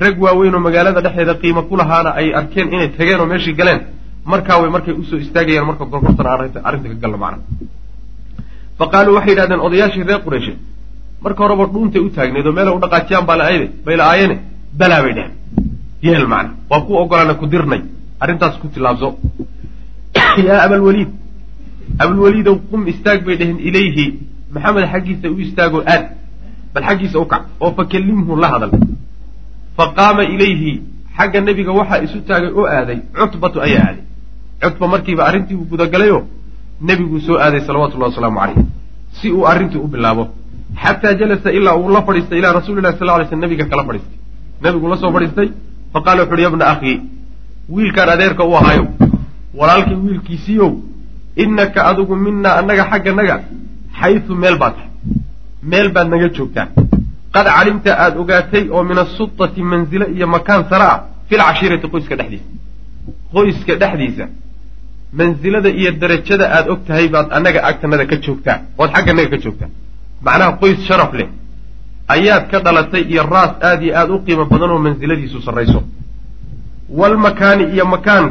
rag 0.00 0.16
waaweyn 0.18 0.54
oo 0.54 0.60
magaalada 0.60 1.00
dhexeeda 1.00 1.34
qiimo 1.34 1.62
ku 1.68 1.76
lahaana 1.76 2.10
ay 2.16 2.32
arkeen 2.34 2.72
inay 2.72 2.88
tageen 2.88 3.20
oo 3.20 3.26
meeshii 3.26 3.54
galeen. 3.54 3.80
Markaa 4.24 4.60
way 4.60 4.70
markay 4.70 4.94
u 4.94 5.04
soo 5.04 5.18
istaagayaan 5.18 5.66
marka 5.66 5.84
gorgortana 5.84 6.30
arrinta 6.64 6.88
ka 6.88 6.94
galno 7.02 7.18
macna 7.18 7.42
fa 8.78 8.86
qaaluu 8.92 9.14
waxay 9.14 9.32
yidhahdeen 9.32 9.60
odayaashii 9.60 10.04
reer 10.08 10.20
qureyshe 10.24 10.54
marka 11.24 11.42
horeba 11.44 11.66
dhuuntay 11.66 12.00
u 12.00 12.10
taagneed 12.10 12.46
oo 12.46 12.52
meelay 12.52 12.74
u 12.74 12.80
dhaqaajiyaan 12.84 13.26
baa 13.26 13.36
la-ayde 13.36 13.66
bay 13.84 13.96
la-aayene 13.96 14.36
balaa 14.78 15.02
bay 15.02 15.12
dheheen 15.18 15.32
yeel 16.02 16.26
macna 16.32 16.50
waa 16.70 16.80
ku 16.80 16.96
ogolaana 17.02 17.34
ku 17.34 17.46
dirnay. 17.46 17.82
Arrintaas 18.20 18.56
ku 18.60 18.68
tilaabso 18.68 19.18
yaa 20.46 20.60
abalwaliid 20.66 21.10
abalwaliidow 21.98 22.56
qum 22.70 22.88
istaag 22.92 23.24
bay 23.24 23.36
dheheen 23.36 23.58
ilayhi. 23.68 24.06
Maxamed 24.54 24.84
xaggiisa 24.92 25.28
u 25.30 25.38
istaagoo 25.44 25.82
aad 25.86 26.04
bal 26.74 26.84
xaggiisa 26.88 27.18
u 27.18 27.26
kac 27.26 27.42
oo 27.60 27.72
fakellimhu 27.76 28.36
la 28.36 28.48
hadal 28.52 28.72
fa 29.80 29.86
qaama 29.98 30.22
ilayhi 30.34 30.72
xagga 31.16 31.40
nebiga 31.48 31.72
waxaa 31.78 32.02
isu 32.06 32.18
taagay 32.28 32.50
oo 32.58 32.66
aaday 32.76 32.98
cutbatu 33.18 33.58
ayaa 33.66 33.84
aaday. 33.88 34.04
Cutba 34.62 34.86
markiiba 34.92 35.22
arrintii 35.28 35.56
uu 35.60 35.66
gudagalayoo 35.72 36.22
nebiguu 36.88 37.20
soo 37.26 37.36
aaday 37.44 37.60
salawatullahi 37.68 38.10
wasalaamu 38.12 38.38
calayh 38.40 38.64
si 39.18 39.26
uu 39.36 39.44
arrintii 39.52 39.80
u 39.84 39.88
bilaabo. 39.94 40.24
Xataa 40.82 41.14
jalasa 41.20 41.48
ilaa 41.58 41.76
uu 41.82 41.88
la 41.96 42.02
fadhiistay 42.08 42.38
ilaa 42.40 42.52
rasuulillahi 42.58 42.98
sal 42.98 43.10
ly 43.20 43.26
sl 43.30 43.38
nabiga 43.44 43.64
kala 43.70 43.84
fadhiistay. 43.88 44.18
Nebigu 44.64 44.86
la 44.92 44.96
soo 45.02 45.12
fadhiistay 45.16 45.48
fa 45.92 45.98
qaala 46.04 46.20
wuxu 46.22 46.34
uhi 46.34 46.42
yabna 46.48 46.64
akhii 46.74 46.96
wiilkaan 47.74 48.10
adeerka 48.14 48.42
u 48.50 48.54
ahaayo. 48.60 48.84
Walaalkii 49.58 49.98
wiilkiisiiyow 50.04 50.72
innaka 51.42 51.80
adigu 51.90 52.14
minaa 52.26 52.54
annaga 52.60 52.84
xagganaga 52.92 53.36
xaysu 54.00 54.32
meel 54.42 54.56
baad 54.62 54.74
tahay. 54.76 54.90
Meel 55.70 55.88
baad 55.94 56.08
naga 56.12 56.28
joogtaa 56.36 56.66
qad 57.34 57.46
calimta 57.56 57.90
aada 58.04 58.16
ogaatay 58.22 58.64
oo 58.74 58.82
min 58.84 58.98
asutati 58.98 59.62
manzilo 59.62 60.06
iyo 60.16 60.26
makaan 60.26 60.62
sare 60.70 60.84
ah 60.92 60.98
fil 61.28 61.38
cashiirati 61.48 61.86
qoyska 61.92 62.14
dhexdiisa. 62.16 62.44
Qoyska 63.34 63.74
dhexdiisa. 63.82 64.24
Mansilada 65.18 65.68
iyo 65.80 65.90
darajada 66.00 66.44
aada 66.56 66.72
og 66.72 66.80
tahay 66.86 67.08
baad 67.08 67.26
annaga 67.36 67.60
agtanada 67.68 68.04
ka 68.10 68.16
joogtaa. 68.24 68.58
Ood 68.78 68.90
xagganaga 68.94 69.28
ka 69.30 69.38
joogtaa. 69.44 69.68
Macnaha 70.26 70.52
qoys 70.60 70.78
sharaf 70.88 71.12
leh. 71.18 71.28
Ayaad 72.14 72.44
ka 72.50 72.58
dhalatay 72.64 73.02
iyo 73.12 73.22
raas 73.32 73.52
aada 73.62 73.82
iyo 73.84 73.94
aada 74.00 74.12
u 74.14 74.18
qiimo 74.26 74.44
badan 74.52 74.70
oo 74.70 74.78
mansiladiisu 74.78 75.38
sarrayso. 75.46 75.80
Waalmakaani 76.98 77.64
iyo 77.74 77.84
makaan 77.86 78.24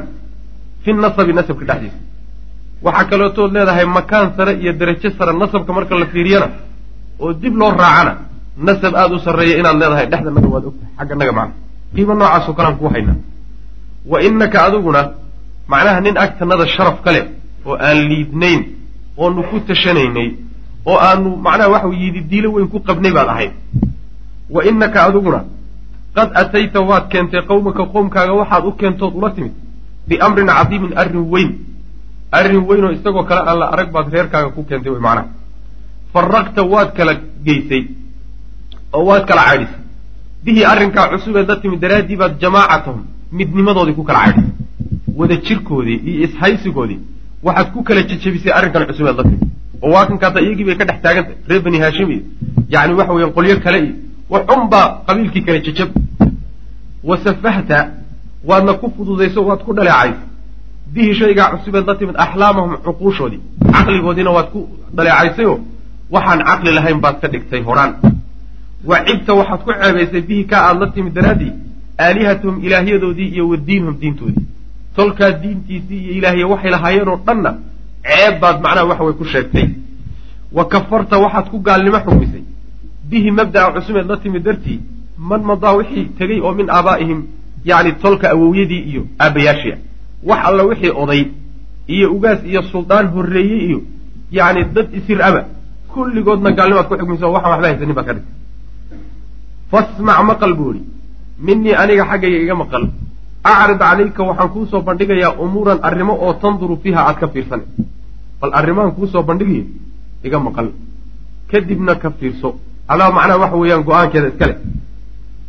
fi 0.83 0.93
nasabi 0.93 1.33
nasabka 1.33 1.65
dhexdiisa. 1.65 1.97
Waxaa 2.85 3.05
kalootood 3.09 3.51
leedahay 3.53 3.85
makaan 3.85 4.27
sare 4.37 4.53
iyo 4.61 4.73
darajo 4.73 5.09
sare 5.17 5.33
nasabka 5.41 5.71
marka 5.73 5.95
la 6.01 6.05
fiiriyana 6.05 6.47
oo 7.19 7.33
dib 7.33 7.55
loo 7.55 7.71
raacana 7.71 8.13
nasab 8.57 8.95
aada 8.95 9.15
u 9.15 9.19
sarreeya 9.19 9.57
inaad 9.61 9.77
leedahay 9.81 10.07
dhexdanaga 10.11 10.47
waad 10.53 10.65
ogtahay 10.69 10.91
xagganaga 10.99 11.31
macna 11.39 11.53
qiimo 11.95 12.13
noocaasoo 12.13 12.53
kalean 12.57 12.75
kuu 12.79 12.89
haynaa 12.95 13.17
wa 14.11 14.17
innaka 14.27 14.57
adiguna 14.65 15.01
macnaha 15.67 15.99
nin 16.01 16.17
agtanada 16.17 16.65
sharaf 16.75 16.97
ka 17.05 17.11
leh 17.15 17.25
oo 17.65 17.75
aan 17.87 17.97
liidnayn 18.09 18.61
oonu 19.17 19.43
ku 19.49 19.59
tashanaynay 19.69 20.29
oo 20.85 20.97
aanu 21.07 21.29
macnaha 21.45 21.69
waxa 21.73 21.89
yidi 22.01 22.21
diilo 22.31 22.49
weyn 22.55 22.67
ku 22.73 22.79
qabnay 22.87 23.11
baad 23.17 23.29
ahayd 23.33 23.51
wa 24.49 24.61
innaka 24.69 24.99
adiguna 25.07 25.39
qad 26.15 26.29
atayta 26.41 26.79
waad 26.89 27.05
keentay 27.11 27.41
qowmaka 27.49 27.83
qoomkaaga 27.93 28.33
waxaad 28.41 28.63
u 28.65 28.71
keentood 28.79 29.13
ula 29.19 29.29
timid 29.35 29.53
biamrin 30.07 30.47
cadiimin 30.47 30.93
arrin 30.97 31.25
weyn. 31.33 31.49
Arrin 32.31 32.63
weyn 32.69 32.83
oo 32.85 32.91
isagoo 32.97 33.23
kale 33.29 33.41
aan 33.49 33.59
la 33.59 33.65
arag 33.73 33.91
baad 33.91 34.07
reerkaaga 34.13 34.49
ku 34.55 34.63
keentay 34.69 34.91
wey 34.91 35.01
macnaha. 35.07 35.27
Faraqta 36.13 36.61
waad 36.73 36.89
kala 36.97 37.13
geysay 37.45 37.81
oo 38.93 39.03
waad 39.09 39.23
kala 39.29 39.43
caydhisay 39.49 39.79
bihii 40.43 40.65
arrinkaa 40.71 41.07
cusubeed 41.13 41.47
la 41.51 41.55
timid 41.61 41.79
daraaddii 41.83 42.17
baad 42.21 42.33
jamaacatahum 42.43 43.01
midnimadoodii 43.39 43.95
ku 43.99 44.03
kala 44.09 44.19
caydhisay 44.25 44.51
wada 45.19 45.35
jirkoodii 45.47 45.97
iyo 46.09 46.19
ishaysigoodii 46.27 46.99
waxaad 47.45 47.67
ku 47.73 47.83
kala 47.87 48.01
jejebisay 48.09 48.51
arrinkan 48.57 48.85
cusubeed 48.89 49.17
la 49.19 49.23
timid. 49.23 49.41
Oo 49.83 49.91
waa 49.95 50.05
kankaata 50.09 50.39
iyagii 50.45 50.65
bay 50.69 50.75
ka 50.79 50.85
dhex 50.89 50.99
taagantay 51.05 51.35
reer 51.49 51.61
bani 51.65 51.79
haashim 51.83 52.09
iyo 52.11 52.21
yacni 52.73 52.93
waxa 52.99 53.13
weeyaan 53.13 53.33
qolyo 53.37 53.55
kale 53.65 53.79
iyo 53.85 53.93
waxun 54.33 54.61
baa 54.73 54.85
qabiilkii 55.07 55.41
kala 55.47 55.59
jejab 55.67 55.89
wasafahta 57.03 57.77
waadna 58.49 58.73
ku 58.73 58.91
fududayso 58.97 59.45
waad 59.45 59.61
ku 59.67 59.73
dhaleecaysa 59.73 60.23
bihi 60.93 61.13
shaygaa 61.19 61.47
cusubeed 61.57 61.85
la 61.87 61.95
timid 61.95 62.15
axlaamahum 62.25 62.77
cuquushoodii 62.85 63.41
caqligoodiina 63.73 64.31
waad 64.37 64.47
ku 64.53 64.59
dhaleecaysayoo 64.97 65.57
waxaan 66.15 66.39
caqli 66.49 66.71
lahayn 66.77 66.99
baad 67.05 67.17
ka 67.21 67.27
dhigtay 67.33 67.61
horaan 67.69 67.91
wa 68.86 68.97
cibta 69.05 69.34
waxaad 69.34 69.61
ku 69.65 69.71
ceebaysay 69.73 70.21
bihi 70.21 70.45
kaa 70.45 70.61
aada 70.67 70.80
la 70.80 70.88
timid 70.91 71.13
daraaddii 71.13 71.51
aalihatahum 71.99 72.63
ilaahyadoodii 72.65 73.30
iyo 73.36 73.49
wa 73.49 73.57
diinhum 73.57 73.95
diintoodii 74.01 74.45
tolkaa 74.95 75.32
diintiisii 75.32 75.99
iyo 76.03 76.13
ilaahya 76.19 76.47
waxay 76.47 76.71
lahaayeen 76.71 77.09
oo 77.09 77.19
dhanna 77.27 77.51
ceeb 78.03 78.39
baad 78.41 78.61
macnaha 78.61 78.86
waxa 78.91 79.03
way 79.03 79.13
ku 79.13 79.25
sheegtay 79.25 79.67
wa 80.57 80.65
kafarta 80.67 81.17
waxaad 81.25 81.49
ku 81.51 81.59
gaalnimo 81.59 81.99
xugmisay 82.05 82.43
bihi 83.09 83.32
mabda'a 83.32 83.73
cusumeed 83.75 84.07
la 84.11 84.17
timid 84.17 84.43
dartii 84.43 84.80
man 85.17 85.41
madaa 85.43 85.73
wixii 85.80 86.05
tegey 86.17 86.39
oo 86.41 86.53
min 86.53 86.69
aabaa'ihim 86.69 87.19
yacni 87.65 87.91
tolka 88.03 88.30
awowyadii 88.32 88.84
iyo 88.91 89.03
aabbayaashia 89.19 89.77
wax 90.30 90.39
alla 90.49 90.63
wixii 90.63 90.91
oday 91.03 91.21
iyo 91.88 92.13
ugaas 92.15 92.39
iyo 92.45 92.61
suldaan 92.71 93.07
horreeyey 93.13 93.61
iyo 93.67 93.80
yacni 94.32 94.63
dad 94.75 94.88
isir 94.99 95.21
aba 95.30 95.41
kulligoodna 95.93 96.51
gaalnimaad 96.51 96.88
ku 96.88 96.95
xugmaysa 96.99 97.25
oo 97.27 97.34
waxaan 97.38 97.51
waxba 97.53 97.67
haysanin 97.67 97.95
baad 97.95 98.05
ka 98.07 98.13
dhigtay 98.13 98.36
fasmac 99.72 100.20
maqal 100.30 100.53
buu 100.59 100.72
idhi 100.74 100.84
minii 101.45 101.74
aniga 101.82 102.03
xaggayga 102.11 102.39
iga 102.45 102.55
maqal. 102.61 102.84
Acrid 103.51 103.80
calayka 103.80 104.22
waxaan 104.30 104.49
kuusoo 104.53 104.82
bandhigayaa 104.88 105.32
umuuran 105.43 105.80
arrimo 105.88 106.13
oo 106.26 106.34
tanduru 106.41 106.76
fiiha 106.84 107.01
aad 107.07 107.17
ka 107.22 107.28
fiirsan. 107.34 107.61
Bal 108.41 108.51
arrimahan 108.59 108.91
kuusoo 108.97 109.24
bandhigayo 109.30 109.65
iga 110.28 110.39
maqal. 110.47 110.67
Kadibna 111.51 111.93
ka 112.01 112.09
fiirso. 112.20 112.49
Alaa 112.91 113.11
macnaha 113.17 113.39
waxa 113.43 113.57
weeyaan 113.61 113.84
go'aankeeda 113.88 114.28
iska 114.32 114.45
leh. 114.49 114.57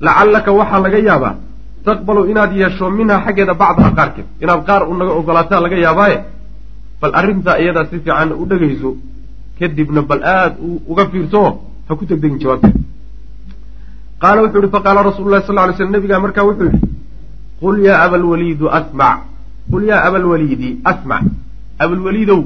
Lacallaka 0.05 0.51
waxaa 0.61 0.81
laga 0.85 0.99
yaabaa 1.09 1.35
taqbalu 1.87 2.21
inaad 2.31 2.53
yeesho 2.61 2.87
minhaa 2.99 3.25
xaggeeda 3.27 3.55
bacdaha 3.62 3.91
qaarkeed. 3.99 4.27
Inaad 4.43 4.61
qaar 4.68 4.83
u 4.91 4.95
naga 5.01 5.12
ogolaataa 5.21 5.61
laga 5.64 5.77
yaabaaye. 5.87 6.18
Bal 7.01 7.12
arrintaa 7.18 7.57
iyadaa 7.62 7.85
si 7.91 7.97
fiican 8.05 8.31
u 8.43 8.45
dhegayso 8.51 8.91
kadibna 9.59 10.01
bal 10.11 10.21
aada 10.35 10.57
uga 10.93 11.05
fiirso 11.12 11.41
ha 11.89 11.93
ku 11.99 12.05
tegdegin 12.11 12.39
jawaabteeda 12.43 12.79
qaala 14.23 14.43
wuxuu 14.45 14.61
yihi 14.62 14.73
faqaala 14.77 15.03
rasuulu 15.09 15.31
lahi 15.35 15.47
sal 15.47 15.59
ly 15.68 15.75
slm 15.77 15.93
nabigaa 15.97 16.21
markaa 16.25 16.45
wuxuu 16.49 16.68
yihi 16.71 16.81
qul 17.61 17.77
yaa 17.87 18.03
abalwaliidu 18.07 18.66
asmac 18.79 19.18
qul 19.71 19.83
yaa 19.91 20.01
abalwaliidi 20.09 20.71
asmac 20.93 21.25
abalwaliidow 21.85 22.41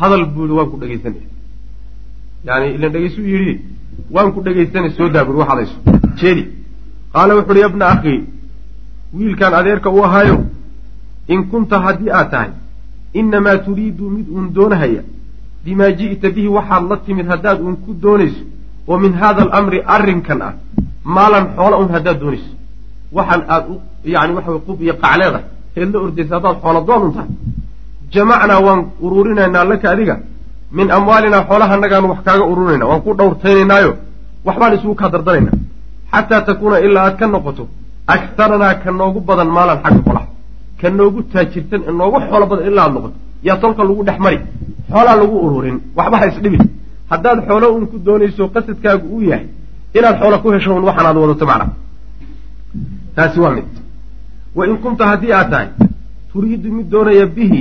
hadal 0.00 0.24
buuri 0.34 0.52
waan 0.58 0.70
ku 0.72 0.76
dhegaysanaya 0.82 1.28
yani 2.48 2.66
ilan 2.76 2.92
dhegaysuu 2.94 3.26
yidhi 3.34 3.54
waan 4.14 4.32
ku 4.34 4.40
dhegaysanay 4.46 4.90
soo 4.98 5.08
daaburi 5.14 5.38
wax 5.38 5.48
hadayso 5.52 5.76
jeedi 6.20 6.44
qaala 7.14 7.36
wuxu 7.38 7.52
uhi 7.52 7.60
yabna 7.66 7.86
akhii 7.94 8.20
wiilkaan 9.18 9.54
adeerka 9.60 9.90
u 9.90 10.04
ahaayo 10.08 10.36
in 11.28 11.40
kunta 11.50 11.80
haddii 11.86 12.10
aad 12.18 12.30
tahay 12.30 12.50
inamaa 13.20 13.58
turiidu 13.66 14.10
mid 14.16 14.26
uun 14.34 14.46
doonahaya 14.56 15.02
bimaa 15.64 15.90
ji'ta 16.00 16.30
bihi 16.36 16.48
waxaad 16.56 16.84
la 16.90 16.96
timid 17.06 17.26
haddaad 17.32 17.60
uun 17.60 17.76
ku 17.84 17.94
doonayso 18.04 18.42
oo 18.88 18.98
min 19.04 19.12
haada 19.20 19.42
alamri 19.42 19.82
arrinkan 19.96 20.42
ah 20.48 20.54
maalan 21.04 21.44
xoola 21.56 21.76
un 21.82 21.88
haddaad 21.94 22.18
doonayso 22.20 22.50
waxaan 23.16 23.42
aad 23.54 23.64
yani 24.04 24.32
waxa 24.36 24.50
qub 24.66 24.78
iyo 24.82 24.94
qacleeda 25.02 25.40
eed 25.76 25.90
la 25.94 25.98
ordaysa 26.00 26.34
haddaad 26.36 26.56
xoola 26.62 26.80
doon 26.88 27.02
un 27.06 27.12
tahay 27.16 27.28
jamacnaa 28.12 28.60
waan 28.66 28.80
uruurinaynaa 29.04 29.64
laka 29.64 29.90
adiga. 29.94 30.16
Min 30.78 30.90
amwaalinaa 30.96 31.44
xoolahanagaan 31.48 32.04
wax 32.10 32.18
kaaga 32.26 32.44
ururinayna 32.52 32.86
waan 32.90 33.02
ku 33.04 33.10
dhowrtaynaynaayo. 33.18 33.92
Waxbaan 34.46 34.74
isugu 34.76 34.94
kaa 35.00 35.10
dardanaynaa 35.14 35.56
xataa 36.12 36.40
takuuna 36.48 36.76
ilaa 36.86 37.04
aad 37.06 37.16
ka 37.20 37.26
noqoto 37.26 37.64
aktaranaa 38.14 38.74
ka 38.82 38.90
noogu 38.90 39.20
badan 39.28 39.48
maalan 39.56 39.78
xagga 39.84 40.00
xoolaha 40.06 40.26
ka 40.80 40.88
noogu 40.98 41.22
taajirtan 41.32 41.80
ee 41.88 41.92
noogu 42.00 42.18
xoolo 42.28 42.46
badan 42.50 42.66
ilaa 42.70 42.84
aad 42.86 42.94
noqoto. 42.96 43.16
Yaa 43.46 43.56
tolka 43.62 43.82
lagu 43.88 44.02
dhex 44.08 44.18
mari. 44.24 44.38
Xoolaa 44.92 45.16
lagu 45.22 45.36
ururin 45.46 45.76
waxba 45.96 46.16
ha 46.20 46.26
isdhibin 46.30 46.62
haddaad 47.10 47.38
xoolo 47.48 47.66
un 47.76 47.84
ku 47.90 47.96
doonayso 48.06 48.42
qasadkaagu 48.54 49.06
uu 49.14 49.22
yahay 49.30 49.46
inaad 49.98 50.16
xoola 50.20 50.38
ku 50.42 50.48
hesho 50.54 50.70
un 50.78 50.84
waxaan 50.88 51.06
aad 51.10 51.16
wadato 51.22 51.46
macna. 51.50 51.66
Taasi 53.16 53.38
waa 53.44 53.54
mid. 53.56 53.68
Wa 54.56 54.62
in 54.66 54.76
kunta 54.82 55.04
haddii 55.10 55.32
aad 55.38 55.50
tahay 55.52 55.68
turiidu 56.32 56.68
mid 56.76 56.86
doonaya 56.92 57.26
bihi 57.36 57.60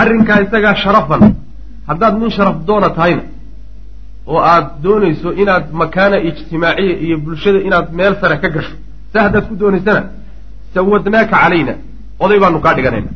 arrinkaa 0.00 0.38
isagaa 0.44 0.74
sharafan 0.82 1.22
haddaad 1.88 2.14
nin 2.20 2.30
sharaf 2.36 2.56
doona 2.68 2.88
tahayna 2.96 3.22
oo 4.32 4.40
aad 4.52 4.66
doonayso 4.84 5.28
inaad 5.42 5.64
makaana 5.80 6.16
ijtimaaciya 6.28 6.94
iyo 7.04 7.16
bulshada 7.24 7.58
inaad 7.68 7.86
meel 7.98 8.14
sare 8.20 8.36
ka 8.42 8.48
gasho 8.54 8.74
sa 9.12 9.18
haddaad 9.24 9.44
ku 9.48 9.54
doonaysana 9.60 10.02
sawadnaaka 10.74 11.36
calayna 11.42 11.74
oday 12.24 12.38
baanu 12.42 12.58
kaa 12.64 12.74
dhiganayna 12.76 13.10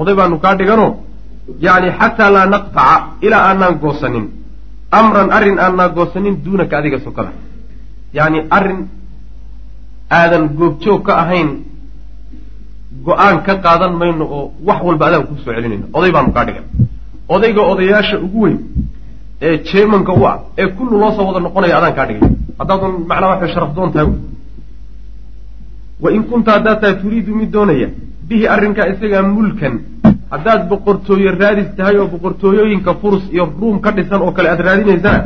oday 0.00 0.14
baanu 0.18 0.36
kaa 0.44 0.54
dhigano 0.58 0.86
yacni 1.66 1.88
xataa 1.98 2.30
laa 2.36 2.46
naqtaca 2.54 2.96
ilaa 3.26 3.42
aanaan 3.48 3.74
goosanin. 3.82 4.26
Amran 4.98 5.28
arrin 5.36 5.58
aanaan 5.64 5.90
goosanin 5.96 6.34
duunaka 6.44 6.74
adiga 6.78 6.98
sokada 7.06 7.30
yacni 8.16 8.38
arrin 8.56 8.80
aadan 10.18 10.44
goobjoog 10.58 11.00
ka 11.06 11.12
ahayn 11.22 11.48
go'aan 13.06 13.36
ka 13.46 13.54
qaadan 13.64 13.92
mayno 14.00 14.24
oo 14.36 14.44
wax 14.68 14.78
walba 14.88 15.04
adaan 15.08 15.24
ku 15.28 15.34
soo 15.42 15.52
celinayno 15.56 15.86
oday 15.98 16.10
baanu 16.16 16.30
kaa 16.36 16.44
dhigan 16.48 16.64
odayga 17.34 17.62
odayaasha 17.72 18.16
ugu 18.26 18.38
weyn 18.44 18.58
ee 19.46 19.54
jeemanka 19.68 20.12
u 20.20 20.22
ah 20.30 20.36
ee 20.60 20.66
kullu 20.76 20.94
loo 21.02 21.12
soo 21.16 21.24
wada 21.28 21.40
noqonaya 21.46 21.74
adaan 21.78 21.94
kaa 21.98 22.06
dhigay. 22.08 22.30
Haddaadan 22.60 22.92
macnaa 23.10 23.30
waxay 23.32 23.50
sharaf 23.54 23.70
doon 23.76 23.90
tahay. 23.94 24.08
Wa 26.02 26.08
in 26.16 26.22
kunta 26.30 26.50
haddaad 26.56 26.78
tahay 26.82 26.94
turiidu 27.02 27.32
mid 27.40 27.50
doonaya 27.56 27.88
bihi 28.28 28.44
arrinkaa 28.54 28.86
isagaa 28.92 29.22
mulkan 29.36 29.74
haddaad 30.32 30.60
boqortooye 30.70 31.30
raadis 31.42 31.68
tahay 31.78 31.96
oo 32.02 32.06
boqortooyooyinka 32.14 32.92
furs 33.00 33.24
iyo 33.34 33.44
ruum 33.60 33.76
ka 33.84 33.90
dhisan 33.96 34.20
oo 34.26 34.32
kale 34.36 34.48
aad 34.52 34.60
raadinaysana 34.68 35.20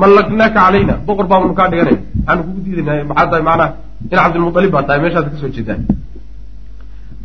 mallaknaaka 0.00 0.58
calayna 0.60 0.94
boqor 1.06 1.26
baanu 1.30 1.54
kaa 1.58 1.68
dhiganay 1.72 1.96
maxaanu 2.26 2.42
kugu 2.46 2.60
diidanay 2.64 3.04
maxaa 3.10 3.26
tahay? 3.30 3.42
Macnaha 3.48 3.68
in 4.02 4.08
cabdilmualib 4.18 4.70
baa 4.76 4.82
tahay. 4.88 5.00
Meeshaad 5.04 5.26
ka 5.32 5.36
soo 5.42 5.50
jeedaan 5.56 5.80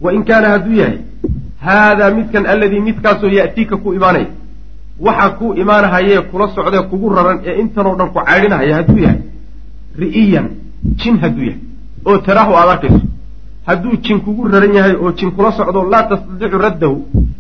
wain 0.04 0.22
kaana 0.30 0.48
hadduu 0.54 0.76
yahay 0.82 0.98
haadaa 1.66 2.10
midkan 2.18 2.44
alladii 2.54 2.82
midkaasoo 2.88 3.32
ya'tiika 3.40 3.76
ku 3.84 3.90
imaanaya 3.98 4.28
waxa 5.06 5.30
ku 5.40 5.46
imaanahayee 5.64 6.22
kula 6.32 6.46
socdee 6.56 6.84
kugu 6.92 7.08
raran 7.18 7.38
ee 7.50 7.56
intanoo 7.62 7.96
dhan 8.00 8.10
ku 8.14 8.20
caydhinahaya 8.30 8.74
hadduu 8.80 9.00
yahay 9.06 9.20
ri'iyan 10.02 10.46
jin 11.02 11.16
hadduu 11.24 11.46
yahay. 11.50 11.60
Oo 12.08 12.18
taraahu 12.28 12.54
aad 12.60 12.70
arkayso. 12.76 13.00
Hadduu 13.68 13.94
jin 14.06 14.18
kugu 14.26 14.42
raran 14.54 14.74
yahay 14.80 14.96
oo 15.04 15.12
jin 15.20 15.30
kula 15.38 15.50
socdo 15.58 15.80
laa 15.94 16.04
tastadiicu 16.10 16.58
raddahu. 16.66 16.96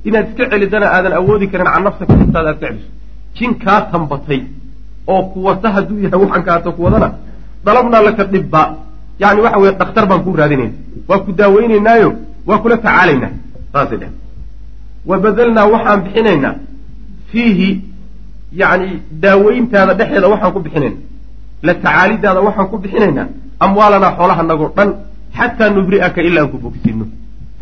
Inaad 0.07 0.25
iska 0.29 0.43
celidana 0.51 0.87
aadan 0.95 1.13
awoodi 1.19 1.47
karin 1.51 1.67
can 1.73 1.83
nafsaka 1.87 2.13
naftaada 2.21 2.49
aad 2.51 2.59
ka 2.61 2.67
celiso. 2.69 2.89
Jin 3.37 3.51
kaa 3.63 3.79
tambatay 3.91 4.39
oo 5.11 5.21
kuwata 5.33 5.67
hadduu 5.75 5.99
yahay 6.03 6.19
waxaan 6.23 6.43
kaato 6.47 6.69
kuwadana 6.77 7.09
dalabnaa 7.65 8.01
laka 8.07 8.23
dhibba. 8.33 8.61
Yani 9.21 9.41
waxa 9.45 9.59
weye 9.61 9.73
dhakhtar 9.79 10.05
baan 10.09 10.21
kuu 10.25 10.35
raadinayna 10.41 10.73
waa 11.09 11.19
ku 11.25 11.31
daaweynaynaayo 11.39 12.09
waa 12.47 12.57
kula 12.63 12.77
tacaalaynaa 12.77 13.31
saasay 13.73 13.97
dheh 14.01 14.11
wa 15.09 15.15
badalnaa 15.23 15.65
waxaan 15.73 15.99
bixinaynaa. 16.05 16.55
Fiihi 17.31 17.69
yacni 18.61 18.89
daaweyntaada 19.23 19.93
dhexeeda 19.99 20.27
waxaan 20.33 20.53
ku 20.55 20.59
bixinayna 20.65 20.97
la 21.67 21.73
tacaalidaada 21.73 22.41
waxaan 22.47 22.67
ku 22.71 22.77
bixinaynaa. 22.83 23.27
Amwaalanaa 23.65 24.11
xoolahanagoo 24.17 24.69
dhan 24.77 24.89
xataa 25.37 25.69
nubri'aka 25.75 26.19
ilaa 26.27 26.41
aan 26.43 26.51
ku 26.53 26.57
bogsiino 26.63 27.05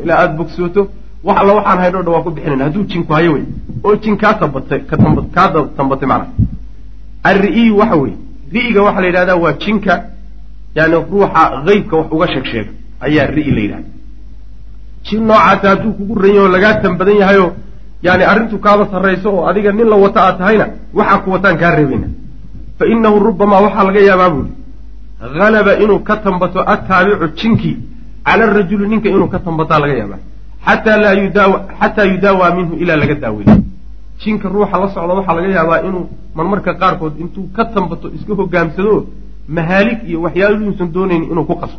ilaa 0.03 0.17
aada 0.21 0.33
bogsooto 0.39 0.81
wax 1.27 1.37
alla 1.41 1.53
waxaan 1.59 1.79
haydho 1.83 1.99
dhan 2.05 2.13
waan 2.15 2.23
ku 2.27 2.31
bixinayna 2.35 2.63
hadduu 2.67 2.83
jinku 2.91 3.11
hayo 3.17 3.31
wey. 3.35 3.43
Oo 3.85 3.95
jin 4.03 4.15
kaa 4.21 4.33
tambatay 4.41 4.79
kaa 4.89 5.47
tambatay 5.77 6.07
macnaha 6.11 6.27
alri'iyu 7.23 7.77
waxa 7.77 7.95
weye 8.01 8.15
ri'iga 8.53 8.81
waxaa 8.83 9.01
la 9.01 9.07
yidhahdaa 9.07 9.35
waa 9.43 9.53
jinka 9.63 9.93
yani 10.75 10.95
ruuxa 11.11 11.43
qeybka 11.65 11.95
wax 11.97 12.07
uga 12.15 12.27
sheeg 12.33 12.45
sheega 12.51 12.71
ayaa 13.05 13.25
ri'i 13.35 13.51
la 13.51 13.61
yidhahda 13.65 13.89
jin 15.05 15.21
noocaasi 15.27 15.67
hadduu 15.67 15.93
kugu 15.97 16.15
ran 16.21 16.33
yaho 16.35 16.47
lagaa 16.47 16.73
tan 16.81 16.97
badan 16.97 17.17
yahayo 17.21 17.47
yani 18.03 18.23
arrintu 18.31 18.57
kaaba 18.65 18.87
sarrayso 18.91 19.29
oo 19.37 19.45
adiga 19.49 19.71
nin 19.71 19.87
la 19.89 19.95
wata 19.95 20.19
aad 20.27 20.37
tahayna 20.37 20.65
waxaa 20.93 21.17
ku 21.23 21.29
wataan 21.31 21.57
kaa 21.61 21.75
reebayna 21.75 22.07
fa 22.77 22.85
inahu 22.93 23.19
rubamaa 23.27 23.61
waxaa 23.65 23.83
laga 23.83 24.01
yaabaa 24.09 24.29
buuri 24.29 24.51
halaba 25.39 25.73
inuu 25.83 25.99
ka 25.99 26.15
tambato 26.17 26.59
attaabicu 26.73 27.27
jinkii 27.39 27.77
cala 28.25 28.43
arajuli 28.49 28.87
ninka 28.87 29.09
inuu 29.09 29.27
ka 29.27 29.39
tambataa 29.39 29.79
laga 29.79 29.93
yaabaa. 30.01 30.21
Xataa 30.65 30.97
laa 31.03 31.13
yudaawa 31.13 31.57
xataa 31.79 32.05
yudaawaa 32.13 32.51
minhu 32.57 32.73
ilaa 32.81 32.95
laga 32.95 33.15
daaweeyo 33.15 33.55
jinka 34.21 34.49
ruuxa 34.49 34.77
la 34.81 34.87
socda 34.93 35.13
waxaa 35.19 35.35
laga 35.37 35.49
yaabaa 35.57 35.79
inuu 35.87 36.05
marmarka 36.35 36.73
qaarkood 36.81 37.13
intuu 37.23 37.47
ka 37.55 37.65
tambato 37.65 38.07
iska 38.17 38.33
hogaamsado 38.39 38.93
mahaalig 39.47 39.99
iyo 40.09 40.21
waxyaaluusan 40.25 40.89
doonayn 40.95 41.23
inuu 41.31 41.45
ku 41.45 41.55
qaso. 41.61 41.77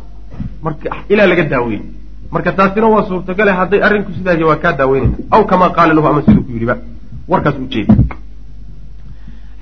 Ilaa 1.09 1.27
laga 1.27 1.43
daaweeyo 1.43 1.83
marka 2.31 2.51
taasina 2.57 2.87
waa 2.87 3.03
suurtagale 3.09 3.51
hadday 3.59 3.81
arrinku 3.85 4.11
sidaas 4.17 4.41
waa 4.49 4.55
kaa 4.63 4.73
daaweynayna 4.79 5.17
aw 5.35 5.41
kamaa 5.51 5.69
qaala 5.77 5.93
lahu 5.93 6.07
ama 6.07 6.21
siduu 6.25 6.43
ku 6.43 6.51
yidhiba 6.55 6.75
warkaas 7.31 7.55
ujeeda 7.65 7.93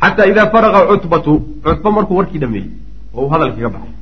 xataa 0.02 0.26
idaa 0.32 0.48
faraqa 0.54 0.80
cutbatu 0.92 1.32
cutba 1.66 1.89
markuu 1.98 2.18
warkii 2.20 2.39
dhameeyey 2.44 2.70
oo 3.14 3.24
uu 3.26 3.30
hadalkiiga 3.34 3.70
baxay. 3.76 3.94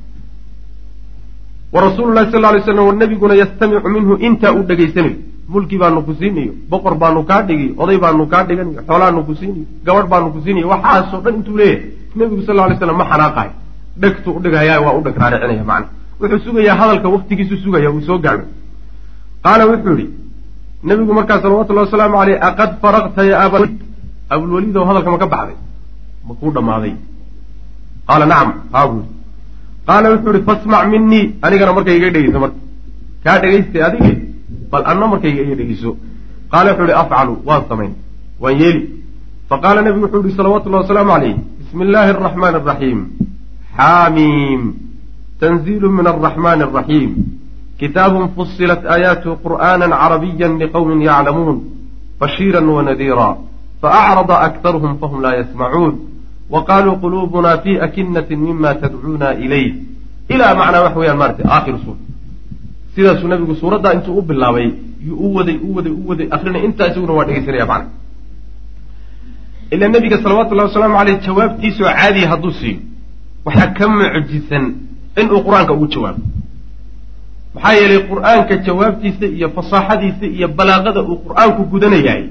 Wa 1.72 1.80
rasuulu 1.86 2.12
lahi 2.14 2.30
sal 2.32 2.42
lay 2.42 2.62
slam 2.62 2.98
nabiguna 2.98 3.34
yastamicu 3.42 3.88
minhu 3.96 4.14
intaa 4.26 4.52
uu 4.56 4.62
dhegaysanayo 4.68 5.16
mulki 5.52 5.76
baanu 5.82 6.00
ku 6.06 6.12
siinayo 6.20 6.52
boqor 6.70 6.94
baanu 7.02 7.20
kaa 7.30 7.42
dhigayo 7.48 7.72
oday 7.82 7.98
baanu 8.04 8.22
kaa 8.32 8.42
dhiganayo 8.48 8.80
xoolaanu 8.88 9.20
ku 9.28 9.32
siinayo 9.40 9.64
gabadh 9.86 10.08
baanu 10.12 10.28
ku 10.34 10.38
siinayo 10.44 10.66
waxaasoo 10.72 11.20
dhan 11.24 11.34
intuu 11.38 11.56
leeyahay 11.60 11.82
nebigu 12.18 12.42
sal 12.46 12.56
lay 12.70 12.76
slam 12.80 12.96
ma 13.00 13.06
xanaaqahay 13.12 13.50
dhegtuu 14.02 14.32
udhigaya 14.38 14.74
waa 14.84 14.94
u 14.98 15.02
dheg 15.06 15.16
raaricinaya 15.22 15.64
macna. 15.70 15.88
Wuxuu 16.20 16.40
sugayaa 16.46 16.76
hadalka 16.80 17.08
waktigiisu 17.14 17.56
sugaya 17.64 17.88
uu 17.94 18.02
soo 18.08 18.18
gaadho 18.24 18.44
qaala 19.44 19.62
wuxuu 19.70 19.94
yihi 20.00 20.08
nabigu 20.88 21.12
markaa 21.18 21.38
salawatullahi 21.42 21.86
wasalaamu 21.88 22.16
aleyh 22.22 22.36
aqad 22.48 22.70
faraqta 22.82 23.20
ya 23.30 23.36
abawaliid 23.44 23.78
abulwaliid 24.34 24.76
oo 24.80 24.86
hadalka 24.90 25.10
ma 25.14 25.18
ka 25.22 25.26
baxday. 25.34 25.56
Ma 26.26 26.32
kuu 26.40 26.50
dhammaaday. 26.56 26.92
Qaala 28.08 28.24
nacam 28.32 28.50
haa 28.74 28.86
buu 28.90 29.00
yihi 29.02 29.12
qaala 29.88 30.06
wuxuu 30.12 30.32
ihi 30.36 30.42
fasmac 30.48 30.82
minii 30.92 31.24
anigana 31.44 31.72
markay 31.76 31.96
iga 31.98 32.08
dhegeyso 32.14 32.38
marka. 32.44 32.58
Kaa 33.24 33.36
dhegaystay 33.42 33.82
adige 33.88 34.12
bal 34.70 34.82
anna 34.86 35.06
markayga 35.06 35.42
iga 35.42 35.54
dhegeyso 35.60 35.96
qaala 36.52 36.72
wuxuu 36.72 36.86
ihi 36.90 36.98
afcalu 37.02 37.34
waan 37.48 37.62
samayn 37.68 37.92
waan 38.42 38.56
yeeli 38.62 38.82
faqaala 39.50 39.82
nebigu 39.82 40.06
wuxuu 40.06 40.22
yihi 40.24 40.36
salawatullahi 40.36 40.82
wasalaamu 40.84 41.12
aleyh 41.18 41.36
bismi 41.58 41.82
illaahi 41.86 42.10
araxmaani 42.14 42.56
araxiim 42.62 43.00
xaamiim 43.78 44.62
tanziilu 45.40 45.90
min 45.90 46.06
alraxmaani 46.06 46.62
araxiim 46.68 47.12
kitaabun 47.80 48.30
fusilat 48.36 48.82
aayaatuhu 48.86 49.40
qur'aana 49.44 49.90
carabiya 50.02 50.48
liqowmin 50.62 51.00
yaclamuun 51.10 51.56
bashiira 52.20 52.60
wanadiira 52.60 53.28
faacrada 53.82 54.36
aktaruhum 54.48 54.98
fahum 55.00 55.18
laa 55.24 55.34
yasmacuun 55.40 55.94
wa 56.50 56.64
qaaluu 56.68 57.00
quluubuna 57.04 57.58
fi 57.64 57.80
akinati 57.86 58.36
mima 58.36 58.74
tadcuuna 58.74 59.34
ilayh 59.44 59.74
ilaa 60.28 60.54
macnaa 60.54 60.84
wax 60.86 60.94
weyaan 61.00 61.18
maarata 61.22 61.48
aakhir 61.56 61.76
suur 61.84 61.96
sidaasuu 63.00 63.28
nabigu 63.32 63.54
suuraddaa 63.62 63.92
intuu 63.96 64.18
u 64.18 64.22
bilaabay 64.22 64.66
yuu 65.08 65.16
u 65.26 65.34
waday 65.36 65.56
u 65.56 65.74
waday 65.76 65.92
u 65.92 66.08
waday 66.10 66.26
akrinay 66.36 66.62
intaa 66.68 66.86
isaguna 66.92 67.12
waa 67.18 67.24
dhegeysanaya 67.28 67.66
macna 67.72 67.88
ila 69.74 69.88
nabiga 69.88 70.16
salawatullahi 70.22 70.68
wasalaamu 70.68 70.96
aleyh 71.02 71.16
jawaabtiisoo 71.26 71.84
caadiya 71.98 72.28
hadduu 72.32 72.50
siiyo. 72.60 72.78
Waxaa 73.44 73.66
ka 73.78 73.84
mucjisan 73.88 74.64
inuu 75.20 75.40
qur'aanka 75.46 75.72
ugu 75.76 75.86
jawaabo. 75.94 76.22
Maxaa 77.54 77.72
yeelay 77.78 78.00
qur'aanka 78.10 78.54
jawaabtiisa 78.66 79.26
iyo 79.36 79.48
fasaaxadiisa 79.56 80.26
iyo 80.36 80.48
balaaqada 80.58 81.00
uu 81.10 81.16
qur'aanku 81.26 81.60
gudanayahay 81.72 82.24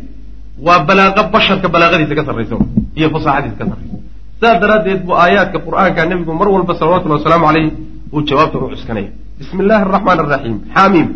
waa 0.65 0.79
balaaqo 0.87 1.21
basharka 1.33 1.67
balaaqadiisa 1.73 2.15
ka 2.19 2.23
sarraysa 2.27 2.55
iyo 2.99 3.07
fasaaxadiisa 3.15 3.57
ka 3.59 3.65
sarraysa 3.71 3.95
sidaas 4.39 4.57
daraaddeed 4.63 4.99
buu 5.07 5.15
aayaadka 5.23 5.57
qur'aanka 5.67 5.99
nebigu 6.11 6.33
mar 6.39 6.47
walba 6.55 6.73
salawatullahi 6.79 7.19
wasalaamu 7.21 7.45
caleyh 7.49 7.67
uu 8.15 8.21
jawaabta 8.29 8.57
u 8.57 8.69
cuskanaya 8.73 9.09
bismi 9.39 9.63
illaahi 9.63 9.83
araxmaan 9.87 10.19
araxiim 10.23 10.57
xaamiim 10.75 11.07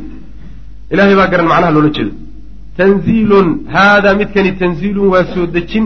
ilahay 0.94 1.16
baa 1.20 1.28
garan 1.34 1.48
macnaha 1.52 1.72
loola 1.76 1.90
jeedo. 1.98 2.14
Tanziilun. 2.80 3.48
Haadaa 3.76 4.16
midkani 4.22 4.52
tanziilun 4.62 5.08
waa 5.14 5.26
soo 5.34 5.46
dejin. 5.56 5.86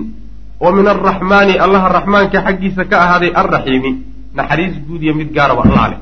Oo 0.64 0.72
min 0.78 0.86
alraxmaani 0.94 1.54
allaha 1.66 1.88
raxmaanka 1.98 2.38
xaggiisa 2.46 2.84
ka 2.92 2.96
ahaaday 3.06 3.32
alraxiimi 3.42 3.92
naxariis 4.38 4.76
guud 4.88 5.02
iyo 5.06 5.14
mid 5.20 5.30
gaaraba 5.38 5.62
allah 5.68 5.84
leh 5.92 6.00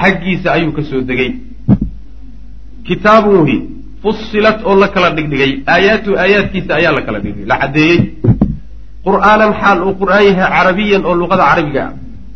xaggiisa 0.00 0.48
ayuu 0.56 0.72
ka 0.76 0.82
soo 0.90 1.00
degay. 1.10 1.30
Kitaabun 2.86 3.38
wey 3.46 3.58
fusilat 4.02 4.58
oo 4.68 4.76
la 4.82 4.88
kala 4.94 5.08
dhigdhigay. 5.16 5.52
Aayaatu 5.74 6.10
aayaadkiisa 6.22 6.72
ayaa 6.80 6.92
la 6.98 7.02
kala 7.06 7.18
dhigdhigay. 7.24 7.48
La 7.52 7.56
caddeeyey. 7.62 8.00
Qur'aanan 9.06 9.50
xaal 9.60 9.78
uu 9.86 9.94
qur'aan 10.02 10.24
yahay 10.28 10.48
carabiyan 10.56 11.02
oo 11.08 11.14
luqada 11.20 11.44
carabiga 11.50 11.82
ah. 11.88 11.92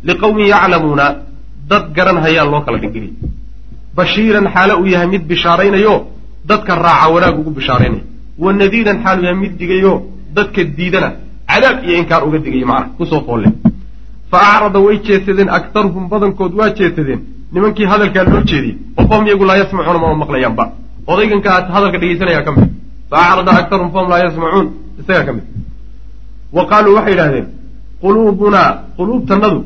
Liqowmin 0.07 0.47
yaclamuuna 0.53 1.05
dad 1.69 1.85
garan 1.97 2.17
hayaa 2.25 2.45
loo 2.53 2.61
kala 2.65 2.77
dhigdhigay 2.83 3.11
bashiiran 3.97 4.45
xaale 4.55 4.73
uu 4.81 4.87
yahay 4.93 5.07
mid 5.13 5.23
bishaaraynayo 5.31 5.95
dadka 6.49 6.71
raaca 6.85 7.07
wanaag 7.15 7.35
ugu 7.41 7.51
bishaaraynaya 7.59 8.03
wa 8.43 8.53
nadiiran 8.61 8.97
xaal 9.03 9.17
uu 9.19 9.25
yahay 9.27 9.39
mid 9.43 9.53
digayo 9.61 9.93
dadka 10.37 10.61
diidana 10.77 11.09
cadaab 11.51 11.77
iyo 11.87 11.95
inkaar 12.01 12.21
uga 12.27 12.37
digaya 12.45 12.65
macna 12.71 12.87
ku 12.97 13.03
soo 13.11 13.21
foolle 13.27 13.47
fa 14.31 14.37
acrada 14.53 14.79
way 14.85 14.97
jeesadeen 15.07 15.49
aktaruhum 15.57 16.03
badankood 16.11 16.53
waa 16.59 16.69
jeesadeen. 16.79 17.21
Nimankii 17.53 17.85
hadalkaa 17.91 18.23
loo 18.33 18.41
jeediyey 18.51 18.75
oo 18.99 19.03
fahum 19.09 19.25
iyagu 19.27 19.45
laa 19.49 19.57
yasmacuuna 19.61 19.99
mama 20.03 20.15
maqlayaanba. 20.23 20.63
Odayganka 21.11 21.49
hadalka 21.75 21.97
dhegeysanaya 22.01 22.41
ka 22.47 22.51
mid. 22.55 22.69
Fa 23.09 23.15
acrada 23.29 23.51
aktaruhum 23.61 23.91
fahum 23.95 24.07
laa 24.11 24.19
yasmacuun 24.25 24.67
isagaa 25.01 25.25
ka 25.27 25.33
mid. 25.37 25.45
Wa 26.55 26.63
qaaluu 26.71 26.95
waxay 26.97 27.13
yidhahdeen 27.13 27.45
quluubunaa 28.03 28.69
quluubtanadu 28.97 29.59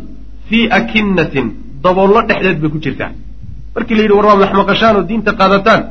fii 0.50 0.64
akinnatin 0.80 1.48
daboollo 1.84 2.20
dhexdeed 2.30 2.58
bay 2.62 2.70
ku 2.74 2.78
jirtaa 2.86 3.12
markii 3.80 3.96
la 3.98 4.04
yidhi 4.04 4.16
war 4.20 4.26
waa 4.30 4.38
maxmaqashaan 4.44 4.96
oo 5.00 5.04
diinta 5.10 5.32
qaadataan 5.40 5.82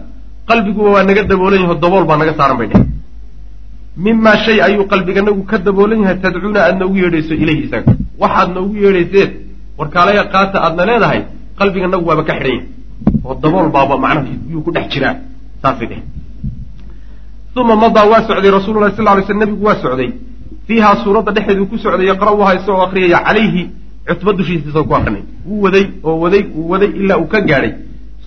qalbiguba 0.49 0.91
waa 0.97 1.05
naga 1.09 1.23
daboolan 1.31 1.61
yaho 1.65 1.75
dabool 1.85 2.05
baa 2.11 2.19
naga 2.23 2.35
saaran 2.39 2.57
bay 2.61 2.69
dheh 2.73 2.83
mimaa 4.05 4.37
shay 4.45 4.59
ayuu 4.67 4.85
qalbiganagu 4.93 5.43
ka 5.51 5.57
daboolan 5.67 6.01
yahay 6.05 6.17
tadcuuna 6.25 6.61
aad 6.67 6.77
noogu 6.81 6.97
yeedhayso 7.03 7.35
ilayhi 7.43 7.63
isaga. 7.67 7.93
Waxaad 8.23 8.49
noogu 8.57 8.75
yeedhayseen 8.85 9.31
warkaalaya 9.79 10.25
qaata 10.35 10.59
aadna 10.67 10.83
leedahay 10.91 11.21
qalbiganagu 11.59 12.05
waaba 12.11 12.23
ka 12.29 12.35
xidhan 12.39 12.53
yahay 12.55 12.67
oo 13.27 13.35
dabool 13.43 13.69
baaba 13.77 13.95
macnaha 14.05 14.33
yuu 14.53 14.63
ku 14.67 14.71
dhex 14.77 14.87
jiraa 14.93 15.15
saasay 15.63 15.87
dheh 15.93 16.01
uma 17.63 17.75
madaa 17.85 18.07
waa 18.13 18.23
socday 18.29 18.51
rasuululahi 18.59 18.95
sal 18.97 19.05
lay 19.05 19.25
sl 19.29 19.39
nebigu 19.43 19.65
waa 19.69 19.79
socday. 19.85 20.11
Fiihaa 20.67 20.97
suuradda 21.03 21.31
dhexeedu 21.37 21.67
ku 21.71 21.77
socday 21.85 22.07
yaqra'uhaa 22.13 22.55
isagoo 22.59 22.83
akriyaya 22.87 23.19
calayhi 23.27 23.63
cutba 24.09 24.33
dushiisa 24.39 24.67
isagoo 24.71 24.89
ku 24.91 24.95
akrinay 24.99 25.25
wuu 25.49 25.61
waday 25.67 25.85
oo 26.09 26.17
waday 26.25 26.43
uu 26.59 26.69
waday 26.73 26.91
ilaa 27.03 27.19
uu 27.23 27.29
ka 27.35 27.41
gaadhay 27.51 27.73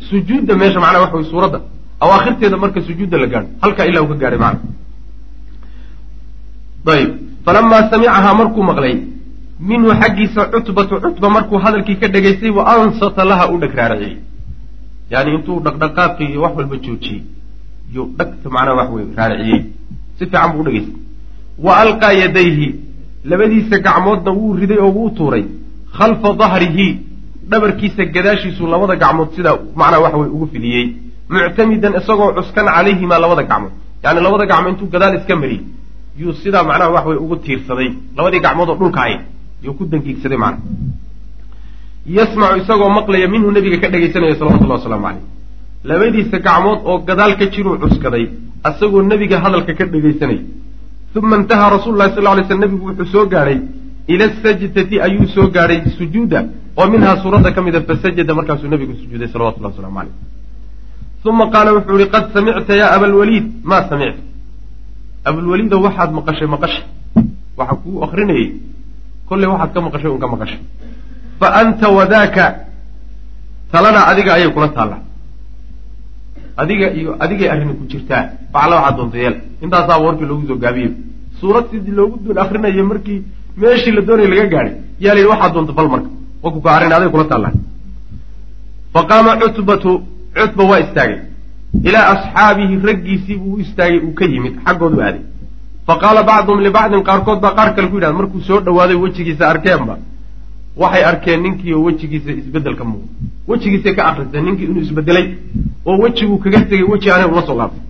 sujuudda 0.10 0.54
meesha 0.62 0.80
macnaha 0.84 1.04
waxa 1.06 1.18
way 1.20 1.26
suuradda 1.34 1.60
awaakhirteeda 2.04 2.58
marka 2.64 2.80
sujuudda 2.90 3.18
la 3.24 3.28
gaadho 3.34 3.50
halkaa 3.64 3.86
ilaa 3.92 4.02
uu 4.06 4.12
ka 4.14 4.18
gaadhay 4.24 4.40
macna 4.46 4.62
ayb 6.96 7.10
falamaa 7.46 7.82
samicahaa 7.92 8.34
markuu 8.42 8.64
maqlay 8.72 8.96
minhu 9.70 9.90
xaggiisa 10.02 10.42
cutbatu 10.54 10.96
cutba 11.06 11.28
markuu 11.36 11.58
hadalkii 11.66 11.98
ka 12.02 12.08
dhegaystay 12.14 12.52
wa 12.58 12.64
ansata 12.74 13.24
laha 13.32 13.46
u 13.54 13.58
dheg 13.64 13.74
raariciyey 13.82 14.18
yani 15.14 15.30
intuu 15.36 15.60
dhaqdhaqaaqii 15.66 16.28
iyo 16.32 16.42
wax 16.46 16.54
walba 16.60 16.76
joojiyey 16.86 17.22
yuu 17.96 18.08
dhagta 18.18 18.48
macnaha 18.56 18.76
wax 18.80 18.90
wey 18.96 19.06
raariciyey 19.20 19.62
si 20.18 20.24
fiican 20.26 20.52
buu 20.54 20.62
u 20.62 20.66
dhegaystay 20.68 20.96
wa 21.66 21.74
alqaa 21.84 22.14
yadayhi 22.24 22.68
labadiisa 23.32 23.80
gacmoodna 23.88 24.32
wuu 24.40 24.54
riday 24.62 24.80
oo 24.86 24.92
wuu 24.98 25.10
tuuray 25.20 25.44
khalfa 25.98 26.30
dahrihi 26.42 26.88
dhabarkiisa 27.52 28.04
gadaashiisuu 28.16 28.68
labada 28.74 28.96
gacmood 29.04 29.30
sidaa 29.36 29.58
macnaha 29.80 30.04
wax 30.06 30.14
wey 30.22 30.30
ugu 30.36 30.48
fidiyey 30.54 30.86
muctamidan 31.34 31.94
isagoo 32.00 32.32
cuskan 32.38 32.66
calayhimaa 32.76 33.20
labada 33.24 33.44
gacmood. 33.52 33.74
Yani 34.04 34.20
labada 34.26 34.46
gacmood 34.52 34.74
intuu 34.74 34.90
gadaal 34.96 35.14
iska 35.20 35.36
mariyey 35.42 35.62
yuu 36.22 36.34
sidaa 36.44 36.64
macnaha 36.70 36.92
wax 36.96 37.06
wey 37.12 37.20
ugu 37.26 37.36
tiirsaday. 37.46 37.90
Labadii 38.18 38.42
gacmood 38.46 38.70
oo 38.70 38.78
dhulka 38.82 39.02
ay 39.08 39.16
yuu 39.66 39.74
ku 39.78 39.84
dangiigsaday 39.92 40.40
macna 40.44 40.62
yasmacu 42.18 42.56
isagoo 42.62 42.90
maqlaya 42.90 43.28
minhu 43.34 43.52
nebiga 43.52 43.78
ka 43.84 43.90
dhegaysanaya 43.94 44.36
salawatullahi 44.40 44.80
wasalaamu 44.80 45.06
caleyh 45.08 45.24
labadiisa 45.90 46.38
gacmood 46.48 46.80
oo 46.90 46.98
gadaal 47.10 47.34
ka 47.40 47.46
jiruu 47.54 47.78
cuskaday 47.82 48.26
asagoo 48.70 49.02
nebiga 49.12 49.38
hadalka 49.44 49.74
ka 49.80 49.86
dhegaysanaya 49.86 50.42
uma 51.16 51.36
intahaa 51.42 51.70
rasulu 51.76 51.98
lahi 51.98 52.16
sal 52.16 52.24
lay 52.24 52.46
sl 52.50 52.60
nebigu 52.64 52.86
wuxuu 52.90 53.12
soo 53.14 53.26
gaadhay 53.34 53.60
ila 54.08 54.26
sajdati 54.44 55.02
ayuu 55.02 55.28
soo 55.36 55.48
gaadhay 55.56 55.82
sujuuda. 55.98 56.40
oo 56.78 56.88
minhaa 56.88 57.16
suuradda 57.24 57.52
ka 57.52 57.62
mida 57.62 57.82
fasajada 57.82 58.34
markaasuu 58.34 58.68
nebigu 58.68 58.94
sujuuday 59.02 59.28
salawatullahi 59.28 59.74
waslamu 59.74 59.96
caleyh 60.00 60.16
uma 61.26 61.46
qaala 61.54 61.70
wuxuu 61.76 61.98
yihi 62.00 62.10
qad 62.14 62.26
samicta 62.34 62.74
ya 62.76 62.86
abalwaliid 62.96 63.46
maa 63.64 63.84
samicta. 63.90 64.22
Abulwaliido 65.26 65.78
waxaad 65.86 66.12
maqashay 66.18 66.48
maqashay 66.48 66.84
waxa 67.58 67.76
kuu 67.84 68.02
akrinayay 68.06 68.48
kolley 69.30 69.48
waxaad 69.54 69.72
ka 69.74 69.80
maqashay 69.82 70.10
un 70.12 70.20
ka 70.24 70.28
maqashay. 70.34 70.60
Fa 71.40 71.48
anta 71.62 71.88
wadaaka 71.98 72.46
talana 73.72 74.02
adiga 74.12 74.34
ayay 74.34 74.50
kula 74.56 74.68
taallaa. 74.70 75.02
Adiga 76.58 76.88
iyo 77.00 77.16
adigay 77.24 77.50
arrini 77.54 77.74
ku 77.80 77.84
jirtaa. 77.92 78.24
Facla 78.54 78.76
waxaad 78.76 78.96
doonta 78.98 79.18
yeel. 79.18 79.36
Intaasaa 79.62 80.00
warkii 80.06 80.26
loogu 80.26 80.48
soo 80.48 80.58
gaabiyey. 80.64 80.92
Suurad 81.40 81.66
sidii 81.72 81.92
loogu 82.00 82.18
dul 82.24 82.38
akrinayay 82.44 82.82
markii 82.82 83.20
meeshii 83.58 83.92
la 83.92 84.02
doonaya 84.02 84.30
laga 84.30 84.46
gaadhay. 84.54 84.74
Yaa 85.00 85.14
la 85.14 85.20
yidhi 85.20 85.30
waxaad 85.34 85.54
doonta 85.54 85.74
fal 85.74 85.90
marka. 85.94 86.10
Waku 86.44 86.62
ka 86.62 86.70
arrin 86.76 86.94
aday 86.94 87.10
kula 87.10 87.26
taallaa 87.32 87.54
fa 88.94 89.02
qaama 89.10 89.32
cutbatu 89.42 89.92
cutba 90.38 90.64
waa 90.70 90.80
istaagay. 90.86 91.20
Ilaa 91.88 92.06
asxaabihi 92.14 92.76
raggiisii 92.88 93.36
buu 93.42 93.54
u 93.56 93.60
istaagay 93.60 94.00
uu 94.06 94.14
ka 94.20 94.26
yimid 94.26 94.54
xaggoodu 94.66 94.98
aaday. 95.02 95.22
Fa 95.88 95.94
qaala 96.02 96.24
bacduhum 96.30 96.60
libacdin 96.66 97.04
qaarkood 97.10 97.40
baa 97.44 97.54
qaar 97.58 97.70
kale 97.76 97.88
ku 97.90 97.96
yidhahda 97.96 98.18
markuu 98.20 98.42
soo 98.48 98.60
dhawaaday 98.66 98.96
wejigiisa 99.04 99.44
arkeenba 99.54 99.96
waxay 100.82 101.04
arkeen 101.12 101.40
ninkii 101.44 101.74
oo 101.74 101.84
wejigiisa 101.88 102.32
isbeddel 102.42 102.76
ka 102.80 102.84
muuqda. 102.84 103.08
Wejigiisay 103.48 103.94
ka 103.96 104.04
akristeen 104.10 104.44
ninkii 104.46 104.66
inuu 104.66 104.82
isbedelay 104.88 105.26
oo 105.86 105.98
wejiguu 106.04 106.38
kaga 106.44 106.60
tegay 106.70 106.84
weji 106.92 107.08
aanay 107.12 107.28
ula 107.34 107.42
soo 107.48 107.56
laabtay. 107.62 107.84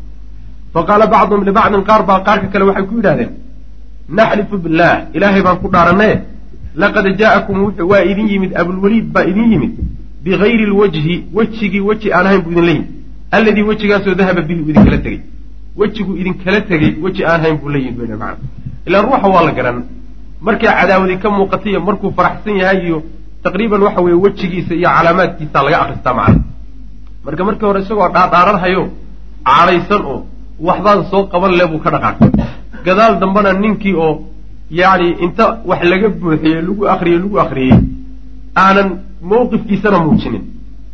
Fa 0.73 0.79
qaala 0.87 1.05
bacduhum 1.13 1.43
libacdin 1.49 1.83
qaar 1.89 2.01
baa 2.09 2.19
qaarka 2.27 2.47
kale 2.53 2.63
waxay 2.69 2.85
ku 2.89 2.93
yidhahdeen 2.99 3.31
naxlifu 4.17 4.55
billaah 4.63 4.95
ilaahay 5.15 5.41
baan 5.47 5.57
ku 5.63 5.67
dhaarannaye 5.75 6.15
laqad 6.81 7.05
jaa'akum 7.21 7.57
waa 7.91 8.03
idin 8.11 8.27
yimid 8.33 8.51
abulwaliid 8.61 9.05
baa 9.15 9.25
idin 9.31 9.47
yimid. 9.53 9.71
Bigayri 10.23 10.65
lwajhi 10.71 11.15
wejigii 11.37 11.79
weji 11.89 12.07
aan 12.15 12.25
ahayn 12.27 12.41
buu 12.45 12.51
idinla 12.53 12.71
yimid. 12.75 12.89
Alladii 13.35 13.63
wejigaasoo 13.69 14.13
dahaba 14.19 14.41
bihi 14.47 14.59
uu 14.61 14.69
idinkala 14.71 14.97
tegey. 15.05 15.19
Wejiguu 15.79 16.15
idinkala 16.21 16.59
tegey 16.69 16.91
weji 17.03 17.21
aan 17.31 17.41
hayn 17.43 17.57
buu 17.61 17.69
la 17.73 17.79
yimid 17.85 17.97
bn 17.99 18.13
macana 18.21 18.37
ilaa 18.87 19.01
ruuxa 19.05 19.27
waa 19.35 19.43
la 19.47 19.51
garan 19.57 19.77
markay 20.45 20.69
cadaawadi 20.79 21.15
ka 21.23 21.29
muuqatay 21.37 21.71
iyo 21.71 21.79
markuu 21.87 22.09
faraxsan 22.17 22.55
yahay 22.61 22.79
iyo 22.87 22.97
taqriiban 23.43 23.81
waxa 23.87 24.01
weeye 24.05 24.17
wejigiisa 24.25 24.73
iyo 24.79 24.89
calaamaadkiisa 24.95 25.59
laga 25.65 25.77
akristaa 25.83 26.13
macana 26.19 26.39
marka 27.25 27.43
markii 27.47 27.65
hore 27.69 27.79
isagoo 27.83 28.09
dhaadhaaranhayo 28.15 28.83
cadhaysan 29.49 30.01
oo 30.13 30.17
waxbaan 30.67 30.99
soo 31.11 31.21
qaban 31.33 31.51
le 31.59 31.65
buu 31.71 31.79
ka 31.85 31.89
dhaqaaqay 31.95 32.29
gadaal 32.85 33.13
dambena 33.21 33.53
ninkii 33.63 33.95
oo 34.05 34.13
yacni 34.79 35.09
inta 35.25 35.45
wax 35.69 35.81
laga 35.91 36.07
buuxiyey 36.09 36.61
lagu 36.67 36.83
akriyey 36.93 37.19
lagu 37.23 37.37
akriyey 37.45 37.77
aanan 38.63 38.89
mawqifkiisana 39.31 39.97
muujinin. 40.05 40.43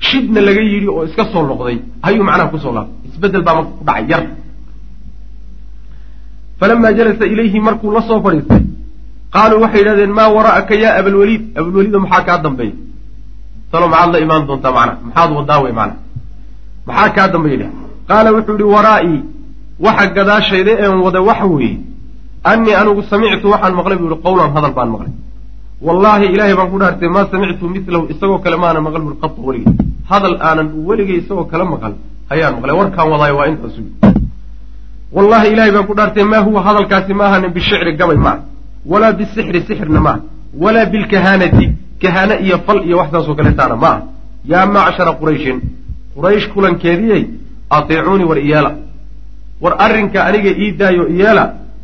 Shibna 0.08 0.42
laga 0.48 0.62
yidhi 0.72 0.88
oo 0.96 1.04
iska 1.08 1.24
soo 1.34 1.44
noqday 1.50 1.78
ayuu 2.08 2.24
macnaha 2.30 2.50
ku 2.54 2.58
soo 2.64 2.74
laabtay. 2.78 3.10
Isbeddel 3.10 3.44
baa 3.48 3.56
marka 3.58 3.72
ku 3.80 3.84
dhacay 3.88 4.06
yar. 4.12 4.24
Falamaa 6.60 6.94
jalasa 6.98 7.26
ilayhi 7.34 7.60
markuu 7.68 7.92
la 7.96 8.02
soo 8.08 8.20
fadhiistay 8.26 8.64
qaaluu 9.34 9.62
waxay 9.64 9.80
yidhahdeen 9.82 10.14
maa 10.20 10.30
wara'aka 10.38 10.74
yaa 10.84 10.94
abalwaliid 11.00 11.44
abalwaliido 11.60 12.00
maxaa 12.04 12.24
kaa 12.28 12.38
dambeeya 12.46 12.76
talo 13.72 13.88
maxaad 13.94 14.12
la 14.14 14.20
imaan 14.26 14.44
doontaa 14.48 14.72
macnaha. 14.78 14.98
Maxaad 15.08 15.30
wadaa 15.38 15.60
wey 15.64 15.74
macnaha. 15.80 16.00
Maxaa 16.88 17.10
kaa 17.16 17.28
dambeeya 17.34 17.68
qaala 18.10 18.30
wuxuu 18.36 18.56
yihi 18.60 18.70
waraa'ii 18.76 19.20
waxa 19.86 20.06
gadaashayda 20.18 20.72
een 20.86 21.00
wada 21.06 21.22
waxa 21.30 21.46
weeye 21.54 21.78
annii 22.52 22.74
anigu 22.82 23.02
samictu 23.12 23.48
waxaan 23.54 23.74
maqlay 23.80 23.98
buu 23.98 24.10
yihi 24.10 24.22
qowlan 24.26 24.50
hadal 24.56 24.74
baan 24.78 24.90
maqlay. 24.96 25.14
Wallaahi 25.86 26.26
ilaahay 26.34 26.56
baan 26.60 26.70
ku 26.72 26.78
dhaartay 26.82 27.10
maa 27.16 27.26
samictu 27.32 27.66
milahu 27.74 28.06
isagoo 28.14 28.40
kale 28.44 28.58
maana 28.64 28.80
maqal 28.82 29.02
bui 29.08 29.16
qatu 29.24 29.40
weligay 29.48 29.74
hadal 30.12 30.36
aanan 30.48 30.68
weligay 30.88 31.18
isagoo 31.22 31.46
kale 31.52 31.64
maqal 31.74 31.94
ayaan 32.34 32.54
maqlay 32.58 32.76
warkaan 32.80 33.08
wadaayo 33.14 33.36
waa 33.40 33.48
intaasu 33.52 33.82
wallahi 35.16 35.48
ilahay 35.54 35.72
baan 35.76 35.86
ku 35.90 35.94
dhaartay 36.00 36.24
maa 36.24 36.42
huwa 36.48 36.62
hadalkaasi 36.68 37.14
ma 37.14 37.26
ahanin 37.30 37.52
bishicri 37.58 37.94
gabay 38.00 38.18
maaha 38.26 38.40
walaa 38.92 39.14
bisixri 39.20 39.60
sixirna 39.68 40.00
maaha 40.08 40.20
walaa 40.64 40.86
bilkahaanati 40.94 41.66
kahaane 42.02 42.36
iyo 42.46 42.58
fal 42.66 42.80
iyo 42.88 42.98
wax 42.98 43.10
saasoo 43.12 43.36
kaletaana 43.40 43.76
ma 43.84 43.88
aha 43.88 44.02
yaa 44.52 44.66
macshara 44.76 45.12
qurayshin 45.20 45.58
quraysh 46.16 46.48
kulankeediyey 46.54 47.24
atiicuunii 47.78 48.28
war 48.32 48.40
iyeela 48.48 48.72
war 49.62 49.74
arrinka 49.86 50.20
aniga 50.30 50.52
ii 50.64 50.72
daayo 50.80 51.04
iyeela 51.16 51.44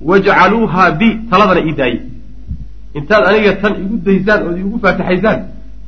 wajcaluuhaa 0.09 0.91
bi 0.99 1.07
taladana 1.29 1.61
ii 1.69 1.75
daaye. 1.79 1.99
Intaad 2.97 3.23
aniga 3.29 3.51
tan 3.61 3.73
igu 3.83 3.95
daysaan 4.05 4.39
ood 4.47 4.57
igu 4.63 4.77
faataxaysaan 4.83 5.39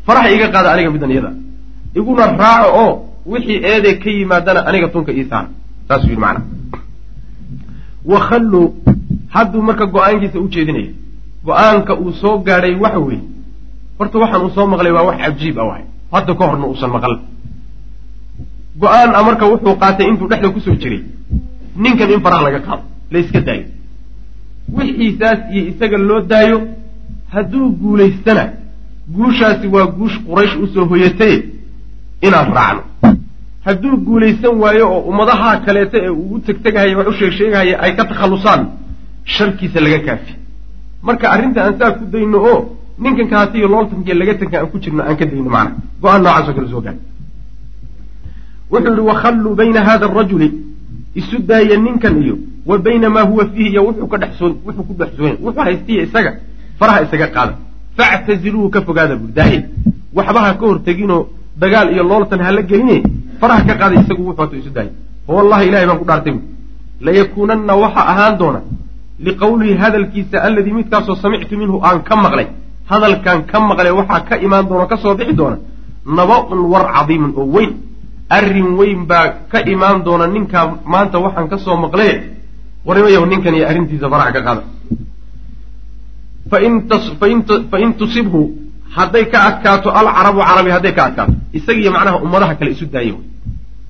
farax 0.06 0.26
iga 0.36 0.48
qaada 0.54 0.70
aniga 0.74 0.90
midan 0.96 1.12
iyada. 1.14 1.32
Iguna 2.00 2.26
raaco 2.42 2.70
oo 2.84 2.92
wixii 3.32 3.60
eedee 3.72 3.94
ka 4.04 4.10
yimaadana 4.18 4.60
aniga 4.70 4.88
tunka 4.94 5.12
ii 5.20 5.26
saara 5.30 5.50
saasuu 5.88 6.10
yidhi 6.10 6.22
macana 6.24 6.42
wakhalluu 8.12 8.66
hadduu 9.36 9.62
marka 9.62 9.86
go'aankiisa 9.86 10.40
u 10.40 10.48
jeedinaya 10.54 10.92
go'aanka 11.48 11.94
uu 12.02 12.12
soo 12.22 12.38
gaadhay 12.48 12.76
waxa 12.84 13.00
weeye 13.00 13.22
horta 14.00 14.18
waxaan 14.24 14.42
uu 14.46 14.50
soo 14.56 14.68
maqlay 14.74 14.92
waa 14.98 15.04
wax 15.10 15.18
cajiib 15.24 15.58
ah 15.60 15.68
waay. 15.70 15.84
Hadda 16.12 16.34
ka 16.40 16.44
horna 16.50 16.66
uusan 16.68 16.90
maqal. 16.96 17.14
Go'aan 18.82 19.10
a 19.16 19.24
marka 19.28 19.46
wuxuu 19.52 19.76
qaatay 19.82 20.08
intuu 20.10 20.28
dhexda 20.32 20.50
ku 20.56 20.60
soo 20.66 20.76
jiray 20.82 21.02
ninkan 21.84 22.10
in 22.14 22.22
faraha 22.26 22.44
laga 22.48 22.60
qaado 22.68 22.84
la 23.12 23.18
iska 23.20 23.40
daayo. 23.48 23.66
Wixiisaas 24.76 25.40
iyo 25.54 25.64
isaga 25.72 25.98
loo 26.10 26.22
daayo 26.32 26.58
hadduu 27.34 27.70
guulaystana 27.82 28.44
guushaasi 29.16 29.68
waa 29.76 29.86
guush 29.98 30.18
quraysh 30.28 30.56
u 30.64 30.68
soo 30.74 30.86
hoyataye 30.92 31.38
inaan 32.22 32.50
raacno. 32.58 32.84
Hadduu 33.66 33.98
guulaysan 34.08 34.56
waayo 34.62 34.86
oo 34.94 35.00
ummadaha 35.10 35.58
kaleeta 35.66 35.98
ee 36.06 36.10
uu 36.10 36.34
u 36.36 36.40
tegtegahaya 36.40 36.98
wax 36.98 37.08
u 37.08 37.14
sheeg 37.20 37.32
sheegahaya 37.40 37.76
ay 37.84 37.92
ka 37.98 38.04
takhallusaan 38.12 38.62
sharkiisa 39.36 39.80
laga 39.86 40.00
kaafi. 40.08 40.34
Marka 41.08 41.26
arrinta 41.34 41.60
aan 41.66 41.76
saa 41.80 41.92
ku 41.98 42.06
dayno 42.14 42.38
oo 42.52 42.60
ninkan 43.04 43.28
kaasi 43.32 43.58
iyo 43.58 43.68
looltankiiyo 43.74 44.16
laga 44.22 44.34
tanka 44.40 44.56
aan 44.60 44.70
ku 44.72 44.78
jirno 44.84 45.02
aan 45.04 45.18
ka 45.20 45.26
dayno 45.26 45.50
macna 45.56 45.76
go'aan 46.02 46.22
noocaasoo 46.24 46.54
kale 46.58 46.68
soo 46.74 46.82
gaari 46.86 47.00
wuxuu 48.72 48.92
yihi 48.96 49.02
wakhalluu 49.10 49.56
bayna 49.56 49.82
hada 49.88 50.06
arajuli 50.12 50.48
isu 51.20 51.38
daaya 51.50 51.78
ninkan 51.86 52.16
iyo 52.24 52.36
wa 52.66 52.78
bayna 52.78 53.10
maa 53.10 53.26
huwa 53.30 53.46
fiihi 53.54 53.70
iyo 53.70 53.82
wuxuu 53.88 54.08
ka 54.08 54.18
dhexsoon 54.18 54.54
wuxuu 54.66 54.84
ku 54.88 54.94
dhexsoon 55.00 55.34
wuxuu 55.46 55.62
haystiya 55.68 56.04
isaga 56.08 56.32
faraha 56.80 57.02
isaga 57.06 57.28
qaada. 57.36 57.54
Factaziluuhu 57.98 58.70
ka 58.70 58.82
fogaada 58.82 59.16
buu 59.16 59.32
daaye 59.38 59.60
waxba 60.14 60.40
ha 60.46 60.54
ka 60.60 60.66
horteginoo 60.66 61.22
dagaal 61.62 61.88
iyo 61.94 62.04
looltan 62.04 62.42
hala 62.48 62.62
geline 62.62 62.98
faraha 63.40 63.62
ka 63.68 63.74
qaada 63.82 63.96
isagu 64.02 64.22
wuxuu 64.30 64.58
isu 64.62 64.70
daaya 64.78 64.92
wallahi 65.28 65.68
ilahay 65.70 65.86
baan 65.88 66.00
ku 66.00 66.06
dhaartay 66.10 66.34
bu 66.34 66.42
layakuunanna 67.06 67.74
waxa 67.84 68.02
ahaan 68.12 68.38
doona 68.42 68.60
liqawlihi 69.26 69.74
hadalkiisa 69.84 70.38
alladii 70.48 70.74
midkaasoo 70.80 71.16
samictu 71.24 71.58
minhu 71.58 71.80
aan 71.88 72.04
ka 72.04 72.16
maqlay. 72.16 72.48
Hadalkan 72.92 73.46
ka 73.52 73.60
maqlay 73.60 73.92
waxaa 74.00 74.22
ka 74.30 74.36
imaan 74.46 74.68
doona 74.70 74.86
ka 74.92 74.98
soo 74.98 75.16
bixi 75.16 75.34
doona 75.34 75.58
naba-un 76.18 76.60
war 76.72 76.86
cadiimun 76.94 77.32
oo 77.38 77.46
weyn 77.56 77.72
arrin 78.30 78.76
weyn 78.80 79.06
baa 79.06 79.28
ka 79.52 79.60
imaan 79.74 80.04
doona 80.06 80.28
ninkaa 80.28 80.66
maanta 80.86 81.20
waxaan 81.20 81.48
ka 81.50 81.58
soo 81.58 81.76
maqlee? 81.78 82.16
Warnimayaw 82.86 83.26
ninkan 83.26 83.54
iyo 83.56 83.68
arrintiisa 83.70 84.10
faraha 84.10 84.32
ka 84.32 84.42
qaada. 84.48 84.64
Fain 86.50 87.94
tusibhu 88.00 88.42
hadday 88.96 89.26
ka 89.32 89.40
adkaato 89.50 89.90
alcarabu 89.90 90.40
carabi 90.40 90.70
hadday 90.72 90.94
ka 90.94 91.04
adkaato. 91.06 91.34
Isagiiyo 91.54 91.92
macnaha 91.92 92.18
ummadaha 92.26 92.56
kale 92.60 92.72
isu 92.72 92.86
daaya 92.86 93.16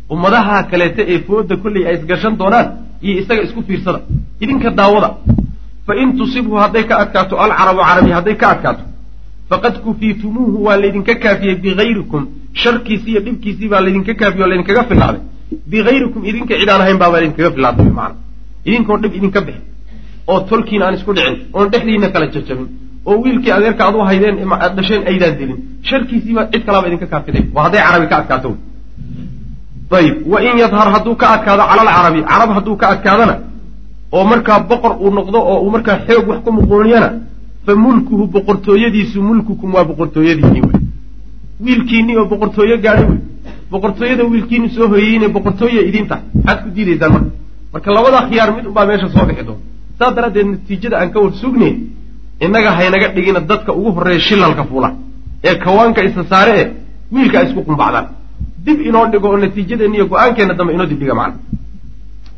ummadaha 0.09 0.63
kaleeta 0.71 1.01
ee 1.13 1.19
fooda 1.27 1.55
kolley 1.63 1.83
ay 1.87 1.95
isgashan 1.99 2.33
doonaan 2.39 2.67
iyo 3.01 3.13
isaga 3.21 3.41
isku 3.47 3.61
fiirsada. 3.67 3.99
Idinka 4.39 4.69
daawada. 4.79 5.09
Fain 5.87 6.17
tusibhu 6.17 6.55
hadday 6.63 6.83
ka 6.89 6.95
adkaato 7.03 7.35
alcarabu 7.43 7.79
carabi 7.89 8.11
hadday 8.17 8.35
ka 8.41 8.47
adkaato. 8.53 8.83
Faqad 9.49 9.75
kufiitumuuhu 9.83 10.63
waa 10.65 10.77
laydinka 10.81 11.15
kaafiyey 11.23 11.55
bigayrikum 11.63 12.23
sharkiisii 12.63 13.11
iyo 13.13 13.21
dhibkiisii 13.25 13.67
baa 13.73 13.81
laydinka 13.85 14.13
kaafiyey 14.21 14.43
oo 14.45 14.49
laydinkaga 14.51 14.83
filaaday. 14.89 15.21
Bigayrikum 15.71 16.21
idinka 16.29 16.53
cidaan 16.59 16.81
ahayn 16.83 16.97
baa 17.01 17.11
laydinkaga 17.15 17.51
filaaday 17.55 17.89
maana 17.99 18.15
idinkoon 18.67 18.99
dhib 19.03 19.13
idinka 19.19 19.39
bixin 19.47 19.63
oo 20.31 20.39
tolkiin 20.49 20.81
aan 20.85 20.93
isku 20.97 21.11
dhicin 21.17 21.35
oon 21.57 21.67
dhexdiina 21.71 22.07
kala 22.13 22.25
jajabin 22.35 22.67
oo 23.09 23.15
wiilkii 23.23 23.51
adeerka 23.57 23.81
aad 23.87 23.95
u 23.95 24.05
haydeen 24.09 24.35
aad 24.65 24.73
dhasheen 24.77 25.01
aydaan 25.11 25.35
dilin 25.39 25.57
sharkiisiibaa 25.89 26.45
cid 26.51 26.61
kalaaba 26.67 26.87
idinka 26.89 27.07
kaafiday 27.13 27.43
waa 27.55 27.63
hadday 27.65 27.81
carabi 27.87 28.07
ka 28.11 28.15
adkaato 28.21 28.49
ayib 29.99 30.15
wa 30.31 30.37
in 30.47 30.57
yadhar 30.63 30.87
hadduu 30.95 31.15
ka 31.21 31.25
adkaado 31.35 31.63
cala 31.69 31.81
alcarabi 31.91 32.21
carab 32.31 32.49
hadduu 32.57 32.75
ka 32.81 32.85
adkaadana 32.93 33.35
oo 34.15 34.23
markaa 34.31 34.59
boqor 34.69 34.93
uu 35.03 35.11
noqdo 35.17 35.39
oo 35.51 35.57
uu 35.65 35.71
markaa 35.75 35.97
xoog 36.07 36.25
wax 36.29 36.39
ku 36.45 36.51
muquuniyana 36.57 37.09
fa 37.65 37.71
mulkuhu 37.83 38.23
boqortooyadiisu 38.35 39.17
mulkukum 39.29 39.69
waa 39.75 39.83
boqortooyadiinii 39.89 40.63
wiilkiinii 41.65 42.15
oo 42.17 42.25
boqortooyo 42.25 42.77
gaadhay 42.85 43.05
wey. 43.09 43.19
Boqortooyada 43.71 44.23
wiilkiini 44.23 44.69
soo 44.75 44.87
hoyeyne 44.87 45.27
boqortooya 45.35 45.81
idin 45.89 46.05
tahay 46.07 46.23
maxaad 46.35 46.63
ku 46.63 46.69
diidaysaan 46.75 47.11
marka? 47.13 47.31
Marka 47.73 47.89
labada 47.97 48.19
khiyaar 48.29 48.49
mid 48.55 48.65
unbaa 48.69 48.85
meesha 48.89 49.07
soo 49.15 49.25
bixi 49.29 49.43
doona. 49.47 49.61
Saas 49.99 50.13
daraaddeed 50.15 50.47
natiijada 50.51 50.95
aan 51.01 51.09
ka 51.13 51.19
war 51.23 51.33
sugnayn 51.41 51.75
innaga 52.45 52.71
haynaga 52.77 53.07
dhigina 53.15 53.39
dadka 53.39 53.71
ugu 53.79 53.91
horreeya 53.97 54.19
shilalka 54.27 54.63
fuula. 54.69 54.89
Ee 55.43 55.55
kawaanka 55.65 56.03
isa 56.03 56.23
saare 56.31 56.53
e 56.61 56.65
wiilka 57.11 57.37
ay 57.39 57.45
isku 57.49 57.61
qumbacdaan. 57.67 58.05
Dib 58.65 58.79
inoo 58.89 59.05
dhigo 59.11 59.27
oo 59.29 59.37
natiijadeenna 59.37 59.95
iyo 59.97 60.05
go'aankeenna 60.11 60.53
dambe 60.53 60.73
inoo 60.73 60.85
dib 60.91 60.99
dhiga 60.99 61.15
macna. 61.19 61.37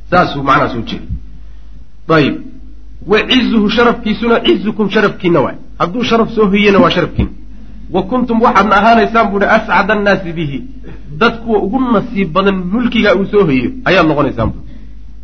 Saasuu 0.10 0.44
macnaha 0.44 0.70
soo 0.74 0.82
jeeda 0.90 1.06
ayib. 2.18 2.36
Wa 3.08 3.18
cizuhu 3.30 3.70
sharafkiisuna 3.70 4.36
cizukum 4.46 4.90
sharafkiina 4.90 5.40
waay. 5.46 5.56
Hadduu 5.80 6.04
sharaf 6.10 6.30
soo 6.36 6.46
hoyena 6.52 6.80
waa 6.84 6.92
sharafkiina 6.96 7.30
wa 7.96 8.02
kuntum 8.10 8.42
waxaadna 8.42 8.76
ahaanaysaan 8.82 9.28
buuhi 9.32 9.46
ascada 9.46 9.94
annaasi 9.94 10.34
bihi. 10.38 10.58
Dad 11.20 11.34
kuwa 11.44 11.60
ugu 11.66 11.80
nasiib 11.96 12.30
badan 12.36 12.56
mulkiga 12.74 13.16
uu 13.16 13.26
soo 13.32 13.44
hoyeyo 13.48 13.70
ayaad 13.86 14.08
noqonaysaan 14.08 14.50
bu 14.54 14.60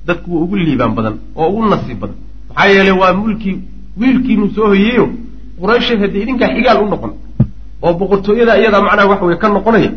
dad 0.08 0.18
kuwa 0.24 0.42
ugu 0.44 0.56
liibaan 0.56 0.94
badan 0.98 1.16
oo 1.36 1.48
ugu 1.50 1.66
nasiib 1.70 2.00
badan. 2.00 2.16
Maxaa 2.50 2.68
yeelay 2.70 2.96
waa 3.02 3.14
mulki 3.14 3.52
wiilkiinuu 4.00 4.50
soo 4.56 4.68
hoyeeyo 4.68 5.06
qurayshay 5.60 5.98
haddii 6.02 6.22
idinkaa 6.26 6.50
xigaal 6.56 6.80
u 6.84 6.88
noqon 6.94 7.12
oo 7.82 7.94
boqortooyada 8.00 8.54
iyadaa 8.62 8.82
macnaha 8.82 9.08
waxa 9.12 9.26
weye 9.26 9.38
ka 9.44 9.48
noqonaya 9.50 9.92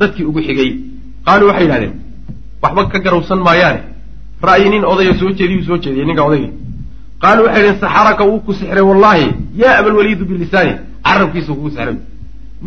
dadkii 0.00 0.24
ugu 0.30 0.40
xigay. 0.46 0.70
Qaaluu 1.26 1.48
waxay 1.48 1.64
yidhahdeen 1.64 1.92
waxba 2.62 2.82
ka 2.92 2.98
garowsan 3.04 3.40
maayaane 3.46 3.80
ra'yi 4.48 4.68
nin 4.70 4.84
odaya 4.84 5.14
soo 5.20 5.30
jeediyuu 5.38 5.64
soo 5.68 5.78
jeediyey 5.84 6.06
ninka 6.06 6.22
odayga 6.28 6.48
qaaluu 7.22 7.44
waxay 7.46 7.60
yidhaheen 7.62 7.80
saxaraka 7.80 8.24
wuu 8.24 8.40
ku 8.46 8.52
sixray 8.54 8.84
wallaahi. 8.90 9.26
Yaa 9.62 9.78
abalwaliidu 9.80 10.24
bilisaani 10.24 10.72
carabkiisa 11.06 11.52
kugu 11.54 11.70
sixray 11.70 11.96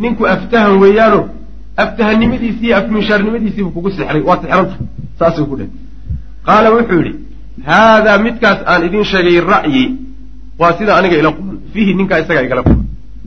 ninku 0.02 0.22
aftahan 0.34 0.74
weeyaano 0.82 1.20
aftahanimadiisi 1.84 2.62
iyo 2.66 2.76
afminshaarnimadiisiibuu 2.80 3.70
kugu 3.76 3.90
sixray. 3.90 4.22
Waa 4.28 4.36
sixranta 4.42 4.74
saasuu 5.18 5.46
ku 5.50 5.54
dheh 5.58 5.68
qaala 6.46 6.68
wuxuu 6.74 6.98
yidhi 7.02 7.12
haadaa 7.68 8.18
midkaas 8.26 8.58
aan 8.70 8.82
idiin 8.86 9.04
sheegay 9.12 9.38
ra'yi 9.52 9.82
waa 10.60 10.72
sida 10.78 10.92
aniga 10.98 11.16
ila 11.20 11.30
quman. 11.36 11.56
Fiihi 11.72 11.92
ninkaa 11.98 12.18
isagaa 12.22 12.44
igala 12.48 12.62
quman. 12.66 12.84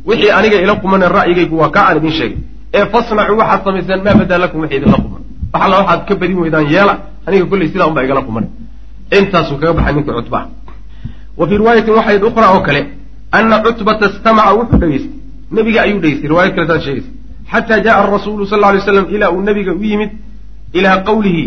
Wixii 0.10 0.32
aniga 0.40 0.58
ila 0.64 0.74
qumane 0.82 1.06
ra'yigaygu 1.18 1.56
waa 1.62 1.70
kaa 1.76 1.86
aan 1.90 1.98
idiin 2.00 2.14
sheegay. 2.20 2.38
Ee 2.78 2.86
fasnacuu 2.94 3.38
waxaad 3.42 3.62
samaysaan 3.66 4.02
maa 4.06 4.16
badaa 4.22 4.40
lakum 4.44 4.60
wixii 4.64 4.78
idinla 4.80 4.98
quman. 5.04 5.22
Wax 5.54 5.62
alla 5.66 5.76
waxaad 5.82 6.02
ka 6.08 6.14
badin 6.22 6.38
weydaan 6.44 6.66
yeela 6.74 6.94
aniga 7.28 7.46
kolley 7.52 7.68
sidaa 7.74 7.88
unbaa 7.92 8.04
igala 8.08 8.22
quman. 8.28 8.46
Intaasuu 9.18 9.58
kaga 9.62 9.74
baxay 9.78 9.94
ninka 9.98 10.14
cutbaha 10.18 10.46
wa 11.38 11.44
fii 11.48 11.58
riwaayatin 11.62 11.94
waxayd 12.00 12.24
ukhraa 12.30 12.52
oo 12.56 12.62
kale 12.68 12.82
ana 13.38 13.56
cutbata 13.66 14.06
istamaca 14.12 14.52
wuxuu 14.60 14.78
dhegeystay 14.82 15.14
nebiga 15.58 15.80
ayuu 15.86 16.00
dhegeystay 16.04 16.30
riwayad 16.34 16.52
kale 16.56 16.68
saad 16.72 16.82
sheegaysa 16.88 17.10
xataa 17.52 17.80
jaءa 17.86 18.00
arasuulu 18.04 18.44
sal 18.52 18.60
lla 18.62 18.72
lay 18.76 18.82
slam 18.88 19.08
ilaa 19.16 19.32
uu 19.36 19.42
nebiga 19.50 19.72
u 19.82 19.84
yimid 19.92 20.12
ilaa 20.80 20.98
qawlihi 21.10 21.44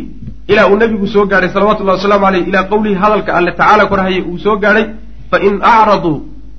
ilaa 0.53 0.67
uu 0.71 0.77
nebigu 0.83 1.07
soo 1.15 1.25
gaadhay 1.31 1.51
salawatu 1.57 1.85
llahi 1.87 1.97
wasalaamu 2.01 2.27
aleyh 2.31 2.43
ilaa 2.51 2.65
qawlihi 2.73 2.97
hadalka 3.03 3.31
alle 3.39 3.53
tacaala 3.61 3.85
korhayay 3.93 4.23
uu 4.31 4.39
soo 4.45 4.57
gaadhay 4.65 4.87
fain 5.31 5.55
acraduu 5.75 6.17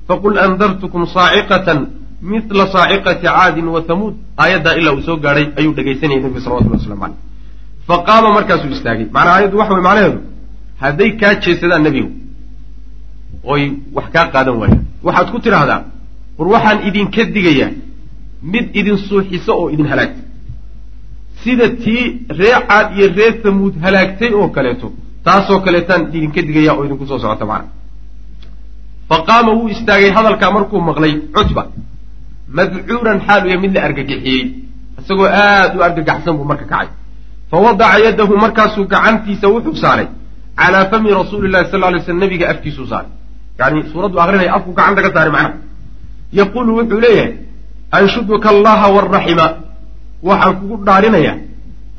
faqul 0.08 0.36
andartukum 0.46 1.02
saaciqatan 1.16 1.78
mila 2.32 2.64
saaciqati 2.74 3.26
caadin 3.26 3.66
wa 3.74 3.80
hamuud 3.88 4.14
aayaddaa 4.42 4.74
ilaa 4.80 4.94
uu 4.96 5.04
soo 5.08 5.16
gaadhay 5.24 5.46
ayuu 5.60 5.72
dhegaysanayay 5.78 6.20
nebiga 6.24 6.40
salawatullah 6.46 6.78
waslamu 6.80 7.04
aleyh 7.08 7.20
fa 7.88 7.96
qaama 8.08 8.28
markaasuu 8.36 8.70
istaagay. 8.76 9.06
Macnaa 9.16 9.34
aayaddu 9.36 9.56
waxa 9.60 9.74
wey 9.76 9.84
macnaheedu? 9.88 10.18
Hadday 10.82 11.10
kaa 11.20 11.32
jeesadaan 11.44 11.82
nebigu 11.86 12.10
oy 13.52 13.62
wax 13.96 14.06
kaa 14.14 14.26
qaadan 14.34 14.56
waayaan 14.60 14.82
waxaad 15.06 15.28
ku 15.34 15.38
tidhaahdaa 15.46 15.80
war 16.38 16.48
waxaan 16.54 16.78
idinka 16.88 17.22
digayaa 17.36 17.70
mid 18.52 18.66
idin 18.80 18.96
suuxiso 19.08 19.52
oo 19.60 19.68
idin 19.74 19.86
halaagta 19.92 20.20
sida 21.42 21.66
tii 21.84 22.02
ree 22.40 22.54
caad 22.68 22.86
iyo 22.98 23.06
ree 23.18 23.30
hamuud 23.44 23.74
halaagtay 23.84 24.30
oo 24.40 24.48
kaleeto 24.56 24.88
taasoo 25.26 25.58
kaleetaan 25.66 26.02
idinka 26.16 26.40
digaya 26.48 26.72
oo 26.74 26.84
idinku 26.86 27.06
soo 27.10 27.18
socota 27.24 27.46
macna. 27.50 27.68
Fa 29.08 29.16
qaama 29.28 29.50
wuu 29.58 29.68
istaagay 29.74 30.10
hadalkaa 30.16 30.50
markuu 30.56 30.80
maqlay 30.90 31.12
cutba. 31.36 31.62
Madcuuran 32.56 33.18
xaal 33.26 33.40
uya 33.46 33.56
mid 33.62 33.72
la 33.76 33.80
argagixiyey 33.88 34.42
isagoo 35.00 35.28
aad 35.44 35.72
u 35.76 35.82
argagaxsan 35.86 36.34
buu 36.38 36.46
marka 36.50 36.64
kacay. 36.72 36.88
Fa 37.50 37.56
wadaca 37.64 37.98
yadahu 38.06 38.34
markaasuu 38.44 38.84
gacantiisa 38.92 39.46
wuxuu 39.54 39.76
saaray 39.84 40.08
calaa 40.60 40.84
fami 40.90 41.10
rasuuli 41.20 41.48
llahi 41.52 41.70
sal 41.72 41.80
lay 41.94 42.00
slam 42.06 42.18
nabiga 42.24 42.44
afkiisuu 42.52 42.86
saaray. 42.92 43.10
Yani 43.58 43.78
suuraddu 43.92 44.16
akrinaya 44.24 44.50
afku 44.56 44.70
gacanta 44.78 45.00
ka 45.04 45.10
saaray 45.16 45.32
macnaha 45.36 45.52
yaquulu 46.38 46.70
wuxuu 46.78 47.00
leeyahay 47.04 47.32
anshuduka 47.98 48.48
allaha 48.54 48.86
waraxima 48.96 49.46
waxaan 50.28 50.54
kugu 50.60 50.76
dhaarinaya 50.88 51.32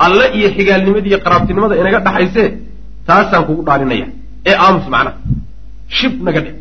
alle 0.06 0.26
iyo 0.38 0.48
xigaalnimadiiyo 0.58 1.18
qaraabtinimada 1.26 1.76
inaga 1.82 2.00
dhaxaysee 2.08 2.48
taasaan 3.08 3.44
kugu 3.48 3.62
dhaarinaya. 3.68 4.08
Ee 4.50 4.56
aamus 4.66 4.86
macnaha 4.94 5.14
shib 5.98 6.14
naga 6.28 6.42
dhe 6.46 6.52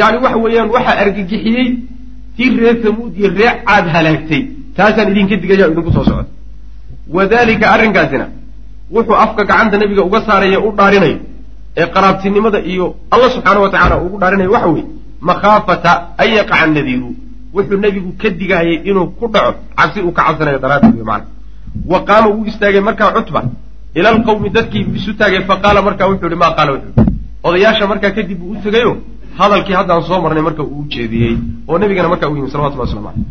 yani 0.00 0.16
waxa 0.24 0.38
weeyaan 0.44 0.68
waxaa 0.76 0.96
argagixiyey 1.02 1.68
tii 2.36 2.50
ree 2.60 2.74
hamuud 2.84 3.12
iyo 3.20 3.28
ree 3.38 3.50
caad 3.66 3.86
halaagtay 3.94 4.42
taasaan 4.76 5.08
idinka 5.12 5.36
digaya 5.42 5.64
o 5.68 5.70
idinku 5.72 5.90
soo 5.96 6.04
socda 6.08 6.24
wadalika 7.16 7.66
arrinkaasina 7.74 8.26
wuxuu 8.94 9.16
afka 9.24 9.42
gacanta 9.50 9.76
nebiga 9.80 10.02
uga 10.08 10.20
saaraya 10.28 10.58
u 10.66 10.70
dhaarinayo 10.78 11.18
ee 11.80 11.86
qaraabtinimada 11.94 12.58
iyo 12.72 12.86
alla 13.14 13.26
subxaana 13.34 13.60
wa 13.64 13.70
tacala 13.74 13.94
ugu 14.06 14.16
dhaarinayo 14.22 14.50
waxa 14.56 14.68
weeye 14.74 14.86
makhaafata 15.20 15.92
an 16.18 16.28
yaqaca 16.38 16.66
nadiiru 16.66 17.14
wuxuu 17.54 17.78
nebigu 17.84 18.12
ka 18.20 18.30
digahayay 18.30 18.82
inuu 18.84 19.06
ku 19.18 19.28
dhaco 19.28 19.58
cabsi 19.76 20.00
uu 20.02 20.12
ka 20.12 20.22
cabsanayo 20.26 20.58
daraaddeed 20.58 21.04
maana 21.10 21.26
wa 21.92 22.00
qaama 22.08 22.28
wuu 22.28 22.46
istaagay 22.46 22.80
markaa 22.80 23.12
cutba 23.16 23.42
ila 23.94 24.08
alqawmi 24.14 24.50
dadkii 24.50 24.86
isu 24.98 25.16
taagay 25.20 25.42
fa 25.48 25.56
qaala 25.64 25.82
markaa 25.82 26.08
wuxuu 26.10 26.28
yihi 26.28 26.40
maa 26.44 26.52
qaala? 26.58 26.72
Wuxuu 26.72 27.04
odayaasha 27.42 27.86
markaa 27.86 28.10
kadib 28.10 28.38
buu 28.38 28.52
u 28.52 28.62
tegayo 28.64 28.92
hadalkii 29.38 29.76
haddaan 29.78 30.02
soo 30.08 30.20
marnay 30.20 30.42
marka 30.48 30.62
uu 30.62 30.80
u 30.80 30.86
jeediyey. 30.94 31.38
Oo 31.68 31.78
nebigana 31.78 32.08
markaa 32.08 32.28
u 32.32 32.36
yimi 32.36 32.50
salawatullah 32.50 32.86
waslamu 32.88 33.08
aleyh 33.08 33.24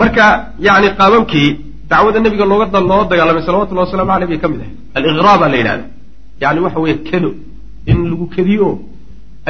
marka 0.00 0.24
yani 0.66 0.88
qaababkii 0.98 1.48
dacwada 1.90 2.20
nebiga 2.20 2.44
looga 2.44 2.80
loola 2.80 3.04
dagaalamay 3.12 3.42
salawatullahi 3.42 3.86
waslamu 3.86 4.12
aleyh 4.12 4.28
bay 4.28 4.38
ka 4.38 4.48
mid 4.48 4.60
ahay 4.60 4.72
aliqraa 4.94 5.38
baa 5.40 5.48
la 5.48 5.56
yidhahda 5.60 5.84
yani 6.40 6.60
waxa 6.60 6.80
weeye 6.80 6.98
kado 7.10 7.30
in 7.86 7.98
lagu 8.10 8.26
kadiyo 8.36 8.68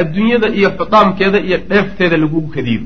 adduunyada 0.00 0.48
iyo 0.58 0.68
xudaamkeeda 0.78 1.38
iyo 1.46 1.56
dheefteeda 1.70 2.16
lagugu 2.24 2.48
kadiyo 2.56 2.82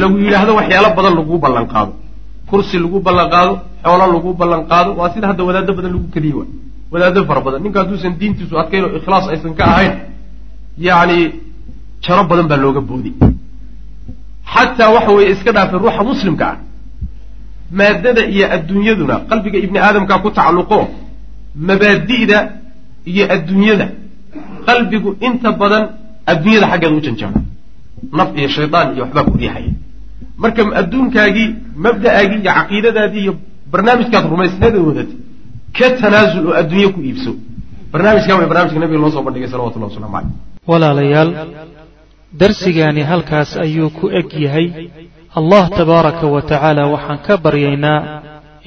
lagu 0.00 0.14
yidhaahdo 0.24 0.52
waxyaalo 0.58 0.88
badan 0.98 1.14
laguu 1.20 1.38
ballan 1.44 1.66
qaado 1.72 1.92
kursi 2.50 2.76
lagu 2.84 2.98
ballan 3.06 3.28
qaado 3.34 3.52
xoolo 3.84 4.04
lagu 4.14 4.30
ballan 4.40 4.62
qaado 4.70 4.90
waa 4.98 5.10
sida 5.14 5.26
hadda 5.30 5.42
wadaado 5.48 5.72
badan 5.78 5.92
lagu 5.96 6.08
kadiye 6.14 6.34
wa 6.40 6.44
wadaado 6.92 7.24
fara 7.28 7.40
badan. 7.46 7.62
Ninka 7.64 7.78
hadduusan 7.82 8.12
diintiisu 8.20 8.54
adkayn 8.62 8.84
oo 8.84 8.96
ikhlaas 8.98 9.26
aysan 9.32 9.54
ka 9.58 9.64
ahayn 9.72 9.92
yacni 10.86 11.18
jaro 12.04 12.22
badan 12.30 12.46
baa 12.50 12.60
looga 12.64 12.80
boodi. 12.80 13.12
Xataa 14.54 14.90
waxa 14.96 15.10
weeye 15.16 15.32
iska 15.34 15.50
dhaafay 15.56 15.78
ruuxa 15.84 16.02
muslimka 16.10 16.44
ah. 16.52 16.56
Maadada 17.78 18.22
iyo 18.34 18.46
adduunyaduna 18.56 19.16
qalbiga 19.30 19.58
ibni 19.64 19.78
aadamkaa 19.86 20.18
ku 20.24 20.30
tacalluqo 20.36 20.78
mabaadi'da 21.68 22.38
iyo 23.10 23.24
adduunyada 23.34 23.86
qalbigu 24.68 25.10
inta 25.26 25.52
badan 25.60 25.84
adduunyada 26.30 26.66
xaggeeda 26.72 26.96
u 26.98 27.00
janjeero 27.06 27.40
naf 28.18 28.28
iyo 28.38 28.48
shaydaan 28.56 28.86
iyo 28.94 29.02
waxbaa 29.04 29.24
ku 29.28 29.32
riixaya 29.40 29.70
marka 30.42 30.62
adduunkaagii 30.80 31.48
mabda'aagii 31.84 32.38
iyo 32.42 32.52
caqiidadaadii 32.58 33.22
iyo 33.26 33.32
barnaamijkaad 33.72 34.24
rumaysnada 34.32 34.78
wadatay 34.88 35.16
ka 35.76 35.86
tanaasul 36.00 36.44
oo 36.50 36.54
adduunye 36.60 36.88
ku 36.94 37.00
iibso. 37.08 37.32
Barnaamijkan 37.92 38.36
way 38.40 38.46
barnamijka 38.50 38.78
nabiga 38.82 39.00
loo 39.02 39.10
soo 39.14 39.22
bandhigay 39.26 39.48
salawatullah 39.52 39.88
waslamu 39.90 40.12
caleyh 40.16 40.30
walaalayaal 40.70 41.30
darsigaani 42.40 43.02
halkaas 43.10 43.50
ayuu 43.64 43.90
ku 43.98 44.04
eg 44.18 44.28
yahay 44.44 44.66
allah 45.38 45.62
tabaaraka 45.78 46.26
wa 46.34 46.40
tacaala 46.50 46.82
waxaan 46.94 47.18
ka 47.26 47.34
baryaynaa 47.44 47.98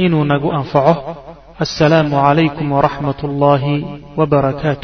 inuu 0.05 0.23
nagu 0.31 0.49
anfaco. 0.59 0.93
Assalaamu 1.65 2.15
calaykum 2.25 2.67
waraxmat 2.75 3.19
ullaahi 3.27 3.75
wbarakaatu 4.19 4.83